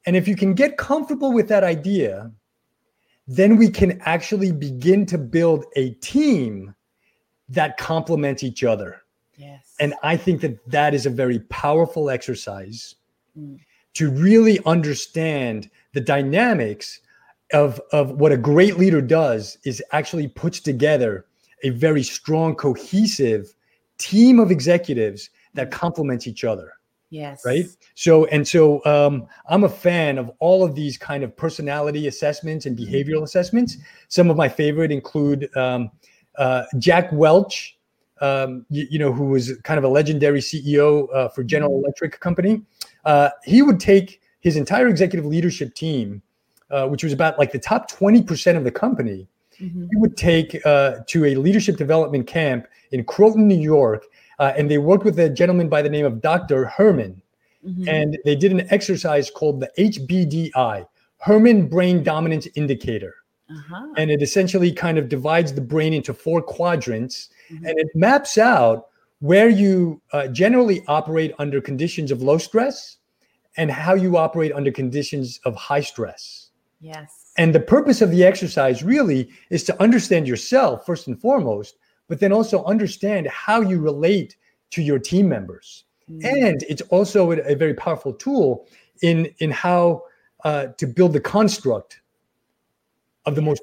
And 0.05 0.15
if 0.15 0.27
you 0.27 0.35
can 0.35 0.53
get 0.53 0.77
comfortable 0.77 1.31
with 1.31 1.47
that 1.49 1.63
idea, 1.63 2.31
then 3.27 3.57
we 3.57 3.69
can 3.69 4.01
actually 4.05 4.51
begin 4.51 5.05
to 5.05 5.17
build 5.17 5.65
a 5.75 5.91
team 5.95 6.73
that 7.47 7.77
complements 7.77 8.43
each 8.43 8.63
other. 8.63 9.01
Yes. 9.37 9.75
And 9.79 9.93
I 10.03 10.17
think 10.17 10.41
that 10.41 10.57
that 10.71 10.93
is 10.93 11.05
a 11.05 11.11
very 11.11 11.39
powerful 11.49 12.09
exercise 12.09 12.95
mm. 13.37 13.59
to 13.93 14.11
really 14.11 14.59
understand 14.65 15.69
the 15.93 16.01
dynamics 16.01 16.99
of 17.53 17.81
of 17.91 18.11
what 18.13 18.31
a 18.31 18.37
great 18.37 18.77
leader 18.77 19.01
does 19.01 19.57
is 19.65 19.83
actually 19.91 20.27
puts 20.27 20.59
together 20.59 21.25
a 21.63 21.69
very 21.69 22.03
strong 22.03 22.55
cohesive 22.55 23.53
team 23.97 24.39
of 24.39 24.51
executives 24.51 25.29
that 25.53 25.71
complements 25.71 26.27
each 26.27 26.43
other 26.43 26.73
yes. 27.09 27.43
right? 27.45 27.65
So 27.95 28.25
and 28.25 28.47
so 28.47 28.83
um, 28.85 29.27
i'm 29.47 29.63
a 29.63 29.69
fan 29.69 30.17
of 30.17 30.31
all 30.39 30.63
of 30.63 30.75
these 30.75 30.97
kind 30.97 31.23
of 31.23 31.35
personality 31.35 32.07
assessments 32.07 32.65
and 32.65 32.77
mm-hmm. 32.77 32.93
behavioral 32.93 33.23
assessments. 33.23 33.77
Some 34.07 34.29
of 34.29 34.37
my 34.37 34.49
favorite 34.49 34.91
include 34.91 35.49
um, 35.55 35.91
uh, 36.37 36.63
jack 36.77 37.11
welch 37.11 37.77
um, 38.21 38.65
you, 38.69 38.85
you, 38.89 38.99
know 38.99 39.13
who 39.13 39.25
was 39.25 39.57
kind 39.63 39.77
of 39.77 39.83
a 39.83 39.87
legendary 39.87 40.39
ceo 40.39 41.07
uh, 41.15 41.29
for 41.29 41.43
general 41.43 41.71
mm-hmm. 41.71 41.85
electric 41.85 42.19
company. 42.19 42.61
Uh, 43.05 43.29
he 43.43 43.61
would 43.61 43.79
take 43.79 44.21
his 44.41 44.55
entire 44.55 44.87
executive 44.87 45.25
leadership 45.25 45.73
team 45.73 46.21
uh, 46.71 46.87
which 46.87 47.03
was 47.03 47.13
about 47.13 47.37
like 47.37 47.51
the 47.51 47.59
top 47.59 47.89
20% 47.89 48.57
of 48.57 48.63
the 48.63 48.71
company, 48.71 49.27
mm-hmm. 49.59 49.85
he 49.89 49.97
would 49.97 50.17
take 50.17 50.65
uh, 50.65 50.97
to 51.07 51.25
a 51.25 51.35
leadership 51.35 51.77
development 51.77 52.27
camp 52.27 52.67
in 52.91 53.03
Croton, 53.03 53.47
New 53.47 53.59
York. 53.59 54.05
Uh, 54.39 54.53
and 54.55 54.71
they 54.71 54.77
worked 54.77 55.03
with 55.03 55.19
a 55.19 55.29
gentleman 55.29 55.67
by 55.67 55.81
the 55.81 55.89
name 55.89 56.05
of 56.05 56.21
Dr. 56.21 56.65
Herrmann. 56.65 57.21
Mm-hmm. 57.65 57.89
And 57.89 58.17
they 58.23 58.35
did 58.35 58.51
an 58.51 58.67
exercise 58.71 59.29
called 59.29 59.59
the 59.59 59.69
HBDI, 59.77 60.87
Herrmann 61.17 61.67
Brain 61.67 62.03
Dominance 62.03 62.47
Indicator. 62.55 63.15
Uh-huh. 63.49 63.87
And 63.97 64.11
it 64.11 64.21
essentially 64.21 64.71
kind 64.71 64.97
of 64.97 65.09
divides 65.09 65.53
the 65.53 65.61
brain 65.61 65.93
into 65.93 66.13
four 66.13 66.41
quadrants 66.41 67.29
mm-hmm. 67.51 67.65
and 67.65 67.79
it 67.79 67.87
maps 67.95 68.37
out 68.37 68.87
where 69.19 69.49
you 69.49 70.01
uh, 70.13 70.27
generally 70.27 70.83
operate 70.87 71.33
under 71.39 71.59
conditions 71.59 72.11
of 72.11 72.21
low 72.21 72.37
stress 72.37 72.97
and 73.57 73.69
how 73.69 73.93
you 73.93 74.17
operate 74.17 74.53
under 74.53 74.71
conditions 74.71 75.39
of 75.45 75.55
high 75.55 75.81
stress. 75.81 76.48
Yes. 76.81 77.31
And 77.37 77.53
the 77.53 77.59
purpose 77.59 78.01
of 78.01 78.11
the 78.11 78.23
exercise 78.23 78.83
really 78.83 79.29
is 79.49 79.63
to 79.65 79.81
understand 79.81 80.27
yourself 80.27 80.85
first 80.85 81.07
and 81.07 81.19
foremost, 81.19 81.77
but 82.07 82.19
then 82.19 82.31
also 82.31 82.63
understand 82.65 83.27
how 83.27 83.61
you 83.61 83.79
relate 83.79 84.35
to 84.71 84.81
your 84.81 84.99
team 84.99 85.27
members. 85.27 85.85
mm. 86.09 86.23
and 86.23 86.63
it's 86.63 86.81
also 86.89 87.31
a, 87.31 87.37
a, 87.39 87.55
very 87.55 87.73
powerful 87.73 88.13
tool 88.13 88.67
in 89.01 89.33
in 89.39 89.51
how 89.51 90.03
uh, 90.43 90.67
to 90.77 90.87
build 90.87 91.13
the 91.13 91.19
construct 91.19 92.01
of 93.25 93.35
the 93.35 93.41
most 93.41 93.61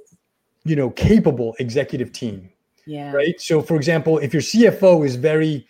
you 0.65 0.77
know 0.77 0.91
capable 0.91 1.55
executive 1.59 2.13
team 2.13 2.51
yeah 2.87 3.13
right 3.13 3.41
so 3.41 3.63
for 3.63 3.77
example 3.77 4.19
if 4.19 4.33
your 4.33 4.43
cfo 4.43 5.05
is 5.05 5.17
very 5.17 5.67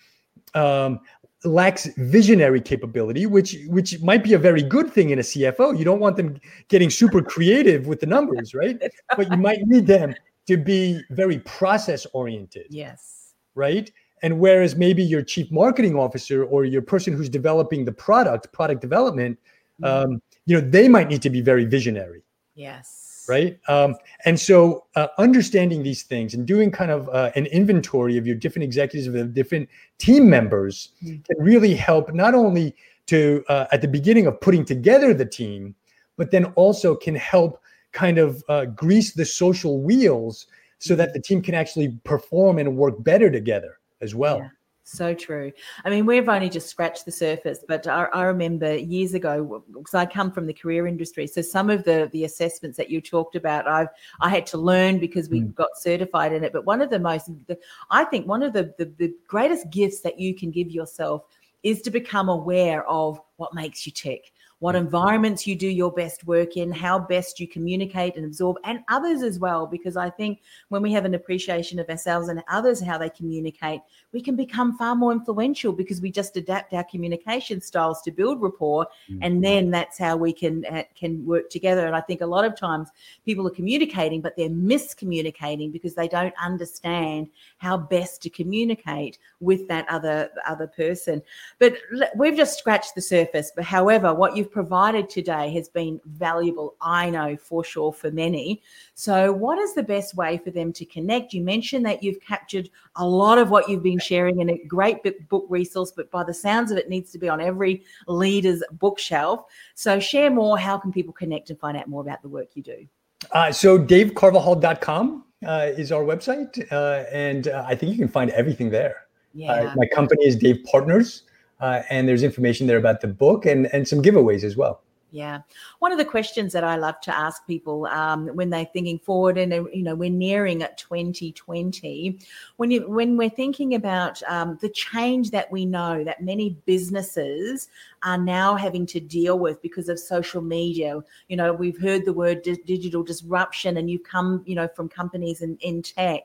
um, 0.54 1.00
lacks 1.46 1.86
visionary 1.96 2.60
capability 2.60 3.26
which 3.26 3.56
which 3.68 4.00
might 4.02 4.22
be 4.22 4.34
a 4.34 4.38
very 4.38 4.62
good 4.62 4.90
thing 4.92 5.10
in 5.10 5.18
a 5.18 5.22
cfo 5.22 5.76
you 5.78 5.84
don't 5.84 6.00
want 6.00 6.16
them 6.16 6.38
getting 6.68 6.90
super 6.90 7.22
creative 7.22 7.86
with 7.86 8.00
the 8.00 8.06
numbers 8.06 8.54
right? 8.54 8.80
But 9.16 9.30
you 9.30 9.36
might 9.36 9.60
need 9.62 9.86
them 9.86 10.14
to 10.46 10.56
be 10.56 11.02
very 11.10 11.38
process 11.40 12.06
oriented 12.12 12.66
yes. 12.70 13.34
right? 13.54 13.90
And 14.22 14.40
whereas 14.40 14.76
maybe 14.76 15.02
your 15.02 15.22
chief 15.22 15.50
marketing 15.52 15.94
officer 15.94 16.44
or 16.44 16.64
your 16.64 16.82
person 16.82 17.12
who's 17.12 17.28
developing 17.28 17.84
the 17.84 17.92
product 17.92 18.52
product 18.52 18.80
development 18.80 19.38
mm-hmm. 19.80 20.12
um, 20.12 20.22
you 20.46 20.60
know 20.60 20.66
they 20.66 20.88
might 20.88 21.08
need 21.08 21.22
to 21.22 21.30
be 21.30 21.40
very 21.40 21.64
visionary. 21.64 22.22
Yes 22.54 23.05
right 23.28 23.58
um, 23.68 23.94
and 24.24 24.38
so 24.38 24.84
uh, 24.94 25.08
understanding 25.18 25.82
these 25.82 26.02
things 26.02 26.34
and 26.34 26.46
doing 26.46 26.70
kind 26.70 26.90
of 26.90 27.08
uh, 27.10 27.30
an 27.34 27.46
inventory 27.46 28.16
of 28.16 28.26
your 28.26 28.36
different 28.36 28.64
executives 28.64 29.06
of 29.06 29.12
the 29.12 29.24
different 29.24 29.68
team 29.98 30.28
members 30.28 30.90
mm-hmm. 31.02 31.20
can 31.22 31.44
really 31.44 31.74
help 31.74 32.12
not 32.14 32.34
only 32.34 32.74
to 33.06 33.44
uh, 33.48 33.66
at 33.72 33.80
the 33.80 33.88
beginning 33.88 34.26
of 34.26 34.40
putting 34.40 34.64
together 34.64 35.14
the 35.14 35.26
team 35.26 35.74
but 36.16 36.30
then 36.30 36.46
also 36.56 36.94
can 36.94 37.14
help 37.14 37.60
kind 37.92 38.18
of 38.18 38.42
uh, 38.48 38.64
grease 38.66 39.14
the 39.14 39.24
social 39.24 39.80
wheels 39.80 40.46
so 40.78 40.94
that 40.94 41.14
the 41.14 41.20
team 41.20 41.40
can 41.40 41.54
actually 41.54 41.98
perform 42.04 42.58
and 42.58 42.76
work 42.76 43.02
better 43.02 43.30
together 43.30 43.78
as 44.00 44.14
well 44.14 44.38
yeah. 44.38 44.48
So 44.88 45.14
true. 45.14 45.50
I 45.84 45.90
mean, 45.90 46.06
we've 46.06 46.28
only 46.28 46.48
just 46.48 46.68
scratched 46.68 47.06
the 47.06 47.10
surface, 47.10 47.58
but 47.66 47.88
I, 47.88 48.04
I 48.04 48.22
remember 48.22 48.76
years 48.76 49.14
ago 49.14 49.64
because 49.72 49.94
I 49.94 50.06
come 50.06 50.30
from 50.30 50.46
the 50.46 50.54
career 50.54 50.86
industry. 50.86 51.26
So 51.26 51.42
some 51.42 51.70
of 51.70 51.82
the 51.82 52.08
the 52.12 52.22
assessments 52.22 52.76
that 52.76 52.88
you 52.88 53.00
talked 53.00 53.34
about, 53.34 53.66
I 53.66 53.88
I 54.20 54.28
had 54.28 54.46
to 54.46 54.58
learn 54.58 55.00
because 55.00 55.28
we 55.28 55.40
mm. 55.40 55.52
got 55.56 55.76
certified 55.76 56.32
in 56.32 56.44
it. 56.44 56.52
But 56.52 56.66
one 56.66 56.80
of 56.80 56.90
the 56.90 57.00
most, 57.00 57.26
the, 57.48 57.58
I 57.90 58.04
think, 58.04 58.28
one 58.28 58.44
of 58.44 58.52
the, 58.52 58.72
the 58.78 58.84
the 58.96 59.12
greatest 59.26 59.70
gifts 59.70 60.02
that 60.02 60.20
you 60.20 60.36
can 60.36 60.52
give 60.52 60.70
yourself 60.70 61.24
is 61.64 61.82
to 61.82 61.90
become 61.90 62.28
aware 62.28 62.88
of 62.88 63.20
what 63.38 63.54
makes 63.54 63.86
you 63.86 63.92
tick 63.92 64.32
what 64.58 64.74
environments 64.74 65.46
you 65.46 65.54
do 65.54 65.68
your 65.68 65.92
best 65.92 66.26
work 66.26 66.56
in, 66.56 66.72
how 66.72 66.98
best 66.98 67.38
you 67.38 67.46
communicate 67.46 68.16
and 68.16 68.24
absorb, 68.24 68.56
and 68.64 68.80
others 68.88 69.22
as 69.22 69.38
well. 69.38 69.66
Because 69.66 69.96
I 69.96 70.08
think 70.08 70.40
when 70.68 70.80
we 70.80 70.92
have 70.92 71.04
an 71.04 71.14
appreciation 71.14 71.78
of 71.78 71.88
ourselves 71.90 72.28
and 72.28 72.42
others, 72.48 72.80
how 72.80 72.96
they 72.96 73.10
communicate, 73.10 73.80
we 74.12 74.22
can 74.22 74.34
become 74.34 74.76
far 74.78 74.94
more 74.94 75.12
influential 75.12 75.72
because 75.72 76.00
we 76.00 76.10
just 76.10 76.36
adapt 76.36 76.72
our 76.72 76.84
communication 76.84 77.60
styles 77.60 78.00
to 78.02 78.10
build 78.10 78.40
rapport, 78.40 78.86
mm-hmm. 79.10 79.22
and 79.22 79.44
then 79.44 79.70
that's 79.70 79.98
how 79.98 80.16
we 80.16 80.32
can 80.32 80.64
uh, 80.66 80.84
can 80.94 81.24
work 81.26 81.50
together. 81.50 81.86
And 81.86 81.94
I 81.94 82.00
think 82.00 82.22
a 82.22 82.26
lot 82.26 82.44
of 82.44 82.56
times 82.56 82.88
people 83.24 83.46
are 83.46 83.50
communicating, 83.50 84.22
but 84.22 84.36
they're 84.36 84.48
miscommunicating 84.48 85.72
because 85.72 85.94
they 85.94 86.08
don't 86.08 86.34
understand 86.42 87.28
how 87.58 87.76
best 87.76 88.22
to 88.22 88.30
communicate 88.30 89.18
with 89.40 89.68
that 89.68 89.86
other 89.88 90.30
other 90.48 90.66
person. 90.66 91.22
But 91.58 91.74
we've 92.16 92.36
just 92.36 92.58
scratched 92.58 92.94
the 92.94 93.02
surface. 93.02 93.52
But 93.54 93.64
however, 93.64 94.14
what 94.14 94.36
you've 94.46 94.52
provided 94.52 95.10
today 95.10 95.52
has 95.52 95.68
been 95.68 96.00
valuable, 96.04 96.76
I 96.80 97.10
know 97.10 97.36
for 97.36 97.64
sure, 97.64 97.92
for 97.92 98.10
many. 98.10 98.62
So, 98.94 99.32
what 99.32 99.58
is 99.58 99.74
the 99.74 99.82
best 99.82 100.14
way 100.14 100.38
for 100.38 100.50
them 100.50 100.72
to 100.74 100.84
connect? 100.84 101.32
You 101.32 101.42
mentioned 101.42 101.84
that 101.86 102.02
you've 102.02 102.20
captured 102.20 102.70
a 102.96 103.06
lot 103.06 103.38
of 103.38 103.50
what 103.50 103.68
you've 103.68 103.82
been 103.82 103.98
sharing 103.98 104.40
in 104.40 104.50
a 104.50 104.58
great 104.66 104.98
book 105.28 105.46
resource, 105.48 105.92
but 105.94 106.10
by 106.10 106.22
the 106.24 106.34
sounds 106.34 106.70
of 106.70 106.78
it, 106.78 106.88
needs 106.88 107.10
to 107.12 107.18
be 107.18 107.28
on 107.28 107.40
every 107.40 107.82
leader's 108.06 108.62
bookshelf. 108.72 109.44
So, 109.74 109.98
share 109.98 110.30
more. 110.30 110.58
How 110.58 110.78
can 110.78 110.92
people 110.92 111.12
connect 111.12 111.50
and 111.50 111.58
find 111.58 111.76
out 111.76 111.88
more 111.88 112.02
about 112.02 112.22
the 112.22 112.28
work 112.28 112.48
you 112.54 112.62
do? 112.62 112.86
Uh, 113.32 113.50
so, 113.50 113.78
davecarvajal.com 113.78 115.24
uh, 115.44 115.70
is 115.76 115.90
our 115.90 116.02
website, 116.02 116.72
uh, 116.72 117.04
and 117.10 117.48
uh, 117.48 117.64
I 117.66 117.74
think 117.74 117.92
you 117.92 117.98
can 117.98 118.08
find 118.08 118.30
everything 118.30 118.70
there. 118.70 119.06
Uh, 119.34 119.68
yeah. 119.68 119.74
my 119.76 119.86
company 119.92 120.24
is 120.24 120.36
Dave 120.36 120.64
Partners. 120.64 121.24
Uh, 121.60 121.82
and 121.88 122.08
there's 122.08 122.22
information 122.22 122.66
there 122.66 122.76
about 122.76 123.00
the 123.00 123.08
book 123.08 123.46
and, 123.46 123.66
and 123.72 123.88
some 123.88 124.02
giveaways 124.02 124.44
as 124.44 124.56
well. 124.56 124.82
Yeah, 125.12 125.42
one 125.78 125.92
of 125.92 125.98
the 125.98 126.04
questions 126.04 126.52
that 126.52 126.64
I 126.64 126.76
love 126.76 127.00
to 127.02 127.16
ask 127.16 127.46
people 127.46 127.86
um, 127.86 128.26
when 128.28 128.50
they're 128.50 128.68
thinking 128.72 128.98
forward, 128.98 129.38
and 129.38 129.52
you 129.72 129.82
know, 129.82 129.94
we're 129.94 130.10
nearing 130.10 130.62
at 130.62 130.76
2020. 130.76 132.18
When 132.56 132.70
you 132.70 132.90
when 132.90 133.16
we're 133.16 133.30
thinking 133.30 133.74
about 133.74 134.20
um, 134.24 134.58
the 134.60 134.68
change 134.68 135.30
that 135.30 135.50
we 135.50 135.64
know 135.64 136.02
that 136.02 136.22
many 136.22 136.58
businesses 136.66 137.68
are 138.02 138.18
now 138.18 138.56
having 138.56 138.84
to 138.86 139.00
deal 139.00 139.38
with 139.38 139.62
because 139.62 139.88
of 139.88 139.98
social 139.98 140.42
media. 140.42 141.00
You 141.28 141.36
know, 141.36 141.52
we've 141.52 141.80
heard 141.80 142.04
the 142.04 142.12
word 142.12 142.42
di- 142.42 142.60
digital 142.66 143.04
disruption, 143.04 143.76
and 143.76 143.88
you've 143.88 144.04
come, 144.04 144.42
you 144.44 144.56
know, 144.56 144.68
from 144.74 144.88
companies 144.88 145.40
in, 145.40 145.56
in 145.60 145.82
tech. 145.82 146.24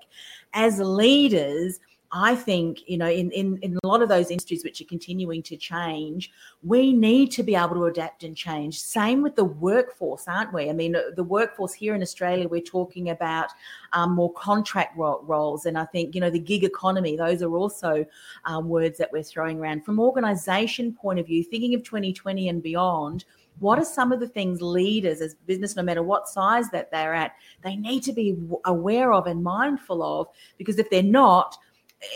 As 0.53 0.79
leaders, 0.79 1.79
I 2.13 2.35
think, 2.35 2.79
you 2.87 2.97
know, 2.97 3.09
in, 3.09 3.31
in, 3.31 3.57
in 3.59 3.79
a 3.81 3.87
lot 3.87 4.01
of 4.01 4.09
those 4.09 4.31
industries 4.31 4.65
which 4.65 4.81
are 4.81 4.85
continuing 4.85 5.41
to 5.43 5.55
change, 5.55 6.29
we 6.61 6.91
need 6.91 7.31
to 7.31 7.43
be 7.43 7.55
able 7.55 7.75
to 7.75 7.85
adapt 7.85 8.23
and 8.23 8.35
change. 8.35 8.81
Same 8.81 9.21
with 9.21 9.37
the 9.37 9.45
workforce, 9.45 10.27
aren't 10.27 10.53
we? 10.53 10.69
I 10.69 10.73
mean, 10.73 10.95
the 11.15 11.23
workforce 11.23 11.73
here 11.73 11.95
in 11.95 12.01
Australia, 12.01 12.49
we're 12.49 12.61
talking 12.61 13.11
about 13.11 13.47
um, 13.93 14.11
more 14.11 14.33
contract 14.33 14.97
ro- 14.97 15.23
roles. 15.25 15.65
And 15.65 15.77
I 15.77 15.85
think, 15.85 16.13
you 16.13 16.19
know, 16.19 16.29
the 16.29 16.39
gig 16.39 16.65
economy, 16.65 17.15
those 17.15 17.41
are 17.41 17.55
also 17.55 18.05
um, 18.43 18.67
words 18.67 18.97
that 18.97 19.11
we're 19.13 19.23
throwing 19.23 19.59
around. 19.59 19.85
From 19.85 19.97
organization 19.97 20.93
point 20.93 21.19
of 21.19 21.27
view, 21.27 21.45
thinking 21.45 21.73
of 21.75 21.83
2020 21.83 22.49
and 22.49 22.61
beyond, 22.61 23.23
what 23.59 23.79
are 23.79 23.85
some 23.85 24.11
of 24.11 24.19
the 24.19 24.27
things 24.27 24.61
leaders 24.61 25.21
as 25.21 25.35
business 25.45 25.75
no 25.75 25.83
matter 25.83 26.01
what 26.01 26.27
size 26.27 26.69
that 26.69 26.89
they're 26.89 27.13
at 27.13 27.33
they 27.63 27.75
need 27.75 28.01
to 28.01 28.13
be 28.13 28.35
aware 28.65 29.11
of 29.11 29.27
and 29.27 29.43
mindful 29.43 30.01
of 30.01 30.27
because 30.57 30.79
if 30.79 30.89
they're 30.89 31.03
not 31.03 31.57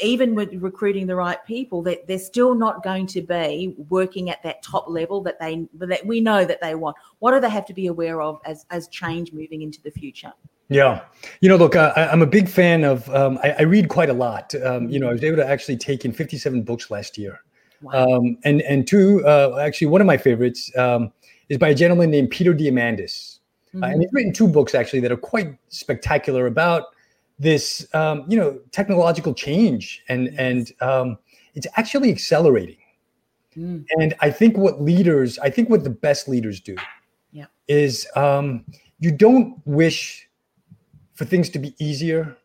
even 0.01 0.35
with 0.35 0.53
recruiting 0.55 1.07
the 1.07 1.15
right 1.15 1.43
people, 1.45 1.81
that 1.83 2.07
they're 2.07 2.17
still 2.17 2.55
not 2.55 2.83
going 2.83 3.05
to 3.07 3.21
be 3.21 3.75
working 3.89 4.29
at 4.29 4.41
that 4.43 4.63
top 4.63 4.87
level 4.87 5.21
that 5.21 5.39
they 5.39 5.67
that 5.75 6.05
we 6.05 6.21
know 6.21 6.45
that 6.45 6.61
they 6.61 6.75
want. 6.75 6.97
What 7.19 7.31
do 7.31 7.39
they 7.39 7.49
have 7.49 7.65
to 7.67 7.73
be 7.73 7.87
aware 7.87 8.21
of 8.21 8.39
as 8.45 8.65
as 8.69 8.87
change 8.87 9.31
moving 9.31 9.61
into 9.61 9.81
the 9.81 9.91
future? 9.91 10.33
Yeah, 10.67 11.01
you 11.41 11.49
know, 11.49 11.57
look, 11.57 11.75
I, 11.75 12.09
am 12.11 12.23
a 12.23 12.27
big 12.27 12.49
fan 12.49 12.83
of. 12.83 13.07
Um, 13.13 13.37
I, 13.43 13.51
I, 13.51 13.61
read 13.63 13.87
quite 13.87 14.09
a 14.09 14.13
lot. 14.13 14.55
Um, 14.55 14.89
you 14.89 14.99
know, 14.99 15.09
I 15.09 15.11
was 15.11 15.23
able 15.23 15.37
to 15.37 15.47
actually 15.47 15.77
take 15.77 16.05
in 16.05 16.11
57 16.11 16.63
books 16.63 16.89
last 16.89 17.19
year, 17.19 17.41
wow. 17.83 18.17
um, 18.17 18.37
and 18.43 18.63
and 18.63 18.87
two, 18.87 19.23
uh, 19.27 19.59
actually, 19.59 19.87
one 19.87 20.01
of 20.01 20.07
my 20.07 20.17
favorites 20.17 20.75
um, 20.75 21.11
is 21.49 21.59
by 21.59 21.69
a 21.69 21.75
gentleman 21.75 22.09
named 22.09 22.31
Peter 22.31 22.51
Diamandis, 22.51 23.39
mm-hmm. 23.75 23.83
uh, 23.83 23.87
and 23.89 24.01
he's 24.01 24.09
written 24.11 24.33
two 24.33 24.47
books 24.47 24.73
actually 24.73 25.01
that 25.01 25.11
are 25.11 25.17
quite 25.17 25.55
spectacular 25.69 26.47
about 26.47 26.85
this 27.37 27.87
um, 27.93 28.25
you 28.27 28.37
know 28.37 28.59
technological 28.71 29.33
change 29.33 30.03
and 30.09 30.29
and 30.37 30.71
um, 30.81 31.17
it's 31.53 31.67
actually 31.75 32.11
accelerating. 32.11 32.77
Mm. 33.57 33.85
and 33.99 34.13
i 34.19 34.29
think 34.29 34.57
what 34.57 34.81
leaders 34.81 35.39
i 35.39 35.49
think 35.49 35.69
what 35.69 35.85
the 35.85 35.89
best 35.89 36.27
leaders 36.27 36.59
do 36.59 36.75
yeah. 37.31 37.45
is 37.69 38.05
um, 38.17 38.65
you 38.99 39.11
don't 39.13 39.61
wish 39.63 40.27
for 41.15 41.25
things 41.25 41.49
to 41.51 41.59
be 41.59 41.73
easier. 41.79 42.37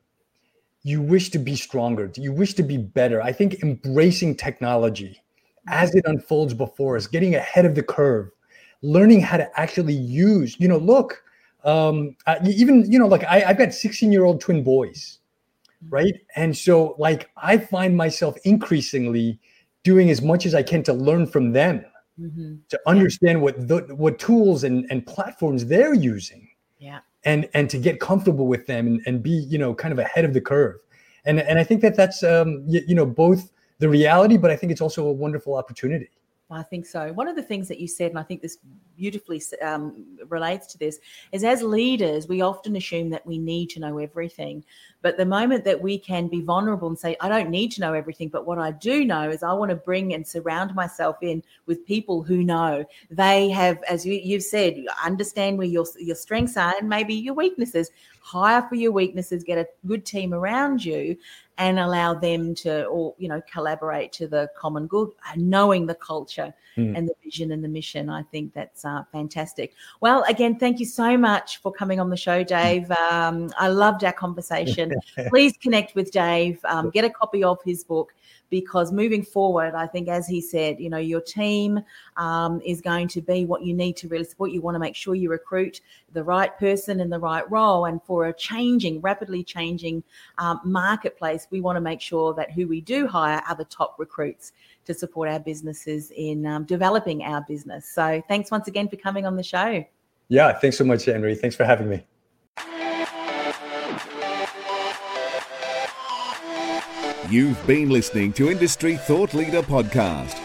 You 0.82 1.02
wish 1.02 1.30
to 1.30 1.38
be 1.38 1.56
stronger. 1.56 2.10
You 2.16 2.32
wish 2.32 2.54
to 2.54 2.62
be 2.62 2.78
better. 2.78 3.20
I 3.20 3.32
think 3.32 3.62
embracing 3.62 4.36
technology 4.36 5.20
as 5.68 5.94
it 5.94 6.04
unfolds 6.06 6.54
before 6.54 6.96
us 6.96 7.06
getting 7.06 7.34
ahead 7.34 7.66
of 7.66 7.74
the 7.74 7.82
curve 7.82 8.30
learning 8.82 9.20
how 9.20 9.36
to 9.36 9.60
actually 9.60 9.92
use 9.92 10.56
you 10.58 10.66
know 10.66 10.78
look 10.78 11.22
um 11.64 12.16
uh, 12.26 12.36
even 12.44 12.90
you 12.90 12.98
know 12.98 13.06
like 13.06 13.24
I, 13.24 13.44
i've 13.44 13.58
got 13.58 13.74
16 13.74 14.10
year 14.12 14.24
old 14.24 14.40
twin 14.40 14.62
boys 14.64 15.18
mm-hmm. 15.84 15.94
right? 15.94 16.14
And 16.36 16.56
so 16.56 16.94
like 16.98 17.30
i 17.36 17.58
find 17.58 17.96
myself 17.96 18.36
increasingly 18.44 19.38
doing 19.82 20.10
as 20.10 20.22
much 20.22 20.46
as 20.46 20.54
i 20.54 20.62
can 20.62 20.82
to 20.84 20.92
learn 20.92 21.26
from 21.26 21.52
them 21.52 21.84
mm-hmm. 22.20 22.54
to 22.68 22.80
understand 22.86 23.40
what 23.40 23.68
the, 23.68 23.80
what 23.94 24.18
tools 24.18 24.64
and, 24.64 24.86
and 24.90 25.06
platforms 25.06 25.66
they're 25.66 25.94
using 25.94 26.48
yeah. 26.78 27.00
and 27.24 27.48
and 27.54 27.68
to 27.70 27.78
get 27.78 28.00
comfortable 28.00 28.46
with 28.46 28.66
them 28.66 28.86
and, 28.86 29.00
and 29.06 29.22
be 29.22 29.30
you 29.30 29.58
know 29.58 29.74
kind 29.74 29.92
of 29.92 29.98
ahead 29.98 30.24
of 30.24 30.34
the 30.34 30.40
curve. 30.40 30.76
And 31.24 31.40
and 31.40 31.58
i 31.58 31.64
think 31.64 31.82
that 31.82 31.96
that's 31.96 32.22
um 32.22 32.64
you, 32.66 32.80
you 32.86 32.94
know 32.94 33.06
both 33.06 33.52
the 33.78 33.88
reality 33.88 34.36
but 34.36 34.50
i 34.50 34.56
think 34.56 34.72
it's 34.72 34.80
also 34.80 35.06
a 35.06 35.12
wonderful 35.12 35.54
opportunity 35.54 36.10
I 36.50 36.62
think 36.62 36.86
so. 36.86 37.12
One 37.12 37.28
of 37.28 37.36
the 37.36 37.42
things 37.42 37.68
that 37.68 37.78
you 37.78 37.86
said, 37.86 38.10
and 38.10 38.18
I 38.18 38.22
think 38.22 38.42
this 38.42 38.58
beautifully 38.96 39.40
um, 39.62 40.04
relates 40.28 40.66
to 40.68 40.78
this, 40.78 40.98
is 41.32 41.44
as 41.44 41.62
leaders, 41.62 42.26
we 42.26 42.40
often 42.40 42.74
assume 42.76 43.10
that 43.10 43.24
we 43.24 43.38
need 43.38 43.70
to 43.70 43.80
know 43.80 43.98
everything. 43.98 44.64
But 45.00 45.16
the 45.16 45.24
moment 45.24 45.64
that 45.64 45.80
we 45.80 45.98
can 45.98 46.26
be 46.26 46.42
vulnerable 46.42 46.88
and 46.88 46.98
say, 46.98 47.16
I 47.20 47.28
don't 47.28 47.50
need 47.50 47.70
to 47.72 47.80
know 47.80 47.94
everything, 47.94 48.28
but 48.28 48.46
what 48.46 48.58
I 48.58 48.72
do 48.72 49.04
know 49.04 49.30
is 49.30 49.42
I 49.42 49.52
want 49.52 49.70
to 49.70 49.76
bring 49.76 50.12
and 50.12 50.26
surround 50.26 50.74
myself 50.74 51.16
in 51.22 51.42
with 51.66 51.86
people 51.86 52.22
who 52.22 52.42
know. 52.42 52.84
They 53.10 53.48
have, 53.50 53.82
as 53.84 54.04
you, 54.04 54.14
you've 54.14 54.42
said, 54.42 54.84
understand 55.04 55.56
where 55.56 55.66
your, 55.66 55.86
your 55.98 56.16
strengths 56.16 56.56
are 56.56 56.74
and 56.76 56.88
maybe 56.88 57.14
your 57.14 57.34
weaknesses 57.34 57.90
hire 58.20 58.62
for 58.68 58.76
your 58.76 58.92
weaknesses, 58.92 59.42
get 59.42 59.58
a 59.58 59.66
good 59.86 60.04
team 60.04 60.32
around 60.32 60.84
you, 60.84 61.16
and 61.60 61.78
allow 61.78 62.14
them 62.14 62.54
to 62.54 62.84
or 62.86 63.14
you 63.18 63.28
know 63.28 63.40
collaborate 63.52 64.12
to 64.12 64.26
the 64.26 64.48
common 64.56 64.86
good 64.86 65.10
knowing 65.36 65.86
the 65.86 65.94
culture 65.94 66.54
mm. 66.76 66.96
and 66.96 67.06
the 67.06 67.14
vision 67.22 67.52
and 67.52 67.62
the 67.62 67.68
mission. 67.68 68.08
I 68.08 68.22
think 68.24 68.54
that's 68.54 68.84
uh, 68.84 69.04
fantastic. 69.12 69.74
Well 70.00 70.24
again 70.28 70.58
thank 70.58 70.80
you 70.80 70.86
so 70.86 71.18
much 71.18 71.58
for 71.58 71.70
coming 71.70 72.00
on 72.00 72.08
the 72.08 72.16
show 72.16 72.42
dave. 72.42 72.90
Um, 73.10 73.50
i 73.58 73.66
loved 73.66 74.04
our 74.04 74.12
conversation. 74.12 74.94
Please 75.28 75.56
connect 75.56 75.94
with 75.94 76.12
dave. 76.12 76.60
Um, 76.64 76.90
get 76.90 77.04
a 77.04 77.10
copy 77.10 77.42
of 77.42 77.58
his 77.64 77.82
book 77.82 78.12
because 78.50 78.92
moving 78.92 79.22
forward, 79.22 79.74
I 79.74 79.86
think, 79.86 80.08
as 80.08 80.26
he 80.26 80.40
said, 80.40 80.80
you 80.80 80.90
know, 80.90 80.98
your 80.98 81.20
team 81.20 81.80
um, 82.16 82.60
is 82.64 82.80
going 82.80 83.08
to 83.08 83.20
be 83.20 83.44
what 83.44 83.62
you 83.62 83.72
need 83.72 83.96
to 83.98 84.08
really 84.08 84.24
support. 84.24 84.50
You 84.50 84.60
want 84.60 84.74
to 84.74 84.80
make 84.80 84.96
sure 84.96 85.14
you 85.14 85.30
recruit 85.30 85.80
the 86.12 86.24
right 86.24 86.56
person 86.58 87.00
in 87.00 87.08
the 87.08 87.18
right 87.18 87.48
role. 87.50 87.86
And 87.86 88.02
for 88.02 88.26
a 88.26 88.32
changing, 88.32 89.00
rapidly 89.00 89.44
changing 89.44 90.02
um, 90.38 90.60
marketplace, 90.64 91.46
we 91.50 91.60
want 91.60 91.76
to 91.76 91.80
make 91.80 92.00
sure 92.00 92.34
that 92.34 92.50
who 92.50 92.66
we 92.66 92.80
do 92.80 93.06
hire 93.06 93.40
are 93.48 93.54
the 93.54 93.64
top 93.66 93.94
recruits 93.98 94.52
to 94.84 94.92
support 94.92 95.28
our 95.28 95.40
businesses 95.40 96.10
in 96.16 96.44
um, 96.44 96.64
developing 96.64 97.22
our 97.22 97.44
business. 97.46 97.88
So 97.88 98.22
thanks 98.28 98.50
once 98.50 98.66
again 98.66 98.88
for 98.88 98.96
coming 98.96 99.24
on 99.26 99.36
the 99.36 99.42
show. 99.42 99.84
Yeah, 100.28 100.52
thanks 100.52 100.78
so 100.78 100.84
much, 100.84 101.04
Henry. 101.04 101.34
Thanks 101.34 101.56
for 101.56 101.64
having 101.64 101.88
me. 101.88 102.04
You've 107.30 107.64
been 107.64 107.88
listening 107.90 108.32
to 108.32 108.50
Industry 108.50 108.96
Thought 108.96 109.34
Leader 109.34 109.62
Podcast. 109.62 110.36